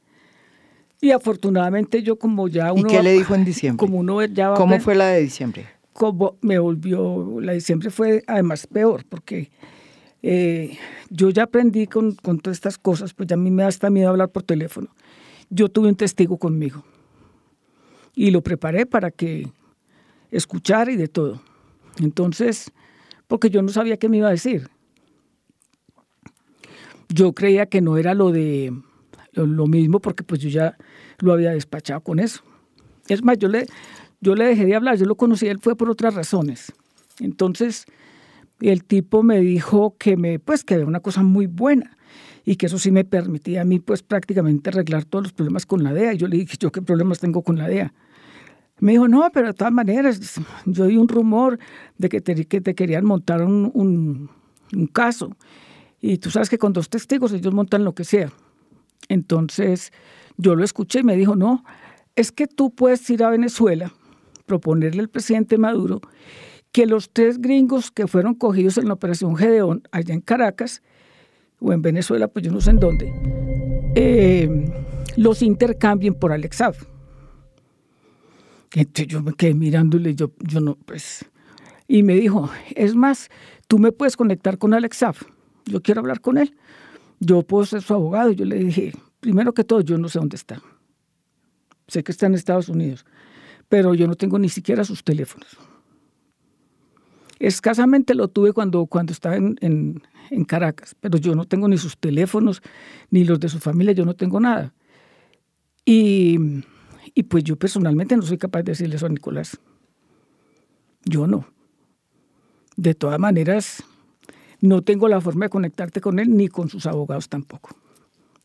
Y 1.02 1.12
afortunadamente 1.12 2.04
yo 2.04 2.18
como 2.18 2.48
ya 2.48 2.72
uno... 2.72 2.88
¿Y 2.88 2.92
qué 2.92 3.04
le 3.04 3.14
dijo 3.14 3.36
en 3.36 3.44
diciembre? 3.46 3.86
Como 3.86 3.98
uno 3.98 4.24
ya 4.24 4.54
¿Cómo 4.54 4.80
fue 4.80 4.96
la 4.96 5.08
de 5.08 5.22
diciembre? 5.22 5.66
como 5.94 6.38
me 6.42 6.58
volvió, 6.58 7.40
la 7.42 7.54
diciembre 7.54 7.90
fue 7.90 8.24
además 8.28 8.66
peor, 8.66 9.04
porque 9.08 9.52
eh, 10.24 10.78
yo 11.10 11.30
ya 11.30 11.44
aprendí 11.44 11.88
con, 11.88 12.16
con, 12.16 12.40
todas 12.40 12.58
estas 12.58 12.78
cosas, 12.78 13.14
pues 13.14 13.28
ya 13.28 13.36
a 13.36 13.38
mí 13.38 13.52
me 13.52 13.64
da 13.64 13.70
hasta 13.70 13.90
miedo 13.90 14.10
hablar 14.10 14.30
por 14.30 14.44
teléfono. 14.44 14.88
Yo 15.50 15.70
tuve 15.70 15.90
un 15.90 15.96
testigo 15.96 16.38
conmigo 16.38 16.84
y 18.16 18.32
lo 18.32 18.42
preparé 18.42 18.86
para 18.86 19.12
que 19.12 19.52
escuchara 20.32 20.92
y 20.92 20.96
de 20.96 21.08
todo. 21.08 21.42
Entonces, 22.00 22.72
porque 23.28 23.50
yo 23.50 23.62
no 23.62 23.70
sabía 23.70 23.98
qué 23.98 24.10
me 24.10 24.18
iba 24.18 24.28
a 24.28 24.32
decir. 24.32 24.70
Yo 27.10 27.34
creía 27.34 27.66
que 27.66 27.82
no 27.82 27.98
era 27.98 28.14
lo 28.14 28.32
de 28.32 28.74
lo, 29.34 29.68
mismo 29.68 30.00
porque 30.00 30.24
pues 30.24 30.40
yo 30.42 30.50
ya 30.50 30.78
lo 31.22 31.34
había 31.34 31.52
despachado 31.52 32.02
con 32.02 32.20
eso. 32.20 32.42
Es 33.08 33.24
más, 33.24 33.38
yo 33.38 33.48
le, 33.48 33.68
yo 34.20 34.36
le 34.36 34.46
dejé 34.46 34.66
de 34.66 34.76
hablar, 34.76 34.98
yo 34.98 35.06
lo 35.06 35.16
conocí, 35.16 35.48
él 35.48 35.60
fue 35.60 35.76
por 35.76 35.90
otras 35.90 36.14
razones. 36.14 36.72
Entonces, 37.20 37.86
el 38.60 38.84
tipo 38.84 39.24
me 39.24 39.40
dijo 39.40 39.96
que 39.98 40.18
me, 40.18 40.40
pues 40.40 40.64
que 40.64 40.76
era 40.76 40.86
una 40.86 41.00
cosa 41.00 41.24
muy 41.24 41.48
buena 41.48 41.98
y 42.46 42.56
que 42.56 42.68
eso 42.68 42.80
sí 42.80 42.92
me 42.92 43.04
permitía 43.04 43.62
a 43.62 43.66
mí 43.66 43.80
pues 43.80 44.04
prácticamente 44.04 44.70
arreglar 44.70 45.06
todos 45.06 45.24
los 45.26 45.34
problemas 45.34 45.66
con 45.66 45.84
la 45.84 45.94
DEA. 45.94 46.14
Yo 46.14 46.28
le 46.28 46.38
dije, 46.38 46.58
¿yo 46.60 46.72
qué 46.72 46.82
problemas 46.82 47.20
tengo 47.20 47.44
con 47.44 47.58
la 47.58 47.68
DEA? 47.68 47.94
Me 48.80 48.94
dijo, 48.94 49.08
no, 49.08 49.30
pero 49.32 49.48
de 49.48 49.54
todas 49.54 49.74
maneras, 49.74 50.40
yo 50.66 50.86
oí 50.86 50.98
un 50.98 51.08
rumor 51.08 51.60
de 51.98 52.10
que 52.10 52.20
te, 52.20 52.46
que 52.46 52.62
te 52.62 52.74
querían 52.74 53.06
montar 53.06 53.44
un, 53.44 53.70
un, 53.76 54.30
un 54.74 54.88
caso. 54.88 55.36
Y 56.00 56.18
tú 56.18 56.32
sabes 56.32 56.50
que 56.50 56.58
con 56.58 56.74
dos 56.74 56.90
testigos 56.90 57.32
ellos 57.32 57.54
montan 57.54 57.84
lo 57.84 57.94
que 57.94 58.04
sea. 58.04 58.32
Entonces 59.08 59.92
yo 60.42 60.56
lo 60.56 60.64
escuché 60.64 61.00
y 61.00 61.04
me 61.04 61.16
dijo, 61.16 61.36
no, 61.36 61.64
es 62.16 62.32
que 62.32 62.48
tú 62.48 62.74
puedes 62.74 63.10
ir 63.10 63.24
a 63.24 63.30
Venezuela, 63.30 63.94
proponerle 64.46 65.02
al 65.02 65.10
presidente 65.10 65.58
Maduro 65.58 66.02
que 66.72 66.86
los 66.86 67.10
tres 67.12 67.40
gringos 67.40 67.92
que 67.92 68.08
fueron 68.08 68.34
cogidos 68.34 68.78
en 68.78 68.88
la 68.88 68.94
operación 68.94 69.36
Gedeón 69.36 69.84
allá 69.92 70.14
en 70.14 70.22
Caracas 70.22 70.82
o 71.60 71.74
en 71.74 71.82
Venezuela, 71.82 72.28
pues 72.28 72.46
yo 72.46 72.52
no 72.52 72.62
sé 72.62 72.72
en 72.72 72.80
dónde, 72.80 73.14
eh, 73.96 74.50
los 75.18 75.42
intercambien 75.42 76.14
por 76.14 76.32
Alexaf. 76.32 76.86
Entonces 78.74 79.08
yo 79.08 79.22
me 79.22 79.34
quedé 79.34 79.54
mirándole, 79.54 80.16
yo, 80.16 80.32
yo 80.40 80.62
no, 80.62 80.76
pues, 80.86 81.26
y 81.88 82.04
me 82.04 82.16
dijo, 82.16 82.50
es 82.76 82.96
más, 82.96 83.30
tú 83.68 83.80
me 83.80 83.92
puedes 83.92 84.16
conectar 84.16 84.58
con 84.58 84.74
Alexaf, 84.74 85.24
yo 85.66 85.82
quiero 85.82 86.00
hablar 86.00 86.22
con 86.22 86.38
él 86.38 86.56
yo 87.22 87.44
puedo 87.44 87.66
ser 87.66 87.82
su 87.82 87.94
abogado. 87.94 88.32
Yo 88.32 88.44
le 88.44 88.58
dije, 88.58 88.94
primero 89.22 89.54
que 89.54 89.64
todo, 89.64 89.80
yo 89.80 89.98
no 89.98 90.10
sé 90.10 90.20
dónde 90.20 90.36
está. 90.36 90.62
Sé 91.88 92.04
que 92.04 92.12
está 92.12 92.26
en 92.26 92.34
Estados 92.34 92.68
Unidos, 92.68 93.06
pero 93.70 93.94
yo 93.94 94.08
no 94.08 94.16
tengo 94.16 94.38
ni 94.38 94.50
siquiera 94.50 94.84
sus 94.84 95.04
teléfonos. 95.04 95.58
Escasamente 97.40 98.14
lo 98.14 98.28
tuve 98.28 98.54
cuando, 98.54 98.86
cuando 98.86 99.14
estaba 99.14 99.36
en, 99.36 99.58
en, 99.62 100.46
Caracas, 100.46 100.96
pero 101.00 101.18
yo 101.18 101.34
no 101.36 101.46
tengo 101.46 101.68
ni 101.68 101.78
sus 101.78 101.98
teléfonos, 101.98 102.62
ni 103.10 103.24
los 103.24 103.40
de 103.40 103.50
su 103.50 103.60
familia, 103.60 103.94
yo 103.94 104.06
no 104.06 104.16
tengo 104.16 104.40
nada. 104.40 104.74
Y, 105.86 106.38
y 107.14 107.24
pues 107.24 107.44
yo 107.44 107.56
personalmente 107.56 108.16
no 108.16 108.22
soy 108.24 108.38
capaz 108.38 108.64
de 108.64 108.72
decirle 108.74 108.96
eso 108.96 109.08
a 109.08 109.10
Nicolás. 109.10 109.60
Yo 111.04 111.26
no. 111.28 111.48
De 112.78 112.94
todas 112.94 113.20
maneras, 113.20 113.84
no 114.62 114.84
tengo 114.84 115.08
la 115.08 115.20
forma 115.20 115.46
de 115.46 115.50
conectarte 115.50 116.00
con 116.00 116.20
él 116.20 116.36
ni 116.36 116.48
con 116.48 116.70
sus 116.70 116.86
abogados 116.86 117.28
tampoco. 117.28 117.76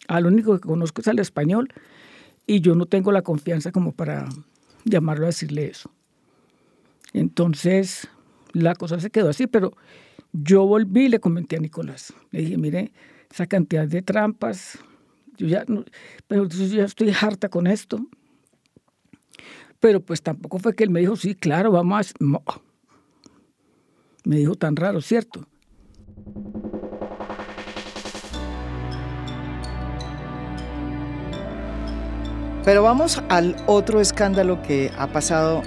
A 0.09 0.21
lo 0.21 0.29
único 0.29 0.55
que 0.59 0.67
conozco 0.67 1.01
es 1.01 1.09
al 1.09 1.19
español 1.19 1.73
y 2.47 2.61
yo 2.61 2.75
no 2.75 2.87
tengo 2.87 3.13
la 3.13 3.23
confianza 3.23 3.73
como 3.73 3.93
para 3.93 4.29
llamarlo 4.85 5.25
a 5.25 5.29
decirle 5.29 5.67
eso. 5.67 5.91
Entonces, 7.13 8.09
la 8.53 8.75
cosa 8.75 9.01
se 9.01 9.11
quedó 9.11 9.31
así, 9.31 9.47
pero 9.47 9.73
yo 10.33 10.67
volví 10.67 11.07
y 11.07 11.09
le 11.09 11.21
comenté 11.21 11.57
a 11.57 11.61
Nicolás. 11.61 12.13
Le 12.31 12.43
dije, 12.43 12.57
mire, 12.57 12.93
esa 13.31 13.47
cantidad 13.47 13.87
de 13.87 14.03
trampas, 14.03 14.79
yo 15.37 15.47
ya, 15.47 15.65
pero 16.27 16.49
yo 16.49 16.67
ya 16.67 16.85
estoy 16.85 17.13
harta 17.21 17.49
con 17.49 17.67
esto. 17.67 18.07
Pero 19.81 20.01
pues 20.01 20.23
tampoco 20.23 20.59
fue 20.59 20.75
que 20.75 20.85
él 20.85 20.91
me 20.91 21.01
dijo, 21.01 21.17
sí, 21.17 21.35
claro, 21.35 21.71
vamos 21.71 22.13
a... 22.13 22.61
Me 24.25 24.37
dijo 24.37 24.55
tan 24.55 24.75
raro, 24.77 25.01
¿cierto? 25.01 25.47
Pero 32.67 32.83
vamos 32.83 33.23
al 33.29 33.55
otro 33.69 34.01
escándalo 34.01 34.61
que 34.61 34.91
ha 34.99 35.07
pasado 35.13 35.63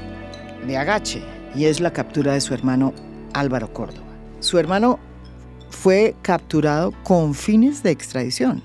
de 0.67 0.75
agache 0.75 1.23
y 1.55 1.63
es 1.63 1.79
la 1.79 1.93
captura 1.93 2.33
de 2.33 2.41
su 2.41 2.53
hermano 2.53 2.93
Álvaro 3.31 3.71
Córdoba. 3.71 4.05
Su 4.41 4.59
hermano 4.59 4.99
fue 5.69 6.13
capturado 6.21 6.91
con 7.03 7.35
fines 7.35 7.83
de 7.83 7.91
extradición, 7.91 8.61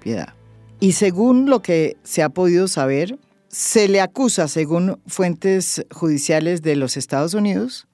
piedad. 0.00 0.34
Y 0.80 0.92
según 0.92 1.48
lo 1.48 1.62
que 1.62 1.96
se 2.02 2.22
ha 2.22 2.28
podido 2.28 2.68
saber, 2.68 3.18
se 3.48 3.88
le 3.88 4.02
acusa, 4.02 4.48
según 4.48 5.00
fuentes 5.06 5.82
judiciales 5.90 6.60
de 6.60 6.76
los 6.76 6.98
Estados 6.98 7.32
Unidos, 7.32 7.88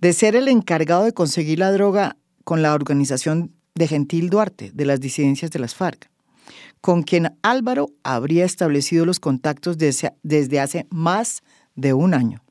de 0.00 0.12
ser 0.12 0.34
el 0.34 0.48
encargado 0.48 1.04
de 1.04 1.12
conseguir 1.12 1.60
la 1.60 1.70
droga 1.70 2.16
con 2.42 2.62
la 2.62 2.74
organización 2.74 3.52
de 3.76 3.86
Gentil 3.86 4.28
Duarte, 4.28 4.72
de 4.74 4.86
las 4.86 4.98
disidencias 4.98 5.52
de 5.52 5.60
las 5.60 5.76
FARC, 5.76 6.10
con 6.80 7.02
quien 7.02 7.36
Álvaro 7.42 7.90
habría 8.02 8.44
establecido 8.44 9.04
los 9.04 9.20
contactos 9.20 9.76
desde, 9.78 10.60
hace 10.60 10.86
más 10.90 11.42
de 11.74 11.92
un 11.92 12.14
año. 12.14 12.42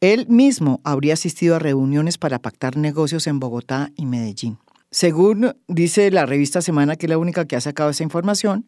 Él 0.00 0.26
mismo 0.28 0.80
habría 0.84 1.14
asistido 1.14 1.56
a 1.56 1.58
reuniones 1.58 2.18
para 2.18 2.38
pactar 2.38 2.76
negocios 2.76 3.26
en 3.26 3.40
Bogotá 3.40 3.90
y 3.96 4.06
Medellín. 4.06 4.58
Según 4.90 5.56
dice 5.66 6.10
la 6.10 6.24
revista 6.24 6.62
Semana, 6.62 6.96
que 6.96 7.06
es 7.06 7.10
la 7.10 7.18
única 7.18 7.46
que 7.46 7.56
ha 7.56 7.60
sacado 7.60 7.90
esa 7.90 8.04
información, 8.04 8.66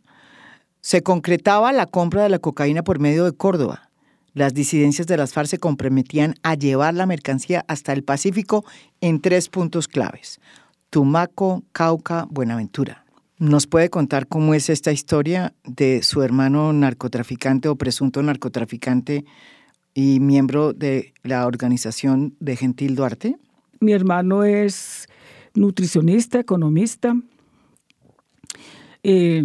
se 0.80 1.02
concretaba 1.02 1.72
la 1.72 1.86
compra 1.86 2.22
de 2.22 2.28
la 2.28 2.38
cocaína 2.38 2.82
por 2.82 2.98
medio 2.98 3.24
de 3.24 3.32
Córdoba, 3.32 3.90
las 4.32 4.54
disidencias 4.54 5.08
de 5.08 5.16
las 5.16 5.32
FARC 5.32 5.48
se 5.48 5.58
comprometían 5.58 6.36
a 6.42 6.54
llevar 6.54 6.94
la 6.94 7.06
mercancía 7.06 7.64
hasta 7.66 7.92
el 7.92 8.04
Pacífico 8.04 8.64
en 9.00 9.20
tres 9.20 9.48
puntos 9.48 9.88
claves, 9.88 10.40
Tumaco, 10.88 11.64
Cauca, 11.72 12.26
Buenaventura. 12.30 13.04
¿Nos 13.40 13.66
puede 13.66 13.88
contar 13.88 14.26
cómo 14.26 14.52
es 14.52 14.68
esta 14.68 14.92
historia 14.92 15.54
de 15.64 16.02
su 16.02 16.22
hermano 16.22 16.74
narcotraficante 16.74 17.70
o 17.70 17.76
presunto 17.76 18.22
narcotraficante 18.22 19.24
y 19.94 20.20
miembro 20.20 20.74
de 20.74 21.14
la 21.22 21.46
organización 21.46 22.36
de 22.38 22.56
Gentil 22.56 22.94
Duarte? 22.94 23.38
Mi 23.80 23.92
hermano 23.92 24.44
es 24.44 25.08
nutricionista, 25.54 26.38
economista, 26.38 27.16
eh, 29.02 29.42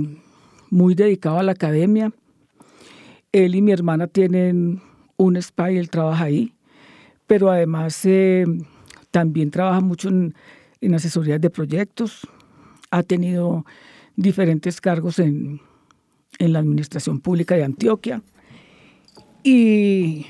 muy 0.69 0.93
dedicado 0.93 1.39
a 1.39 1.43
la 1.43 1.53
academia 1.53 2.11
él 3.31 3.55
y 3.55 3.61
mi 3.61 3.71
hermana 3.71 4.07
tienen 4.07 4.81
un 5.15 5.37
spa 5.37 5.71
y 5.71 5.77
él 5.77 5.89
trabaja 5.89 6.25
ahí, 6.25 6.53
pero 7.27 7.49
además 7.49 8.01
eh, 8.03 8.45
también 9.11 9.51
trabaja 9.51 9.79
mucho 9.79 10.09
en, 10.09 10.35
en 10.81 10.95
asesorías 10.95 11.39
de 11.39 11.49
proyectos. 11.49 12.27
Ha 12.91 13.03
tenido 13.03 13.65
diferentes 14.15 14.81
cargos 14.81 15.19
en, 15.19 15.61
en 16.39 16.53
la 16.53 16.59
administración 16.59 17.19
pública 17.19 17.55
de 17.55 17.63
Antioquia. 17.63 18.21
Y 19.43 20.25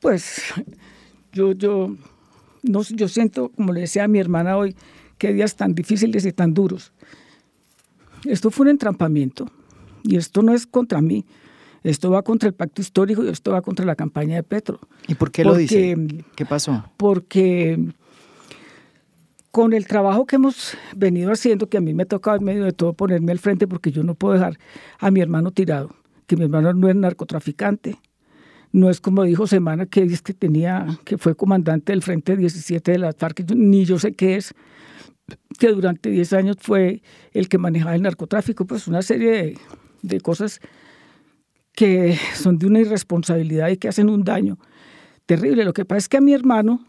pues 0.00 0.42
yo, 1.32 1.52
yo, 1.52 1.96
no, 2.62 2.82
yo 2.82 3.08
siento, 3.08 3.50
como 3.50 3.72
le 3.72 3.80
decía 3.80 4.04
a 4.04 4.08
mi 4.08 4.18
hermana 4.18 4.56
hoy, 4.56 4.76
qué 5.18 5.32
días 5.32 5.56
tan 5.56 5.74
difíciles 5.74 6.24
y 6.24 6.32
tan 6.32 6.54
duros. 6.54 6.92
Esto 8.24 8.50
fue 8.50 8.64
un 8.64 8.70
entrampamiento 8.70 9.50
y 10.02 10.16
esto 10.16 10.42
no 10.42 10.54
es 10.54 10.66
contra 10.66 11.00
mí, 11.00 11.24
esto 11.82 12.10
va 12.10 12.22
contra 12.22 12.48
el 12.48 12.54
pacto 12.54 12.80
histórico 12.80 13.24
y 13.24 13.28
esto 13.28 13.52
va 13.52 13.60
contra 13.60 13.84
la 13.84 13.96
campaña 13.96 14.36
de 14.36 14.42
Petro. 14.42 14.80
¿Y 15.08 15.14
por 15.14 15.30
qué 15.30 15.44
lo 15.44 15.54
dice? 15.56 15.96
¿Qué 16.34 16.46
pasó? 16.46 16.84
Porque 16.96 17.78
con 19.54 19.72
el 19.72 19.86
trabajo 19.86 20.26
que 20.26 20.34
hemos 20.34 20.76
venido 20.96 21.30
haciendo, 21.30 21.68
que 21.68 21.76
a 21.76 21.80
mí 21.80 21.94
me 21.94 22.02
ha 22.02 22.34
en 22.34 22.44
medio 22.44 22.64
de 22.64 22.72
todo 22.72 22.92
ponerme 22.92 23.30
al 23.30 23.38
frente 23.38 23.68
porque 23.68 23.92
yo 23.92 24.02
no 24.02 24.16
puedo 24.16 24.34
dejar 24.34 24.58
a 24.98 25.12
mi 25.12 25.20
hermano 25.20 25.52
tirado, 25.52 25.94
que 26.26 26.36
mi 26.36 26.42
hermano 26.42 26.72
no 26.72 26.88
es 26.88 26.96
narcotraficante, 26.96 27.96
no 28.72 28.90
es 28.90 29.00
como 29.00 29.22
dijo 29.22 29.46
Semana 29.46 29.86
que 29.86 30.02
es 30.02 30.22
que 30.22 30.34
tenía, 30.34 30.98
que 31.04 31.18
fue 31.18 31.36
comandante 31.36 31.92
del 31.92 32.02
Frente 32.02 32.36
17 32.36 32.90
de 32.90 32.98
la 32.98 33.12
FARC, 33.12 33.48
ni 33.54 33.84
yo 33.84 34.00
sé 34.00 34.14
qué 34.14 34.34
es, 34.34 34.54
que 35.60 35.68
durante 35.68 36.10
10 36.10 36.32
años 36.32 36.56
fue 36.58 37.02
el 37.30 37.48
que 37.48 37.58
manejaba 37.58 37.94
el 37.94 38.02
narcotráfico, 38.02 38.64
pues 38.64 38.88
una 38.88 39.02
serie 39.02 39.30
de, 39.30 39.58
de 40.02 40.20
cosas 40.20 40.58
que 41.74 42.18
son 42.34 42.58
de 42.58 42.66
una 42.66 42.80
irresponsabilidad 42.80 43.68
y 43.68 43.76
que 43.76 43.86
hacen 43.86 44.08
un 44.10 44.24
daño 44.24 44.58
terrible. 45.26 45.64
Lo 45.64 45.74
que 45.74 45.84
pasa 45.84 45.98
es 45.98 46.08
que 46.08 46.16
a 46.16 46.20
mi 46.20 46.34
hermano 46.34 46.84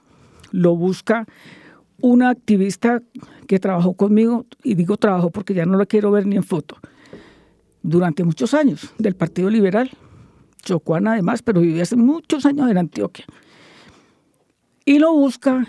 lo 0.49 0.75
busca 0.75 1.27
una 2.01 2.29
activista 2.29 3.01
que 3.47 3.59
trabajó 3.59 3.93
conmigo, 3.93 4.45
y 4.63 4.75
digo 4.75 4.97
trabajó 4.97 5.29
porque 5.29 5.53
ya 5.53 5.65
no 5.65 5.77
la 5.77 5.85
quiero 5.85 6.11
ver 6.11 6.25
ni 6.25 6.35
en 6.35 6.43
foto, 6.43 6.77
durante 7.83 8.23
muchos 8.23 8.53
años, 8.53 8.93
del 8.97 9.15
Partido 9.15 9.49
Liberal, 9.49 9.91
chocuana 10.63 11.13
además, 11.13 11.41
pero 11.41 11.61
vivía 11.61 11.83
hace 11.83 11.95
muchos 11.95 12.45
años 12.45 12.69
en 12.69 12.77
Antioquia. 12.77 13.25
Y 14.83 14.99
lo 14.99 15.13
busca 15.13 15.67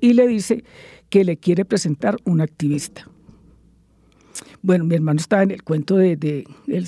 y 0.00 0.12
le 0.12 0.26
dice 0.26 0.64
que 1.08 1.24
le 1.24 1.36
quiere 1.36 1.64
presentar 1.64 2.16
un 2.24 2.40
activista. 2.40 3.08
Bueno, 4.62 4.84
mi 4.84 4.94
hermano 4.94 5.20
estaba 5.20 5.42
en 5.42 5.50
el 5.50 5.62
cuento 5.62 5.96
de, 5.96 6.16
de 6.16 6.46
él, 6.68 6.86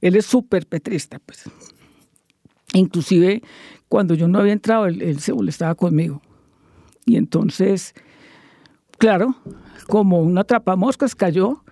él, 0.00 0.16
es 0.16 0.26
súper 0.26 0.66
petrista, 0.66 1.18
pues. 1.18 1.44
Inclusive 2.74 3.42
cuando 3.88 4.14
yo 4.14 4.28
no 4.28 4.38
había 4.38 4.52
entrado, 4.52 4.86
él, 4.86 5.00
él 5.00 5.20
se 5.20 5.32
molestaba 5.32 5.74
conmigo. 5.74 6.20
Y 7.04 7.16
entonces, 7.16 7.94
claro, 8.98 9.36
como 9.88 10.20
una 10.20 10.44
moscas 10.76 11.14
cayó 11.14 11.62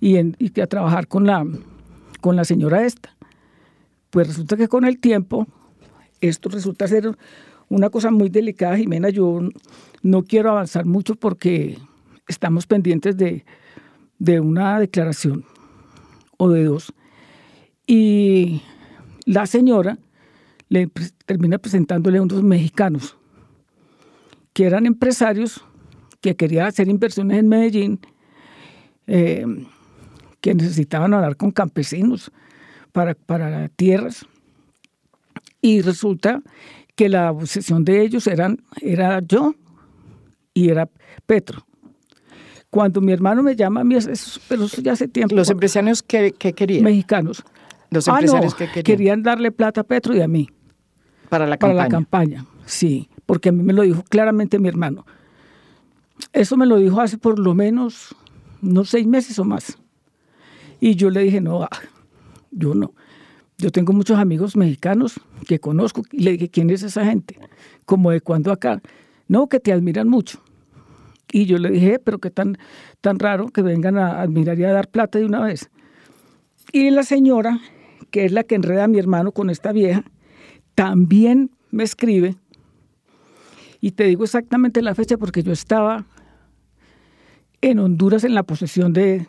y, 0.00 0.16
en, 0.16 0.36
y 0.38 0.60
a 0.60 0.66
trabajar 0.66 1.06
con 1.06 1.26
la, 1.26 1.46
con 2.20 2.36
la 2.36 2.44
señora 2.44 2.84
esta. 2.84 3.16
Pues 4.10 4.28
resulta 4.28 4.56
que 4.56 4.68
con 4.68 4.84
el 4.84 4.98
tiempo, 4.98 5.46
esto 6.20 6.48
resulta 6.48 6.88
ser 6.88 7.16
una 7.68 7.90
cosa 7.90 8.10
muy 8.10 8.28
delicada, 8.28 8.76
Jimena. 8.76 9.10
Yo 9.10 9.40
no 10.02 10.22
quiero 10.24 10.50
avanzar 10.50 10.86
mucho 10.86 11.14
porque 11.14 11.78
estamos 12.26 12.66
pendientes 12.66 13.16
de, 13.16 13.44
de 14.18 14.40
una 14.40 14.80
declaración 14.80 15.44
o 16.38 16.48
de 16.48 16.64
dos. 16.64 16.92
Y 17.86 18.62
la 19.26 19.46
señora 19.46 19.98
le 20.68 20.88
termina 21.26 21.58
presentándole 21.58 22.18
a 22.18 22.22
unos 22.22 22.42
mexicanos 22.42 23.16
que 24.52 24.66
eran 24.66 24.86
empresarios 24.86 25.64
que 26.20 26.36
querían 26.36 26.66
hacer 26.66 26.88
inversiones 26.88 27.38
en 27.38 27.48
Medellín, 27.48 28.00
eh, 29.06 29.44
que 30.40 30.54
necesitaban 30.54 31.14
hablar 31.14 31.36
con 31.36 31.50
campesinos 31.50 32.30
para, 32.92 33.14
para 33.14 33.68
tierras. 33.68 34.26
Y 35.62 35.82
resulta 35.82 36.42
que 36.94 37.08
la 37.08 37.30
obsesión 37.30 37.84
de 37.84 38.02
ellos 38.02 38.26
eran, 38.26 38.62
era 38.80 39.20
yo 39.20 39.54
y 40.54 40.68
era 40.70 40.88
Petro. 41.26 41.66
Cuando 42.70 43.00
mi 43.00 43.12
hermano 43.12 43.42
me 43.42 43.56
llama 43.56 43.80
a 43.80 43.84
mí, 43.84 43.96
pero 44.48 44.64
eso 44.64 44.80
ya 44.80 44.92
hace 44.92 45.08
tiempo. 45.08 45.34
¿Los 45.34 45.50
empresarios 45.50 46.02
que, 46.02 46.32
querían? 46.32 46.84
Mexicanos. 46.84 47.42
Los 47.90 48.06
ah, 48.06 48.12
empresarios 48.12 48.54
que 48.54 48.66
querían. 48.66 48.84
Querían 48.84 49.22
darle 49.22 49.50
plata 49.50 49.80
a 49.80 49.84
Petro 49.84 50.14
y 50.14 50.20
a 50.20 50.28
mí. 50.28 50.48
Para 51.28 51.46
la 51.46 51.56
campaña. 51.56 51.74
Para 51.74 51.84
la 51.84 51.88
campaña, 51.88 52.46
sí. 52.64 53.08
Porque 53.30 53.50
a 53.50 53.52
mí 53.52 53.62
me 53.62 53.72
lo 53.72 53.82
dijo 53.82 54.02
claramente 54.08 54.58
mi 54.58 54.68
hermano. 54.68 55.06
Eso 56.32 56.56
me 56.56 56.66
lo 56.66 56.78
dijo 56.78 57.00
hace 57.00 57.16
por 57.16 57.38
lo 57.38 57.54
menos 57.54 58.12
unos 58.60 58.90
seis 58.90 59.06
meses 59.06 59.38
o 59.38 59.44
más. 59.44 59.78
Y 60.80 60.96
yo 60.96 61.10
le 61.10 61.20
dije, 61.20 61.40
no, 61.40 61.62
ah, 61.62 61.70
yo 62.50 62.74
no. 62.74 62.92
Yo 63.56 63.70
tengo 63.70 63.92
muchos 63.92 64.18
amigos 64.18 64.56
mexicanos 64.56 65.20
que 65.46 65.60
conozco 65.60 66.02
y 66.10 66.24
le 66.24 66.32
dije, 66.32 66.48
¿quién 66.48 66.70
es 66.70 66.82
esa 66.82 67.04
gente? 67.04 67.38
Como 67.84 68.10
de 68.10 68.20
cuando 68.20 68.50
acá. 68.50 68.82
No, 69.28 69.48
que 69.48 69.60
te 69.60 69.72
admiran 69.72 70.08
mucho. 70.08 70.42
Y 71.30 71.46
yo 71.46 71.58
le 71.58 71.70
dije, 71.70 72.00
pero 72.00 72.18
qué 72.18 72.32
tan, 72.32 72.58
tan 73.00 73.20
raro 73.20 73.46
que 73.50 73.62
vengan 73.62 73.96
a 73.96 74.22
admirar 74.22 74.58
y 74.58 74.64
a 74.64 74.72
dar 74.72 74.88
plata 74.88 75.20
de 75.20 75.26
una 75.26 75.38
vez. 75.38 75.70
Y 76.72 76.90
la 76.90 77.04
señora, 77.04 77.60
que 78.10 78.24
es 78.24 78.32
la 78.32 78.42
que 78.42 78.56
enreda 78.56 78.82
a 78.82 78.88
mi 78.88 78.98
hermano 78.98 79.30
con 79.30 79.50
esta 79.50 79.70
vieja, 79.70 80.02
también 80.74 81.52
me 81.70 81.84
escribe. 81.84 82.34
Y 83.80 83.92
te 83.92 84.04
digo 84.04 84.24
exactamente 84.24 84.82
la 84.82 84.94
fecha 84.94 85.16
porque 85.16 85.42
yo 85.42 85.52
estaba 85.52 86.04
en 87.62 87.78
Honduras 87.78 88.24
en 88.24 88.34
la 88.34 88.42
posesión 88.42 88.92
de, 88.92 89.26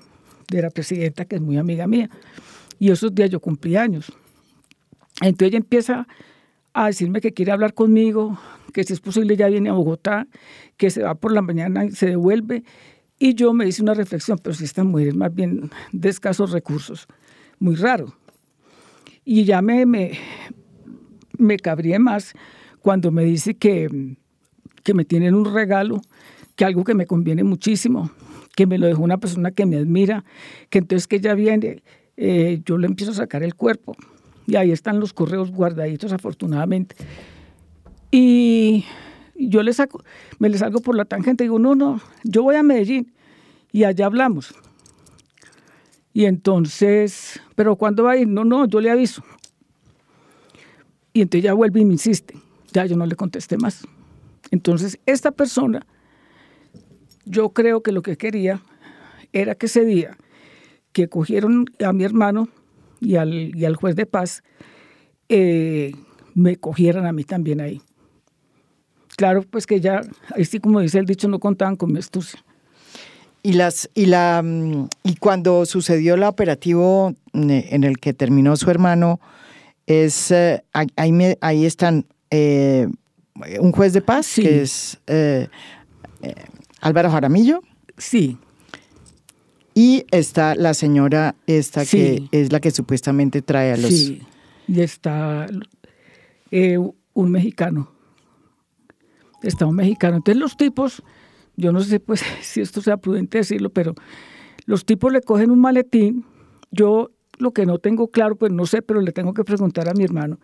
de 0.49 0.61
la 0.61 0.69
presidenta, 0.69 1.25
que 1.25 1.37
es 1.37 1.41
muy 1.41 1.57
amiga 1.57 1.87
mía. 1.87 2.09
Y 2.79 2.91
esos 2.91 3.13
días 3.13 3.29
yo 3.29 3.39
cumplí 3.39 3.75
años. 3.75 4.11
Entonces 5.21 5.49
ella 5.49 5.57
empieza 5.57 6.07
a 6.73 6.87
decirme 6.87 7.21
que 7.21 7.33
quiere 7.33 7.51
hablar 7.51 7.73
conmigo, 7.73 8.39
que 8.73 8.83
si 8.83 8.93
es 8.93 8.99
posible 8.99 9.35
ya 9.35 9.47
viene 9.47 9.69
a 9.69 9.73
Bogotá, 9.73 10.27
que 10.77 10.89
se 10.89 11.03
va 11.03 11.15
por 11.15 11.31
la 11.31 11.41
mañana 11.41 11.85
y 11.85 11.91
se 11.91 12.07
devuelve. 12.07 12.63
Y 13.19 13.35
yo 13.35 13.53
me 13.53 13.67
hice 13.67 13.83
una 13.83 13.93
reflexión, 13.93 14.39
pero 14.41 14.55
si 14.55 14.63
esta 14.63 14.83
mujer 14.83 15.09
es 15.09 15.15
más 15.15 15.33
bien 15.33 15.69
de 15.91 16.09
escasos 16.09 16.51
recursos, 16.51 17.07
muy 17.59 17.75
raro. 17.75 18.15
Y 19.23 19.43
ya 19.43 19.61
me, 19.61 19.85
me, 19.85 20.17
me 21.37 21.57
más 21.99 22.33
cuando 22.81 23.11
me 23.11 23.23
dice 23.23 23.53
que, 23.53 24.17
que 24.84 24.93
me 24.93 25.05
tienen 25.05 25.36
un 25.36 25.53
regalo, 25.53 26.01
que 26.55 26.65
algo 26.65 26.84
que 26.84 26.93
me 26.93 27.05
conviene 27.05 27.43
muchísimo, 27.43 28.11
que 28.55 28.65
me 28.65 28.77
lo 28.77 28.88
dejó 28.88 29.03
una 29.03 29.17
persona 29.17 29.51
que 29.51 29.65
me 29.65 29.77
admira, 29.77 30.23
que 30.69 30.79
entonces 30.79 31.07
que 31.07 31.17
ella 31.17 31.34
viene, 31.34 31.84
eh, 32.17 32.61
yo 32.65 32.77
le 32.77 32.88
empiezo 32.88 33.11
a 33.11 33.15
sacar 33.15 33.43
el 33.43 33.55
cuerpo. 33.55 33.95
Y 34.47 34.55
ahí 34.55 34.71
están 34.71 34.99
los 34.99 35.13
correos 35.13 35.51
guardaditos, 35.51 36.11
afortunadamente. 36.11 36.95
Y 38.11 38.86
yo 39.36 39.63
le 39.63 39.73
saco, 39.73 40.03
me 40.39 40.49
le 40.49 40.57
salgo 40.57 40.82
por 40.82 40.95
la 40.95 41.05
tangente 41.05 41.43
y 41.43 41.47
digo, 41.47 41.59
no, 41.59 41.75
no, 41.75 42.01
yo 42.23 42.43
voy 42.43 42.55
a 42.55 42.63
Medellín 42.63 43.13
y 43.71 43.86
allá 43.86 44.07
hablamos. 44.07 44.53
Y 46.13 46.25
entonces, 46.25 47.39
pero 47.55 47.77
¿cuándo 47.77 48.03
va 48.03 48.11
a 48.11 48.17
ir? 48.17 48.27
No, 48.27 48.43
no, 48.43 48.65
yo 48.67 48.82
le 48.82 48.91
aviso. 48.91 49.23
Y 51.13 51.21
entonces 51.21 51.43
ya 51.43 51.53
vuelve 51.53 51.79
y 51.79 51.86
me 51.86 51.93
insiste. 51.93 52.36
Ya 52.73 52.86
yo 52.86 52.95
no 52.95 53.05
le 53.05 53.15
contesté 53.15 53.57
más. 53.57 53.84
Entonces, 54.51 54.99
esta 55.05 55.31
persona 55.31 55.85
yo 57.25 57.49
creo 57.49 57.81
que 57.81 57.91
lo 57.91 58.01
que 58.01 58.17
quería 58.17 58.61
era 59.33 59.55
que 59.55 59.67
ese 59.67 59.85
día 59.85 60.17
que 60.91 61.07
cogieron 61.07 61.65
a 61.83 61.93
mi 61.93 62.03
hermano 62.03 62.49
y 62.99 63.15
al, 63.15 63.55
y 63.55 63.65
al 63.65 63.75
juez 63.75 63.95
de 63.95 64.05
paz, 64.05 64.43
eh, 65.29 65.93
me 66.35 66.57
cogieran 66.57 67.05
a 67.05 67.13
mí 67.13 67.23
también 67.23 67.61
ahí. 67.61 67.81
Claro, 69.15 69.43
pues 69.43 69.65
que 69.65 69.79
ya, 69.79 70.01
ahí 70.35 70.45
sí 70.45 70.59
como 70.59 70.79
dice 70.81 70.99
el 70.99 71.05
dicho, 71.05 71.27
no 71.27 71.39
contaban 71.39 71.75
con 71.75 71.91
mi 71.91 71.99
astucia. 71.99 72.43
Y, 73.43 73.53
las, 73.53 73.89
y, 73.95 74.05
la, 74.05 74.41
mm, 74.43 74.87
y 75.03 75.15
cuando 75.15 75.65
sucedió 75.65 76.13
el 76.15 76.23
operativo 76.23 77.15
en 77.33 77.83
el 77.83 77.97
que 77.97 78.13
terminó 78.13 78.55
su 78.55 78.69
hermano, 78.69 79.19
es 79.87 80.31
eh, 80.31 80.63
ahí, 80.73 81.35
ahí 81.41 81.65
están 81.65 82.05
eh, 82.29 82.87
un 83.59 83.71
juez 83.71 83.93
de 83.93 84.01
paz, 84.01 84.35
que 84.35 84.61
es 84.61 84.99
Álvaro 86.81 87.11
Jaramillo. 87.11 87.61
Sí. 87.97 88.37
Y 89.73 90.05
está 90.11 90.55
la 90.55 90.73
señora 90.73 91.35
esta 91.47 91.85
que 91.85 92.27
es 92.31 92.51
la 92.51 92.59
que 92.59 92.71
supuestamente 92.71 93.41
trae 93.41 93.71
a 93.71 93.77
los... 93.77 93.89
Sí, 93.89 94.21
y 94.67 94.81
está 94.81 95.47
eh, 96.49 96.77
un 97.13 97.31
mexicano. 97.31 97.89
Está 99.43 99.65
un 99.65 99.75
mexicano. 99.75 100.17
Entonces 100.17 100.39
los 100.39 100.57
tipos, 100.57 101.01
yo 101.55 101.71
no 101.71 101.79
sé 101.79 101.99
pues 101.99 102.21
si 102.41 102.61
esto 102.61 102.81
sea 102.81 102.97
prudente 102.97 103.37
decirlo, 103.37 103.69
pero 103.69 103.95
los 104.65 104.85
tipos 104.85 105.13
le 105.13 105.21
cogen 105.21 105.51
un 105.51 105.59
maletín. 105.59 106.25
Yo 106.71 107.11
lo 107.37 107.51
que 107.51 107.65
no 107.65 107.79
tengo 107.79 108.09
claro, 108.09 108.35
pues 108.35 108.51
no 108.51 108.65
sé, 108.65 108.81
pero 108.81 109.01
le 109.01 109.13
tengo 109.13 109.33
que 109.33 109.43
preguntar 109.43 109.87
a 109.87 109.93
mi 109.93 110.03
hermano 110.03 110.37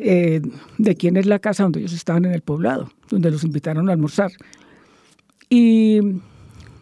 eh, 0.00 0.40
de 0.78 0.96
quién 0.96 1.16
es 1.16 1.26
la 1.26 1.38
casa 1.38 1.62
donde 1.62 1.80
ellos 1.80 1.92
estaban 1.92 2.24
en 2.24 2.32
el 2.32 2.42
poblado, 2.42 2.90
donde 3.08 3.30
los 3.30 3.44
invitaron 3.44 3.88
a 3.88 3.92
almorzar. 3.92 4.30
Y 5.50 6.00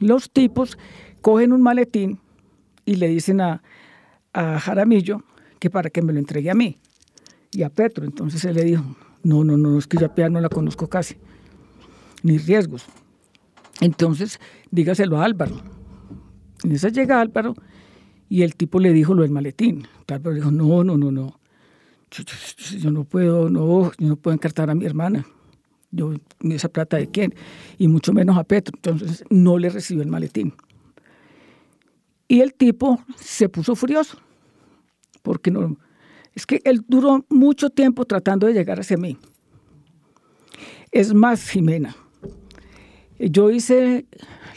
los 0.01 0.31
tipos 0.31 0.79
cogen 1.21 1.53
un 1.53 1.63
maletín 1.63 2.19
y 2.85 2.97
le 2.97 3.09
dicen 3.09 3.41
a, 3.41 3.63
Jaramillo 4.33 5.23
que 5.59 5.71
para 5.71 5.89
que 5.89 6.03
me 6.03 6.13
lo 6.13 6.19
entregue 6.19 6.51
a 6.51 6.55
mí 6.55 6.77
y 7.53 7.63
a 7.63 7.71
Petro. 7.71 8.05
Entonces 8.05 8.45
él 8.45 8.57
le 8.57 8.65
dijo, 8.65 8.85
no, 9.23 9.45
no, 9.45 9.57
no, 9.57 9.79
es 9.79 9.87
que 9.87 9.97
yo 9.97 10.13
a 10.15 10.29
no 10.29 10.41
la 10.41 10.51
conozco 10.51 10.89
casi, 10.89 11.17
ni 12.23 12.37
riesgos. 12.37 12.85
Entonces, 13.81 14.39
dígaselo 14.71 15.19
a 15.19 15.25
Álvaro. 15.25 15.63
En 16.65 16.73
esa 16.73 16.91
llega 16.91 17.21
Álvaro 17.21 17.55
y 18.29 18.43
el 18.43 18.57
tipo 18.57 18.79
le 18.79 18.93
dijo 18.93 19.15
lo 19.15 19.23
del 19.23 19.31
maletín. 19.31 19.87
Álvaro 20.09 20.35
dijo, 20.35 20.51
no, 20.51 20.85
no, 20.85 20.97
no, 20.97 21.11
no. 21.11 21.41
Yo, 22.79 22.91
no 22.91 23.05
puedo, 23.05 23.51
no, 23.51 23.91
yo 23.99 24.09
no 24.09 24.17
puedo 24.17 24.35
encartar 24.35 24.71
a 24.71 24.75
mi 24.75 24.87
hermana 24.87 25.27
yo, 25.91 26.15
esa 26.43 26.69
plata 26.69 26.97
de 26.97 27.11
quién, 27.11 27.35
y 27.79 27.89
mucho 27.89 28.13
menos 28.13 28.37
a 28.37 28.45
Petro. 28.45 28.73
Entonces 28.77 29.25
no 29.31 29.59
le 29.59 29.71
recibió 29.71 30.03
el 30.03 30.09
maletín. 30.09 30.55
Y 32.29 32.41
el 32.41 32.55
tipo 32.55 33.01
se 33.17 33.49
puso 33.49 33.77
furioso, 33.77 34.19
porque 35.23 35.51
no, 35.51 35.77
es 36.35 36.45
que 36.45 36.61
él 36.65 36.85
duró 36.87 37.25
mucho 37.29 37.71
tiempo 37.71 38.05
tratando 38.05 38.47
de 38.47 38.53
llegar 38.53 38.81
hacia 38.81 38.97
mí. 38.97 39.17
Es 40.91 41.15
más, 41.15 41.49
Jimena, 41.49 41.97
yo 43.19 43.51
hice 43.51 44.07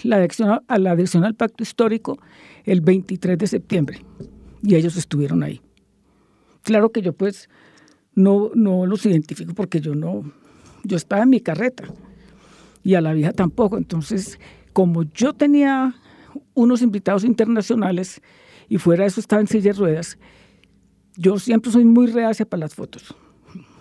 la 0.04 0.18
adhesión, 0.18 0.62
a 0.68 0.78
la 0.80 0.91
adhesión 0.91 1.26
al 1.26 1.36
pacto 1.36 1.64
histórico 1.64 2.20
el 2.66 2.82
23 2.82 3.38
de 3.38 3.47
septiembre 3.47 4.06
y 4.62 4.76
ellos 4.76 4.97
estuvieron 4.97 5.43
ahí. 5.43 5.62
Claro 6.64 6.91
que 6.91 7.01
yo 7.01 7.14
pues 7.14 7.49
no, 8.16 8.51
no 8.53 8.86
los 8.86 9.05
identifico 9.05 9.53
porque 9.53 9.80
yo 9.80 9.95
no, 9.95 10.24
yo 10.84 10.97
estaba 10.97 11.24
en 11.24 11.30
mi 11.30 11.39
carreta 11.39 11.86
y 12.84 12.95
a 12.95 13.01
la 13.01 13.14
vieja 13.14 13.34
tampoco. 13.34 13.78
Entonces, 13.78 14.39
como 14.74 15.03
yo 15.03 15.34
tenía 15.34 15.95
unos 16.53 16.82
invitados 16.82 17.24
internacionales 17.24 18.22
y 18.68 18.78
fuera 18.78 19.03
de 19.03 19.07
eso 19.07 19.20
estaba 19.20 19.41
en 19.41 19.47
silla 19.47 19.72
de 19.72 19.80
ruedas, 19.80 20.18
yo 21.16 21.39
siempre 21.39 21.72
soy 21.72 21.86
muy 21.86 22.07
reacia 22.07 22.45
para 22.45 22.62
las 22.62 22.76
fotos. 22.76 23.16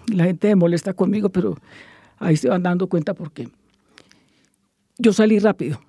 La 0.08 0.24
gente 0.24 0.48
me 0.48 0.56
molesta 0.56 0.94
conmigo, 0.94 1.28
pero 1.28 1.56
ahí 2.18 2.36
se 2.36 2.48
van 2.48 2.62
dando 2.62 2.88
cuenta 2.88 3.14
por 3.14 3.32
qué. 3.32 3.48
Yo 4.98 5.12
salí 5.12 5.38
rápido, 5.38 5.80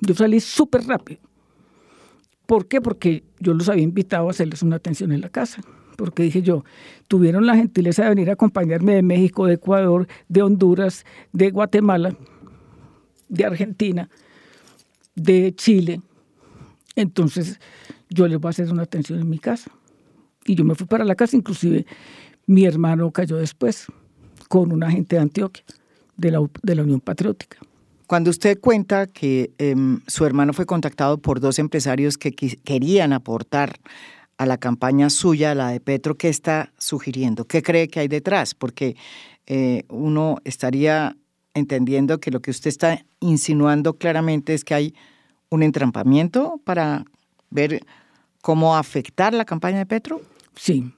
yo 0.00 0.14
salí 0.14 0.40
súper 0.40 0.84
rápido. 0.84 1.20
¿Por 2.46 2.66
qué? 2.66 2.80
Porque 2.80 3.24
yo 3.38 3.54
los 3.54 3.68
había 3.68 3.84
invitado 3.84 4.28
a 4.28 4.32
hacerles 4.32 4.62
una 4.62 4.76
atención 4.76 5.12
en 5.12 5.22
la 5.22 5.30
casa. 5.30 5.62
Porque 5.96 6.22
dije 6.22 6.42
yo, 6.42 6.64
tuvieron 7.08 7.46
la 7.46 7.56
gentileza 7.56 8.04
de 8.04 8.10
venir 8.10 8.30
a 8.30 8.34
acompañarme 8.34 8.94
de 8.94 9.02
México, 9.02 9.46
de 9.46 9.54
Ecuador, 9.54 10.08
de 10.28 10.42
Honduras, 10.42 11.04
de 11.32 11.50
Guatemala, 11.50 12.16
de 13.28 13.44
Argentina, 13.44 14.08
de 15.14 15.54
Chile. 15.54 16.00
Entonces 16.96 17.60
yo 18.08 18.28
les 18.28 18.38
voy 18.38 18.48
a 18.48 18.50
hacer 18.50 18.70
una 18.70 18.82
atención 18.82 19.20
en 19.20 19.28
mi 19.28 19.38
casa. 19.38 19.70
Y 20.44 20.54
yo 20.54 20.64
me 20.64 20.74
fui 20.74 20.86
para 20.86 21.04
la 21.04 21.14
casa, 21.14 21.36
inclusive 21.36 21.86
mi 22.46 22.64
hermano 22.64 23.10
cayó 23.10 23.36
después 23.36 23.86
con 24.48 24.72
un 24.72 24.82
agente 24.82 25.16
de 25.16 25.22
Antioquia, 25.22 25.64
de 26.16 26.30
la, 26.30 26.82
Unión 26.82 27.00
Patriótica. 27.00 27.58
Cuando 28.06 28.30
usted 28.30 28.60
cuenta 28.60 29.06
que 29.06 29.52
em, 29.58 30.00
su 30.06 30.26
hermano 30.26 30.52
fue 30.52 30.66
contactado 30.66 31.18
por 31.18 31.40
dos 31.40 31.58
empresarios 31.58 32.18
que 32.18 32.32
querían 32.32 33.12
aportar 33.12 33.80
a 34.38 34.46
la 34.46 34.58
campaña 34.58 35.10
suya, 35.10 35.54
la 35.54 35.68
de 35.68 35.80
Petro, 35.80 36.16
¿qué 36.16 36.28
está 36.28 36.72
sugiriendo? 36.78 37.44
¿Qué 37.44 37.62
cree 37.62 37.88
que 37.88 38.00
hay 38.00 38.08
detrás? 38.08 38.54
Porque 38.54 38.96
eh, 39.46 39.84
uno 39.88 40.38
estaría 40.44 41.16
entendiendo 41.54 42.18
que 42.18 42.30
lo 42.30 42.40
que 42.40 42.50
usted 42.50 42.68
está 42.68 43.04
insinuando 43.20 43.94
claramente 43.94 44.54
es 44.54 44.64
que 44.64 44.74
hay 44.74 44.94
un 45.50 45.62
entrampamiento 45.62 46.60
para 46.64 47.04
ver 47.50 47.84
cómo 48.40 48.76
afectar 48.76 49.34
la 49.34 49.44
campaña 49.44 49.78
de 49.78 49.86
Petro. 49.86 50.22
Sí. 50.56 50.92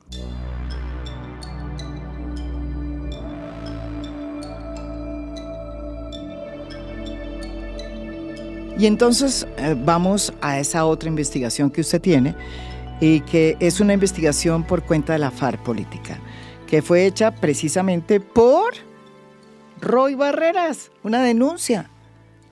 Y 8.76 8.86
entonces 8.86 9.46
eh, 9.56 9.76
vamos 9.78 10.32
a 10.40 10.58
esa 10.58 10.84
otra 10.84 11.08
investigación 11.08 11.70
que 11.70 11.80
usted 11.80 12.00
tiene 12.00 12.34
y 13.00 13.20
que 13.20 13.56
es 13.60 13.80
una 13.80 13.94
investigación 13.94 14.64
por 14.64 14.84
cuenta 14.84 15.12
de 15.12 15.18
la 15.18 15.30
FARC 15.30 15.62
política, 15.62 16.18
que 16.66 16.82
fue 16.82 17.06
hecha 17.06 17.32
precisamente 17.34 18.20
por 18.20 18.74
Roy 19.80 20.14
Barreras, 20.14 20.90
una 21.02 21.22
denuncia. 21.22 21.90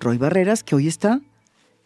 Roy 0.00 0.18
Barreras 0.18 0.62
que 0.62 0.74
hoy 0.74 0.88
está 0.88 1.20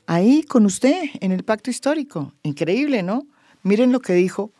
ahí 0.07 0.43
con 0.43 0.65
usted 0.67 1.11
en 1.21 1.33
el 1.33 1.45
pacto 1.45 1.71
histórico. 1.71 2.33
Increíble, 2.43 3.03
¿no? 3.03 3.27
Miren 3.63 3.93
lo 3.93 4.01
que 4.01 4.15
dijo 4.15 4.53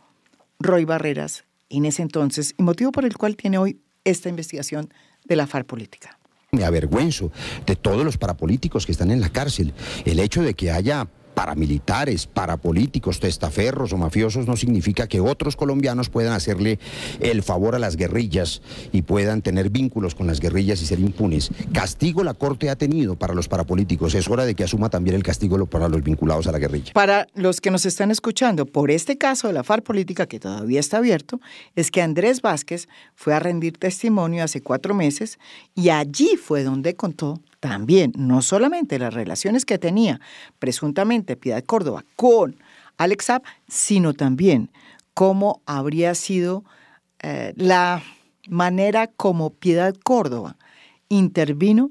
Roy 0.59 0.85
Barreras 0.85 1.45
en 1.69 1.85
ese 1.87 2.03
entonces 2.03 2.55
y 2.59 2.63
motivo 2.63 2.93
por 2.93 3.05
el 3.05 3.17
cual 3.17 3.37
tiene 3.37 3.59
hoy 3.59 3.81
esta 4.05 4.29
investigación 4.29 4.93
de 5.25 5.37
la 5.37 5.47
FARC 5.47 5.67
política. 5.67 6.19
Me 6.53 6.65
avergüenzo 6.65 7.33
de 7.67 7.77
todos 7.77 8.05
los 8.05 8.17
parapolíticos 8.17 8.87
que 8.87 8.93
están 8.93 9.11
en 9.11 9.21
la 9.21 9.29
cárcel. 9.29 9.75
El 10.05 10.21
hecho 10.21 10.43
de 10.43 10.55
que 10.55 10.71
haya 10.71 11.09
paramilitares, 11.37 12.27
parapolíticos, 12.27 13.21
testaferros 13.21 13.93
o 13.93 13.99
mafiosos 13.99 14.47
no 14.47 14.57
significa 14.57 15.07
que 15.07 15.21
otros 15.21 15.55
colombianos 15.55 16.09
puedan 16.09 16.33
hacerle 16.33 16.79
el 17.21 17.43
favor 17.43 17.75
a 17.75 17.79
las 17.79 17.97
guerrillas 17.97 18.63
y 18.91 19.03
puedan 19.03 19.43
tener 19.43 19.69
vínculos 19.69 20.15
con 20.15 20.27
las 20.27 20.41
guerrillas 20.41 20.81
y 20.81 20.87
ser 20.87 20.99
impunes. 20.99 21.51
Castigo 21.75 22.25
la 22.25 22.33
Corte 22.33 22.71
ha 22.71 22.77
tenido 22.77 23.17
para 23.17 23.35
los 23.35 23.49
parapolíticos. 23.49 24.15
Es 24.15 24.31
hora 24.31 24.47
de 24.47 24.55
que 24.55 24.65
asuma 24.65 24.89
también 24.89 25.15
el 25.15 25.23
castigo 25.23 25.67
para 25.67 25.91
los 25.91 26.03
vinculados 26.03 26.47
a 26.47 26.53
la 26.53 26.59
guerrilla. 26.59 26.95
Para 26.95 27.27
los 27.35 27.61
que 27.61 27.71
nos 27.71 27.85
están 27.85 28.11
escuchando, 28.11 28.65
por 28.65 28.91
este 28.91 29.19
caso 29.19 29.47
de 29.47 29.53
la 29.53 29.63
FARC 29.63 29.85
política 29.85 30.25
que 30.25 30.41
todavía 30.41 30.81
está 30.81 30.97
abierto, 30.97 31.39
es 31.75 31.91
que 31.91 32.01
Andrés 32.01 32.41
Vázquez 32.41 32.89
fue 33.15 33.35
a 33.35 33.41
rendir 33.41 33.77
testimonio 33.77 34.43
hace 34.43 34.63
cuatro 34.63 34.95
meses 34.95 35.39
y 35.75 35.91
allí 35.91 36.39
fue 36.43 36.65
donde 36.65 36.95
contó 36.95 37.43
también 37.61 38.13
no 38.17 38.43
solamente 38.43 38.99
las 38.99 39.15
relaciones 39.15 39.65
que 39.65 39.79
tenía 39.79 40.21
presuntamente 40.59 41.37
Piedad 41.37 41.65
Córdoba 41.65 42.05
con 42.17 42.57
Alex 42.97 43.33
sino 43.69 44.15
también 44.15 44.71
cómo 45.15 45.63
habría 45.67 46.15
sido 46.15 46.65
eh, 47.21 47.53
la 47.57 48.03
manera 48.49 49.07
como 49.07 49.51
Piedad 49.51 49.95
Córdoba 50.05 50.57
intervino 51.09 51.91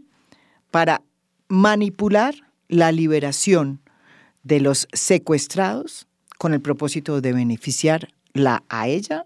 para 0.71 1.01
manipular 1.47 2.35
la 2.67 2.91
liberación 2.91 3.81
de 4.43 4.59
los 4.59 4.87
secuestrados 4.93 6.07
con 6.37 6.53
el 6.53 6.61
propósito 6.61 7.21
de 7.21 7.33
beneficiarla 7.33 8.63
a 8.69 8.87
ella 8.87 9.25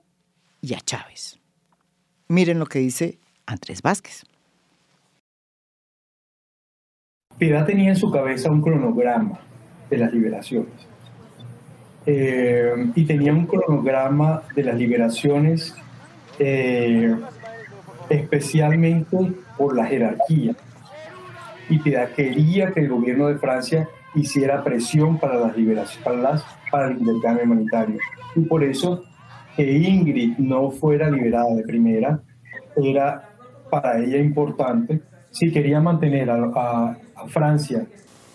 y 0.62 0.74
a 0.74 0.80
Chávez. 0.80 1.40
Miren 2.28 2.60
lo 2.60 2.68
que 2.68 2.80
dice 2.80 3.20
Andrés 3.46 3.82
Vázquez. 3.82 4.24
Piedad 7.40 7.66
tenía 7.66 7.90
en 7.90 7.96
su 7.96 8.12
cabeza 8.12 8.52
un 8.52 8.62
cronograma 8.62 9.40
de 9.90 9.98
las 9.98 10.14
liberaciones. 10.14 10.74
Eh, 12.06 12.92
y 12.96 13.06
tenía 13.06 13.34
un 13.34 13.46
cronograma 13.46 14.44
de 14.56 14.64
las 14.64 14.76
liberaciones 14.76 15.76
eh, 16.38 17.16
especialmente 18.10 19.18
por 19.58 19.76
la 19.76 19.86
jerarquía. 19.86 20.54
Y 21.70 21.80
Piedad 21.80 22.10
quería 22.12 22.72
que 22.72 22.82
el 22.82 22.90
gobierno 22.90 23.28
de 23.28 23.38
Francia 23.38 23.88
hiciera 24.16 24.64
presión 24.64 25.18
para 25.18 25.36
las 25.36 25.56
liberaciones, 25.56 26.44
para, 26.70 26.88
el 26.88 26.98
intercambio 26.98 27.46
humanitario. 27.46 28.00
Y 28.36 28.42
por 28.42 28.64
eso 28.64 29.04
que 29.56 29.72
Ingrid 29.72 30.38
no 30.40 30.72
fuera 30.72 31.10
liberada 31.10 31.56
de 31.56 31.64
primera 31.64 32.20
era 32.76 33.30
para 33.70 34.00
ella 34.00 34.18
importante 34.18 35.02
si 35.32 35.52
quería 35.52 35.80
mantener 35.80 36.30
a, 36.30 36.98
Francia 37.28 37.86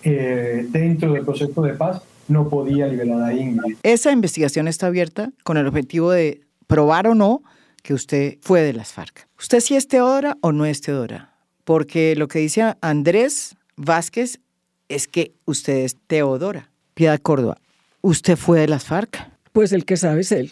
eh, 0.02 0.66
dentro 0.68 1.12
del 1.12 1.24
proceso 1.24 1.62
de 1.62 1.72
paz, 1.72 2.02
no 2.28 2.48
podía 2.48 2.86
liberar 2.86 3.22
a 3.22 3.32
Ingrid. 3.32 3.76
Esa 3.82 4.12
investigación 4.12 4.68
está 4.68 4.86
abierta 4.86 5.32
con 5.42 5.56
el 5.56 5.66
objetivo 5.66 6.10
de 6.10 6.42
probar 6.66 7.06
o 7.06 7.14
no 7.14 7.42
que 7.82 7.94
usted 7.94 8.38
fue 8.40 8.62
de 8.62 8.72
las 8.72 8.92
FARC. 8.92 9.28
¿Usted 9.38 9.60
sí 9.60 9.76
es 9.76 9.88
Teodora 9.88 10.36
o 10.40 10.52
no 10.52 10.64
es 10.64 10.80
Teodora? 10.80 11.34
Porque 11.64 12.16
lo 12.16 12.28
que 12.28 12.38
dice 12.38 12.74
Andrés 12.80 13.56
Vázquez 13.76 14.40
es 14.88 15.08
que 15.08 15.34
usted 15.44 15.84
es 15.84 15.96
Teodora. 16.06 16.70
Piedad 16.94 17.18
Córdoba, 17.20 17.58
¿usted 18.00 18.36
fue 18.36 18.60
de 18.60 18.68
las 18.68 18.84
FARC? 18.84 19.30
Pues 19.52 19.72
el 19.72 19.84
que 19.84 19.96
sabe 19.96 20.20
es 20.20 20.32
él. 20.32 20.50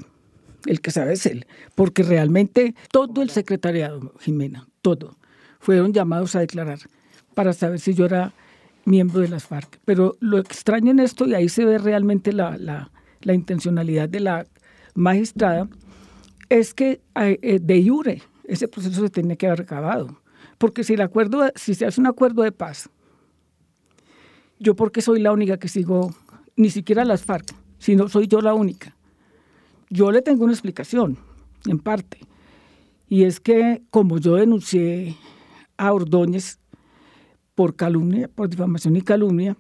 El 0.67 0.81
que 0.81 0.91
sabe 0.91 1.15
es 1.15 1.27
él. 1.27 1.47
Porque 1.75 2.03
realmente 2.03 2.75
todo 2.91 3.23
el 3.23 3.31
secretariado, 3.31 4.15
Jimena, 4.21 4.69
todo, 4.81 5.17
fueron 5.61 5.93
llamados 5.93 6.35
a 6.37 6.41
declarar 6.41 6.81
para 7.35 7.53
saber 7.53 7.81
si 7.81 7.95
yo 7.95 8.05
era 8.07 8.33
miembro 8.85 9.21
de 9.21 9.29
las 9.29 9.45
FARC. 9.45 9.81
Pero 9.85 10.17
lo 10.21 10.39
extraño 10.39 10.91
en 10.91 11.01
esto, 11.01 11.27
y 11.27 11.35
ahí 11.35 11.49
se 11.49 11.65
ve 11.65 11.79
realmente 11.79 12.33
la, 12.33 12.57
la, 12.59 13.35
intencionalidad 13.35 14.09
de 14.09 14.21
la 14.21 14.47
magistrada, 14.95 15.69
es 16.49 16.75
que 16.75 17.01
eh, 17.15 17.59
de 17.61 17.89
jure 17.89 18.23
ese 18.45 18.69
proceso 18.69 19.01
se 19.01 19.11
tenía 19.11 19.37
que 19.37 19.47
haber 19.47 19.63
acabado. 19.63 20.21
Porque 20.59 20.85
si, 20.85 20.95
el 20.95 21.01
acuerdo, 21.01 21.51
si 21.55 21.75
se 21.75 21.87
hace 21.87 22.01
un 22.01 22.07
acuerdo 22.07 22.43
de 22.43 22.53
paz, 22.53 22.91
yo 24.59 24.77
porque 24.77 25.01
soy 25.01 25.21
la 25.21 25.33
única 25.33 25.59
que 25.59 25.69
sigo, 25.69 26.15
ni 26.57 26.71
siquiera 26.71 27.05
las 27.05 27.25
FARC, 27.25 27.55
sino 27.79 28.09
soy 28.09 28.29
yo 28.29 28.41
la 28.41 28.55
única. 28.55 28.97
Yo 29.91 30.13
le 30.13 30.23
tengo 30.23 30.45
una 30.45 30.53
explicación, 30.53 31.19
en 31.67 31.79
parte, 31.79 32.19
y 33.09 33.25
es 33.25 33.41
que 33.41 33.83
como 33.91 34.19
yo 34.19 34.37
denuncié 34.37 35.17
a 35.77 35.93
Ordóñez 35.93 36.59
por 37.55 37.77
calumnia, 37.77 38.29
por 38.29 38.49
difamación 38.49 38.97
y 38.97 39.03
calumnia. 39.03 39.57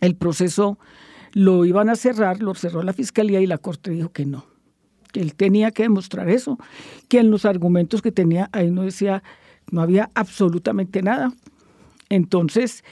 El 0.00 0.16
proceso 0.16 0.78
lo 1.32 1.64
iban 1.64 1.88
a 1.88 1.96
cerrar, 1.96 2.40
lo 2.42 2.54
cerró 2.54 2.82
la 2.82 2.92
fiscalía 2.92 3.40
y 3.40 3.46
la 3.46 3.58
corte 3.58 3.90
dijo 3.90 4.12
que 4.12 4.26
no, 4.26 4.46
que 5.12 5.20
él 5.20 5.34
tenía 5.34 5.70
que 5.70 5.84
demostrar 5.84 6.28
eso, 6.28 6.58
que 7.08 7.18
en 7.18 7.30
los 7.30 7.44
argumentos 7.44 8.02
que 8.02 8.12
tenía 8.12 8.48
ahí 8.52 8.70
no 8.70 8.82
decía, 8.82 9.22
no 9.70 9.80
había 9.80 10.10
absolutamente 10.14 11.02
nada. 11.02 11.32
Entonces, 12.08 12.82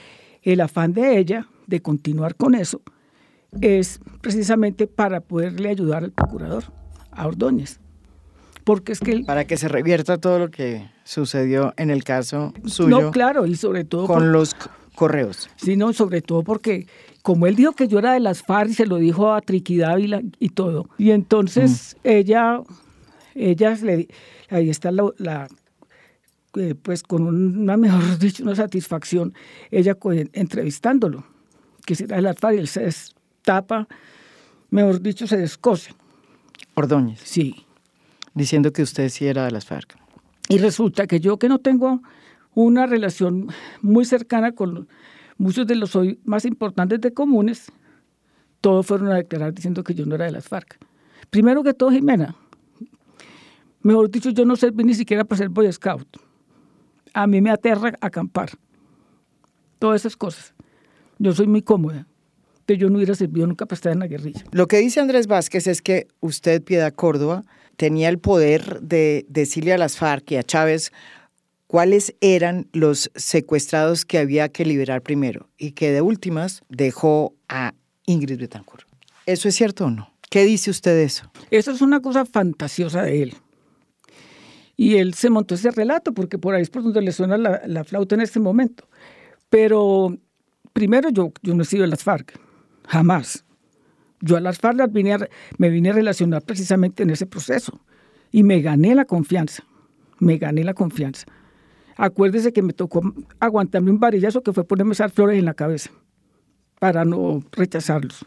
el 0.42 0.60
afán 0.60 0.92
de 0.92 1.18
ella 1.18 1.48
de 1.66 1.80
continuar 1.82 2.36
con 2.36 2.54
eso 2.54 2.82
es 3.60 4.00
precisamente 4.20 4.86
para 4.86 5.20
poderle 5.20 5.70
ayudar 5.70 6.04
al 6.04 6.12
procurador, 6.12 6.64
a 7.10 7.26
Ordóñez 7.26 7.80
porque 8.68 8.92
es 8.92 9.00
que... 9.00 9.20
Para 9.20 9.46
que 9.46 9.56
se 9.56 9.66
revierta 9.66 10.18
todo 10.18 10.38
lo 10.38 10.50
que 10.50 10.90
sucedió 11.02 11.72
en 11.78 11.88
el 11.88 12.04
caso 12.04 12.52
suyo. 12.66 13.00
No, 13.00 13.10
claro, 13.12 13.46
y 13.46 13.56
sobre 13.56 13.84
todo... 13.84 14.06
Con 14.06 14.30
los 14.30 14.54
correos. 14.94 15.48
Sí, 15.56 15.74
no, 15.74 15.94
sobre 15.94 16.20
todo 16.20 16.42
porque 16.42 16.86
como 17.22 17.46
él 17.46 17.56
dijo 17.56 17.72
que 17.72 17.88
yo 17.88 17.98
era 17.98 18.12
de 18.12 18.20
las 18.20 18.42
FARC, 18.42 18.72
se 18.72 18.84
lo 18.84 18.96
dijo 18.96 19.32
a 19.32 19.40
Triqui 19.40 19.78
Dávila 19.78 20.20
y 20.38 20.50
todo. 20.50 20.90
Y 20.98 21.12
entonces 21.12 21.96
mm. 22.04 22.08
ella, 22.08 22.60
ella 23.34 23.74
le, 23.80 24.08
ahí 24.50 24.68
está 24.68 24.90
la, 24.92 25.48
eh, 26.56 26.74
pues 26.74 27.02
con 27.04 27.22
una, 27.22 27.78
mejor 27.78 28.18
dicho, 28.18 28.42
una 28.42 28.54
satisfacción, 28.54 29.32
ella 29.70 29.96
entrevistándolo, 30.34 31.24
que 31.86 31.94
si 31.94 32.04
era 32.04 32.16
de 32.16 32.22
las 32.22 32.36
FARC, 32.36 32.56
y 32.56 32.58
él 32.58 32.68
se 32.68 32.82
destapa, 32.82 33.88
mejor 34.68 35.00
dicho, 35.00 35.26
se 35.26 35.38
descose. 35.38 35.94
Ordóñez. 36.74 37.20
Sí 37.24 37.64
diciendo 38.38 38.72
que 38.72 38.82
usted 38.82 39.10
sí 39.10 39.26
era 39.26 39.44
de 39.44 39.50
las 39.50 39.66
FARC. 39.66 39.96
Y 40.48 40.56
resulta 40.56 41.06
que 41.06 41.20
yo 41.20 41.38
que 41.38 41.48
no 41.48 41.58
tengo 41.58 42.00
una 42.54 42.86
relación 42.86 43.48
muy 43.82 44.06
cercana 44.06 44.52
con 44.52 44.88
muchos 45.36 45.66
de 45.66 45.76
los 45.76 45.94
hoy 45.94 46.18
más 46.24 46.46
importantes 46.46 47.00
de 47.00 47.12
comunes, 47.12 47.70
todos 48.62 48.86
fueron 48.86 49.12
a 49.12 49.16
declarar 49.16 49.52
diciendo 49.52 49.84
que 49.84 49.94
yo 49.94 50.06
no 50.06 50.14
era 50.14 50.24
de 50.24 50.32
las 50.32 50.48
FARC. 50.48 50.78
Primero 51.30 51.62
que 51.62 51.74
todo, 51.74 51.90
Jimena, 51.90 52.34
mejor 53.82 54.10
dicho, 54.10 54.30
yo 54.30 54.44
no 54.44 54.56
serví 54.56 54.82
ni 54.84 54.94
siquiera 54.94 55.24
para 55.24 55.38
ser 55.38 55.50
Boy 55.50 55.70
Scout. 55.70 56.08
A 57.12 57.26
mí 57.26 57.40
me 57.40 57.50
aterra 57.50 57.92
acampar. 58.00 58.50
Todas 59.78 60.00
esas 60.00 60.16
cosas. 60.16 60.54
Yo 61.18 61.32
soy 61.32 61.46
muy 61.46 61.62
cómoda. 61.62 62.07
Pero 62.68 62.80
yo 62.80 62.90
no 62.90 62.96
hubiera 62.96 63.14
servido 63.14 63.46
nunca 63.46 63.64
para 63.64 63.76
estar 63.76 63.92
en 63.92 64.00
la 64.00 64.06
guerrilla. 64.06 64.44
Lo 64.52 64.68
que 64.68 64.76
dice 64.76 65.00
Andrés 65.00 65.26
Vázquez 65.26 65.66
es 65.66 65.80
que 65.80 66.06
usted, 66.20 66.62
Piedad 66.62 66.92
Córdoba, 66.92 67.42
tenía 67.78 68.10
el 68.10 68.18
poder 68.18 68.82
de 68.82 69.24
decirle 69.30 69.72
a 69.72 69.78
las 69.78 69.96
FARC 69.96 70.32
y 70.32 70.36
a 70.36 70.42
Chávez 70.42 70.92
cuáles 71.66 72.14
eran 72.20 72.68
los 72.74 73.10
secuestrados 73.14 74.04
que 74.04 74.18
había 74.18 74.50
que 74.50 74.66
liberar 74.66 75.00
primero 75.00 75.48
y 75.56 75.72
que 75.72 75.92
de 75.92 76.02
últimas 76.02 76.62
dejó 76.68 77.34
a 77.48 77.72
Ingrid 78.04 78.38
Betancourt. 78.38 78.86
¿Eso 79.24 79.48
es 79.48 79.54
cierto 79.54 79.86
o 79.86 79.90
no? 79.90 80.12
¿Qué 80.28 80.44
dice 80.44 80.70
usted 80.70 80.90
de 80.90 81.04
eso? 81.04 81.32
Eso 81.50 81.70
es 81.70 81.80
una 81.80 82.00
cosa 82.00 82.26
fantasiosa 82.26 83.00
de 83.00 83.22
él. 83.22 83.34
Y 84.76 84.96
él 84.96 85.14
se 85.14 85.30
montó 85.30 85.54
ese 85.54 85.70
relato 85.70 86.12
porque 86.12 86.36
por 86.36 86.54
ahí 86.54 86.60
es 86.60 86.68
por 86.68 86.82
donde 86.82 87.00
le 87.00 87.12
suena 87.12 87.38
la, 87.38 87.84
flauta 87.84 88.14
en 88.14 88.20
este 88.20 88.40
momento. 88.40 88.86
Pero 89.48 90.14
primero 90.74 91.08
yo, 91.08 91.32
yo 91.42 91.54
no 91.54 91.62
he 91.62 91.64
sido 91.64 91.84
de 91.84 91.88
las 91.88 92.04
FARC, 92.04 92.38
jamás. 92.88 93.44
Yo 94.20 94.36
a 94.36 94.40
las 94.40 94.58
FARC 94.58 94.90
me 95.58 95.70
vine 95.70 95.90
a 95.90 95.92
relacionar 95.92 96.42
precisamente 96.42 97.04
en 97.04 97.10
ese 97.10 97.26
proceso 97.26 97.80
y 98.32 98.42
me 98.42 98.60
gané 98.60 98.94
la 98.94 99.04
confianza, 99.04 99.62
me 100.18 100.38
gané 100.38 100.64
la 100.64 100.74
confianza. 100.74 101.26
Acuérdese 101.96 102.52
que 102.52 102.62
me 102.62 102.72
tocó 102.72 103.00
aguantarme 103.38 103.90
un 103.90 104.00
varillazo 104.00 104.42
que 104.42 104.52
fue 104.52 104.64
ponerme 104.64 104.92
esas 104.92 105.12
flores 105.12 105.38
en 105.38 105.44
la 105.44 105.54
cabeza 105.54 105.90
para 106.80 107.04
no 107.04 107.42
rechazarlos. 107.52 108.24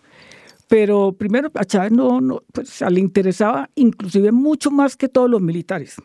Pero 0.67 1.13
primero 1.13 1.51
a 1.55 1.65
Chávez 1.65 1.91
no, 1.91 2.21
no 2.21 2.43
pues, 2.53 2.81
le 2.81 2.99
interesaba 2.99 3.69
inclusive 3.75 4.31
mucho 4.31 4.71
más 4.71 4.95
que 4.95 5.09
todos 5.09 5.29
los 5.29 5.41
militares 5.41 5.97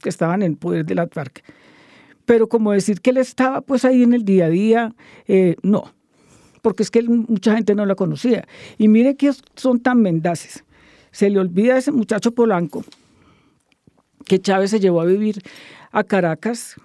que 0.00 0.08
estaban 0.08 0.42
en 0.42 0.54
poder 0.54 0.84
de 0.84 0.94
la 0.94 1.08
FARC. 1.08 1.42
Pero 2.24 2.48
como 2.48 2.72
decir 2.72 3.00
que 3.00 3.10
él 3.10 3.16
estaba 3.16 3.60
pues 3.62 3.84
ahí 3.84 4.04
en 4.04 4.14
el 4.14 4.24
día 4.24 4.46
a 4.46 4.48
día, 4.48 4.94
eh, 5.26 5.56
no, 5.62 5.92
porque 6.62 6.82
es 6.82 6.90
que 6.90 7.02
mucha 7.02 7.54
gente 7.54 7.74
no 7.74 7.84
la 7.84 7.94
conocía. 7.94 8.46
Y 8.78 8.88
mire 8.88 9.16
que 9.16 9.32
son 9.56 9.80
tan 9.80 10.00
mendaces. 10.00 10.64
Se 11.10 11.28
le 11.28 11.38
olvida 11.38 11.74
a 11.74 11.78
ese 11.78 11.92
muchacho 11.92 12.32
Polanco 12.32 12.84
que 14.24 14.40
Chávez 14.40 14.70
se 14.70 14.80
llevó 14.80 15.00
a 15.00 15.04
vivir 15.04 15.42
a 15.90 16.04
Caracas 16.04 16.76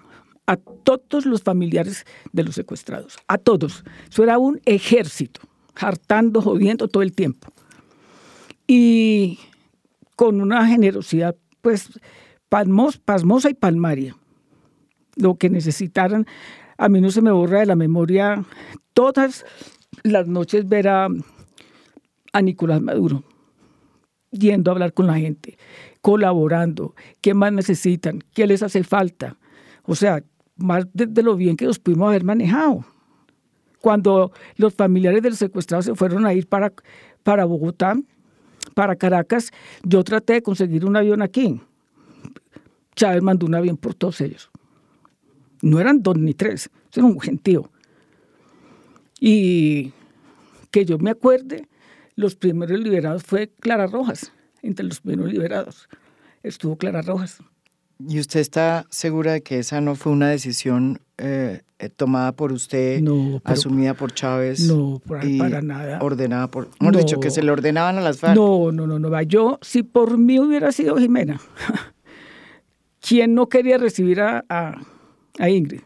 a 0.46 0.56
todos 0.56 1.26
los 1.26 1.42
familiares 1.42 2.06
de 2.32 2.42
los 2.42 2.54
secuestrados, 2.54 3.16
a 3.28 3.38
todos. 3.38 3.84
Eso 4.10 4.22
era 4.22 4.38
un 4.38 4.60
ejército, 4.64 5.42
hartando, 5.74 6.40
jodiendo 6.40 6.88
todo 6.88 7.02
el 7.02 7.12
tiempo. 7.12 7.52
Y 8.66 9.38
con 10.16 10.40
una 10.40 10.66
generosidad, 10.66 11.36
pues, 11.60 12.00
pasmosa 12.48 13.50
y 13.50 13.54
palmaria. 13.54 14.16
Lo 15.16 15.36
que 15.36 15.50
necesitaran, 15.50 16.26
a 16.78 16.88
mí 16.88 17.00
no 17.00 17.10
se 17.10 17.20
me 17.20 17.30
borra 17.30 17.60
de 17.60 17.66
la 17.66 17.76
memoria 17.76 18.44
todas 18.98 19.46
las 20.02 20.26
noches 20.26 20.68
ver 20.68 20.88
a, 20.88 21.06
Nicolás 22.42 22.82
Maduro 22.82 23.22
yendo 24.32 24.72
a 24.72 24.74
hablar 24.74 24.92
con 24.92 25.06
la 25.06 25.14
gente, 25.14 25.56
colaborando, 26.00 26.96
qué 27.20 27.32
más 27.32 27.52
necesitan, 27.52 28.18
qué 28.34 28.48
les 28.48 28.60
hace 28.64 28.82
falta. 28.82 29.36
O 29.84 29.94
sea, 29.94 30.24
más 30.56 30.88
de, 30.94 31.22
lo 31.22 31.36
bien 31.36 31.56
que 31.56 31.66
los 31.66 31.78
pudimos 31.78 32.08
haber 32.08 32.24
manejado. 32.24 32.84
Cuando 33.80 34.32
los 34.56 34.74
familiares 34.74 35.22
del 35.22 35.36
secuestrado 35.36 35.82
se 35.82 35.94
fueron 35.94 36.26
a 36.26 36.34
ir 36.34 36.48
para, 36.48 36.72
para 37.22 37.44
Bogotá, 37.44 37.96
para 38.74 38.96
Caracas, 38.96 39.52
yo 39.84 40.02
traté 40.02 40.32
de 40.32 40.42
conseguir 40.42 40.84
un 40.84 40.96
avión 40.96 41.22
aquí. 41.22 41.60
Chávez 42.96 43.22
mandó 43.22 43.46
un 43.46 43.54
avión 43.54 43.76
por 43.76 43.94
todos 43.94 44.20
ellos. 44.20 44.50
No 45.62 45.78
eran 45.78 46.02
dos 46.02 46.18
ni 46.18 46.34
tres, 46.34 46.68
era 46.92 47.06
un 47.06 47.20
gentío. 47.20 47.70
Y 49.20 49.92
que 50.70 50.84
yo 50.84 50.98
me 50.98 51.10
acuerde, 51.10 51.68
los 52.14 52.36
primeros 52.36 52.78
liberados 52.80 53.22
fue 53.22 53.48
Clara 53.60 53.86
Rojas, 53.86 54.32
entre 54.62 54.84
los 54.84 55.00
primeros 55.00 55.32
liberados 55.32 55.88
estuvo 56.42 56.76
Clara 56.76 57.02
Rojas. 57.02 57.38
¿Y 57.98 58.20
usted 58.20 58.40
está 58.40 58.86
segura 58.90 59.32
de 59.32 59.42
que 59.42 59.58
esa 59.58 59.80
no 59.80 59.96
fue 59.96 60.12
una 60.12 60.28
decisión 60.28 61.00
eh, 61.16 61.62
eh, 61.80 61.88
tomada 61.88 62.30
por 62.30 62.52
usted, 62.52 63.02
asumida 63.42 63.94
por 63.94 64.12
Chávez? 64.12 64.60
No, 64.60 65.02
para 65.04 65.60
nada. 65.62 65.98
Ordenada 66.00 66.48
por. 66.48 66.68
Hemos 66.78 66.96
dicho 66.96 67.18
que 67.18 67.30
se 67.30 67.42
le 67.42 67.50
ordenaban 67.50 67.98
a 67.98 68.00
las 68.00 68.18
FARC. 68.18 68.36
No, 68.36 68.70
no, 68.70 68.86
no, 68.86 69.00
no. 69.00 69.22
Yo, 69.22 69.58
si 69.62 69.82
por 69.82 70.16
mí 70.16 70.38
hubiera 70.38 70.70
sido 70.70 70.96
Jimena, 70.96 71.40
¿quién 73.00 73.34
no 73.34 73.48
quería 73.48 73.78
recibir 73.78 74.20
a, 74.20 74.44
a, 74.48 75.50
Ingrid? 75.50 75.80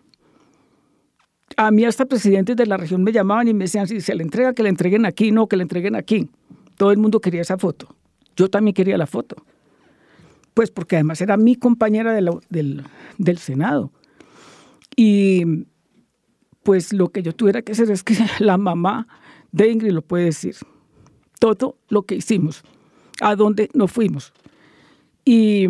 A 1.57 1.70
mí 1.70 1.84
hasta 1.84 2.07
presidentes 2.07 2.57
de 2.57 2.66
la 2.66 2.76
región 2.76 3.03
me 3.03 3.12
llamaban 3.12 3.48
y 3.48 3.55
me 3.55 3.64
decían, 3.64 3.86
si 3.86 4.00
se 4.00 4.14
le 4.14 4.22
entrega, 4.22 4.55
que 4.55 4.62
le 4.62 4.68
entreguen 4.68 5.07
aquí, 5.07 5.30
no, 5.30 5.46
que 5.46 5.57
le 5.57 5.62
entreguen 5.62 5.96
aquí. 5.96 6.28
Todo 6.76 6.90
el 6.90 6.98
mundo 6.98 7.20
quería 7.20 7.42
esa 7.42 7.59
foto. 7.59 7.94
Yo 8.36 8.48
también 8.48 8.74
quería 8.74 8.96
la 8.96 9.07
foto 9.07 9.36
pues 10.55 10.70
porque 10.70 10.96
además 10.96 11.20
era 11.20 11.36
mi 11.36 11.57
compañera 11.57 12.12
del, 12.12 12.82
del 13.18 13.38
Senado. 13.38 13.90
Y 14.96 15.66
pues 16.62 16.92
lo 16.92 17.09
que 17.09 17.22
yo 17.22 17.34
tuviera 17.34 17.62
que 17.62 17.72
hacer 17.72 17.90
es 17.90 18.03
que 18.03 18.14
la 18.38 18.59
mamá 18.59 19.09
de 19.50 19.70
Ingrid 19.70 19.92
lo 19.92 20.03
puede 20.03 20.26
decir. 20.26 20.57
Todo 21.38 21.76
lo 21.88 22.03
que 22.03 22.14
hicimos, 22.16 22.62
a 23.20 23.34
dónde 23.34 23.68
nos 23.74 23.90
fuimos. 23.90 24.32
Y 25.24 25.66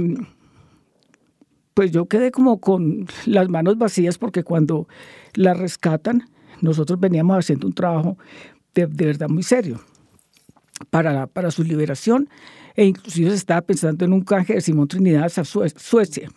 pues 1.74 1.90
yo 1.90 2.06
quedé 2.06 2.30
como 2.30 2.60
con 2.60 3.06
las 3.26 3.48
manos 3.48 3.78
vacías 3.78 4.18
porque 4.18 4.44
cuando 4.44 4.88
la 5.34 5.54
rescatan, 5.54 6.28
nosotros 6.60 7.00
veníamos 7.00 7.38
haciendo 7.38 7.66
un 7.66 7.72
trabajo 7.72 8.18
de, 8.74 8.86
de 8.86 9.06
verdad 9.06 9.28
muy 9.28 9.42
serio 9.42 9.80
para, 10.90 11.26
para 11.26 11.50
su 11.50 11.64
liberación 11.64 12.28
e 12.74 12.84
inclusive 12.84 13.30
se 13.30 13.36
estaba 13.36 13.60
pensando 13.62 14.04
en 14.04 14.12
un 14.12 14.22
canje 14.22 14.54
de 14.54 14.60
Simón 14.60 14.88
Trinidad 14.88 15.30
a 15.36 15.44
Suecia 15.44 16.30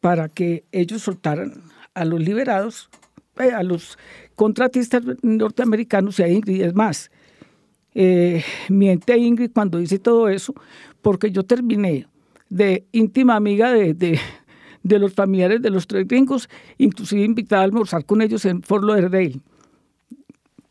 para 0.00 0.28
que 0.28 0.64
ellos 0.72 1.02
soltaran 1.02 1.62
a 1.94 2.04
los 2.04 2.20
liberados, 2.20 2.90
eh, 3.38 3.52
a 3.52 3.62
los 3.62 3.98
contratistas 4.34 5.02
norteamericanos 5.22 6.18
y 6.18 6.22
a 6.22 6.28
Ingrid. 6.28 6.62
Es 6.62 6.74
más, 6.74 7.10
eh, 7.94 8.44
miente 8.68 9.16
Ingrid 9.16 9.52
cuando 9.52 9.78
dice 9.78 9.98
todo 9.98 10.28
eso, 10.28 10.54
porque 11.00 11.30
yo 11.30 11.44
terminé 11.44 12.06
de 12.50 12.84
íntima 12.92 13.36
amiga 13.36 13.72
de, 13.72 13.94
de, 13.94 14.18
los 14.84 15.14
familiares 15.14 15.62
de 15.62 15.70
los 15.70 15.86
tres 15.86 16.06
gringos, 16.06 16.48
inclusive 16.78 17.24
invitada 17.24 17.62
a 17.62 17.64
almorzar 17.64 18.04
con 18.04 18.22
ellos 18.22 18.44
en 18.44 18.62
Fort 18.62 18.84
Lauderdale. 18.84 19.40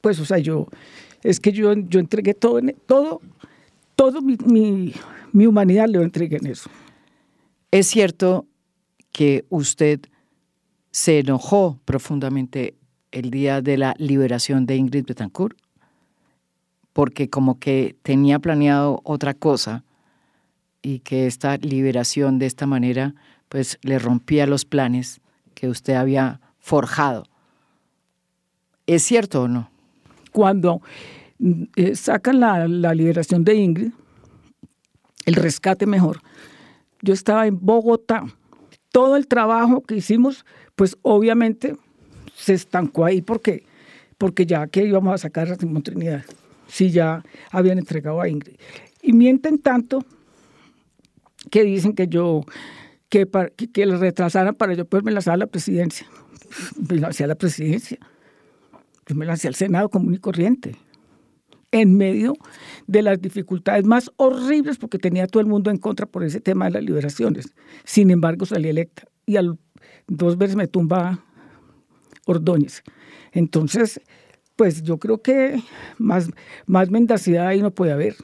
Pues, 0.01 0.20
o 0.20 0.26
sea, 0.26 0.38
yo, 0.38 0.68
es 1.24 1.39
que 1.39 1.51
yo, 1.51 1.74
yo 1.74 1.99
entregué 1.99 2.34
todo, 2.34 2.59
todo 2.86 3.22
todo 3.95 4.22
mi, 4.22 4.93
humanidad 5.34 5.88
le 5.88 6.01
entregué 6.01 6.38
en 6.38 6.47
eso. 6.47 6.70
Es 7.72 7.88
cierto 7.88 8.45
que 9.11 9.45
usted 9.49 10.01
se 10.91 11.20
enojó 11.20 11.80
profundamente 11.86 12.76
el 13.11 13.32
día 13.32 13.61
de 13.61 13.78
la 13.78 13.95
liberación 13.97 14.66
de 14.66 14.76
Ingrid 14.76 15.05
Betancourt, 15.05 15.57
porque 16.93 17.30
como 17.30 17.59
que 17.59 17.95
tenía 18.03 18.39
planeado 18.39 19.01
otra 19.03 19.34
cosa 19.34 19.84
y 20.82 20.99
que 20.99 21.26
esta 21.26 21.57
liberación 21.57 22.39
de 22.39 22.45
esta 22.45 22.68
manera 22.68 23.16
pues 23.53 23.77
le 23.83 23.99
rompía 23.99 24.47
los 24.47 24.65
planes 24.65 25.21
que 25.53 25.69
usted 25.69 25.93
había 25.93 26.41
forjado. 26.57 27.27
¿Es 28.87 29.03
cierto 29.03 29.43
o 29.43 29.47
no? 29.47 29.69
Cuando 30.31 30.81
eh, 31.75 31.95
sacan 31.95 32.39
la, 32.39 32.65
liberación 32.95 33.43
de 33.43 33.53
Ingrid, 33.53 33.91
el 35.27 35.35
rescate 35.35 35.85
mejor. 35.85 36.21
Yo 37.03 37.13
estaba 37.13 37.45
en 37.45 37.63
Bogotá. 37.63 38.23
Todo 38.91 39.17
el 39.17 39.27
trabajo 39.27 39.83
que 39.83 39.97
hicimos, 39.97 40.47
pues 40.75 40.97
obviamente 41.03 41.75
se 42.35 42.55
estancó 42.55 43.05
ahí 43.05 43.21
porque, 43.21 43.67
porque 44.17 44.47
ya 44.47 44.65
que 44.65 44.83
íbamos 44.83 45.13
a 45.13 45.19
sacar 45.19 45.51
a 45.51 45.55
Simón 45.57 45.83
Trinidad, 45.83 46.25
si 46.67 46.89
ya 46.89 47.23
habían 47.51 47.77
entregado 47.77 48.19
a 48.19 48.27
Ingrid. 48.27 48.55
Y 49.03 49.13
mienten 49.13 49.59
tanto 49.59 50.03
que 51.51 51.63
dicen 51.63 51.93
que 51.93 52.07
yo, 52.07 52.43
que, 53.14 53.30
que, 53.55 53.72
que 53.72 53.86
le 53.86 53.95
retrasaran 53.97 54.55
para 54.55 54.74
yo 54.74 54.86
poderme 54.86 55.11
lanzar 55.11 55.36
a 55.36 55.38
la 55.38 55.45
presidencia. 55.45 56.07
Me 56.89 56.97
lancé 56.97 57.24
a 57.24 57.28
la 57.28 57.36
presidencia. 57.36 57.99
Yo 59.05 59.14
me 59.14 59.24
lancé 59.24 59.47
al 59.47 59.53
Senado 59.53 59.89
común 59.89 60.16
y 60.16 60.18
corriente 60.18 60.76
en 61.72 61.95
medio 61.95 62.34
de 62.88 63.03
las 63.03 63.22
dificultades 63.22 63.86
más 63.86 64.11
horribles 64.16 64.80
porque 64.80 64.97
tenía 64.97 65.28
todo 65.28 65.41
el 65.41 65.47
mundo 65.47 65.70
en 65.70 65.78
contra 65.78 66.07
por 66.07 66.24
ese 66.24 66.39
tema 66.39 66.66
de 66.66 66.72
las 66.72 66.84
liberaciones. 66.84 67.53
Sin 67.84 68.09
embargo, 68.09 68.47
salí 68.47 68.70
electa 68.70 69.03
y 69.28 69.36
al 69.36 69.59
dos 70.07 70.39
veces 70.39 70.55
me 70.55 70.68
tumba 70.68 71.24
Ordóñez. 72.26 72.82
Entonces, 73.32 74.01
pues 74.55 74.82
yo 74.82 74.97
creo 74.97 75.22
que 75.22 75.61
más, 75.99 76.32
más 76.66 76.89
mendacidad 76.89 77.45
ahí 77.45 77.61
no 77.61 77.70
puede 77.70 77.91
haber. 77.91 78.16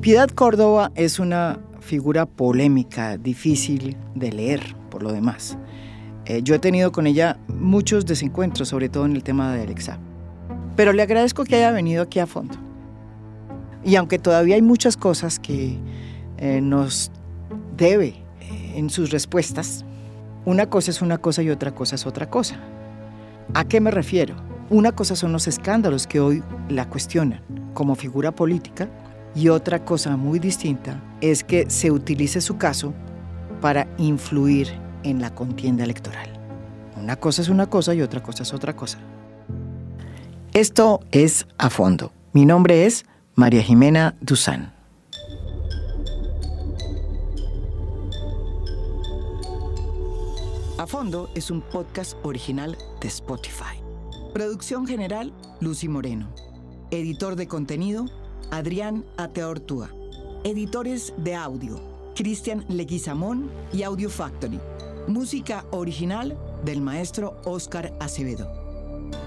Piedad 0.00 0.28
Córdoba 0.28 0.92
es 0.94 1.18
una 1.18 1.58
figura 1.80 2.24
polémica, 2.24 3.18
difícil 3.18 3.96
de 4.14 4.30
leer, 4.30 4.76
por 4.90 5.02
lo 5.02 5.12
demás. 5.12 5.58
Eh, 6.24 6.40
yo 6.44 6.54
he 6.54 6.60
tenido 6.60 6.92
con 6.92 7.08
ella 7.08 7.36
muchos 7.48 8.06
desencuentros, 8.06 8.68
sobre 8.68 8.88
todo 8.88 9.06
en 9.06 9.16
el 9.16 9.24
tema 9.24 9.52
del 9.56 9.70
examen. 9.70 10.06
Pero 10.76 10.92
le 10.92 11.02
agradezco 11.02 11.42
que 11.42 11.56
haya 11.56 11.72
venido 11.72 12.04
aquí 12.04 12.20
a 12.20 12.28
fondo. 12.28 12.54
Y 13.84 13.96
aunque 13.96 14.20
todavía 14.20 14.54
hay 14.54 14.62
muchas 14.62 14.96
cosas 14.96 15.40
que 15.40 15.76
eh, 16.36 16.60
nos 16.60 17.10
debe 17.76 18.14
eh, 18.40 18.74
en 18.76 18.90
sus 18.90 19.10
respuestas, 19.10 19.84
una 20.44 20.70
cosa 20.70 20.92
es 20.92 21.02
una 21.02 21.18
cosa 21.18 21.42
y 21.42 21.50
otra 21.50 21.74
cosa 21.74 21.96
es 21.96 22.06
otra 22.06 22.30
cosa. 22.30 22.56
¿A 23.52 23.64
qué 23.64 23.80
me 23.80 23.90
refiero? 23.90 24.36
Una 24.70 24.92
cosa 24.92 25.16
son 25.16 25.32
los 25.32 25.48
escándalos 25.48 26.06
que 26.06 26.20
hoy 26.20 26.44
la 26.68 26.88
cuestionan 26.88 27.42
como 27.74 27.96
figura 27.96 28.30
política 28.30 28.88
y 29.34 29.48
otra 29.48 29.84
cosa 29.84 30.16
muy 30.16 30.38
distinta 30.38 31.02
es 31.20 31.44
que 31.44 31.68
se 31.70 31.90
utilice 31.90 32.40
su 32.40 32.56
caso 32.56 32.94
para 33.60 33.88
influir 33.98 34.68
en 35.02 35.20
la 35.20 35.34
contienda 35.34 35.84
electoral. 35.84 36.28
Una 36.96 37.16
cosa 37.16 37.42
es 37.42 37.48
una 37.48 37.66
cosa 37.66 37.94
y 37.94 38.02
otra 38.02 38.22
cosa 38.22 38.42
es 38.42 38.52
otra 38.52 38.74
cosa. 38.74 38.98
Esto 40.52 41.00
es 41.12 41.46
A 41.58 41.70
Fondo. 41.70 42.12
Mi 42.32 42.44
nombre 42.44 42.86
es 42.86 43.04
María 43.34 43.62
Jimena 43.62 44.16
Duzán. 44.20 44.74
A 50.78 50.86
Fondo 50.86 51.28
es 51.34 51.50
un 51.50 51.60
podcast 51.60 52.16
original 52.22 52.76
de 53.00 53.08
Spotify. 53.08 53.82
Producción 54.32 54.86
general, 54.86 55.32
Lucy 55.60 55.88
Moreno. 55.88 56.28
Editor 56.90 57.36
de 57.36 57.48
contenido, 57.48 58.06
Adrián 58.50 59.04
Ateortúa. 59.16 59.90
Editores 60.42 61.12
de 61.18 61.34
audio, 61.34 61.80
Cristian 62.14 62.64
Leguizamón 62.68 63.50
y 63.72 63.82
Audio 63.82 64.08
Factory. 64.08 64.58
Música 65.06 65.64
original 65.70 66.38
del 66.64 66.80
maestro 66.80 67.40
Oscar 67.44 67.92
Acevedo. 68.00 68.48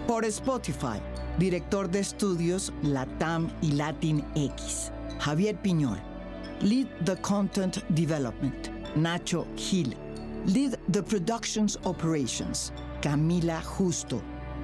Por 0.07 0.25
Spotify, 0.25 0.99
director 1.37 1.89
de 1.89 1.99
estudios 1.99 2.73
Latam 2.81 3.49
y 3.61 3.73
Latin 3.73 4.23
X, 4.35 4.91
Javier 5.19 5.55
Piñol. 5.61 5.99
Lead 6.61 6.87
the 7.05 7.15
Content 7.17 7.77
Development, 7.89 8.69
Nacho 8.95 9.45
Gil. 9.55 9.95
Lead 10.47 10.79
the 10.91 11.03
Productions 11.03 11.77
Operations, 11.83 12.73
Camila 13.01 13.61
Justo. 13.61 14.21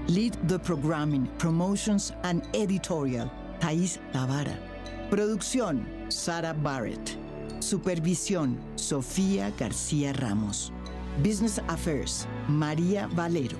Lead 0.07 0.33
the 0.47 0.57
Programming, 0.57 1.27
Promotions 1.37 2.13
and 2.23 2.41
Editorial, 2.53 3.29
Thais 3.59 3.99
Tavara. 4.13 4.57
Producción, 5.09 5.87
Sara 6.09 6.53
Barrett. 6.53 7.17
Supervisión, 7.59 8.57
Sofía 8.75 9.51
García 9.57 10.13
Ramos. 10.13 10.71
Business 11.23 11.61
Affairs, 11.67 12.27
María 12.47 13.07
Valero. 13.07 13.57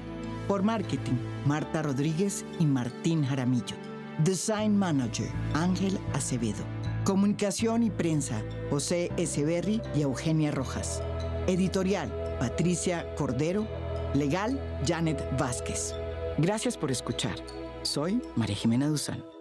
Por 0.47 0.63
Marketing, 0.63 1.17
Marta 1.45 1.81
Rodríguez 1.81 2.45
y 2.59 2.65
Martín 2.65 3.25
Jaramillo. 3.25 3.75
Design 4.23 4.77
Manager, 4.77 5.29
Ángel 5.53 5.99
Acevedo. 6.13 6.63
Comunicación 7.03 7.83
y 7.83 7.89
prensa, 7.89 8.41
José 8.69 9.11
Echeverry 9.17 9.81
y 9.95 10.01
Eugenia 10.01 10.51
Rojas. 10.51 11.01
Editorial, 11.47 12.11
Patricia 12.39 13.05
Cordero. 13.15 13.67
Legal, 14.13 14.59
Janet 14.85 15.21
Vázquez. 15.37 15.93
Gracias 16.37 16.77
por 16.77 16.91
escuchar. 16.91 17.35
Soy 17.83 18.21
María 18.35 18.55
Jimena 18.55 18.87
Duzán. 18.87 19.36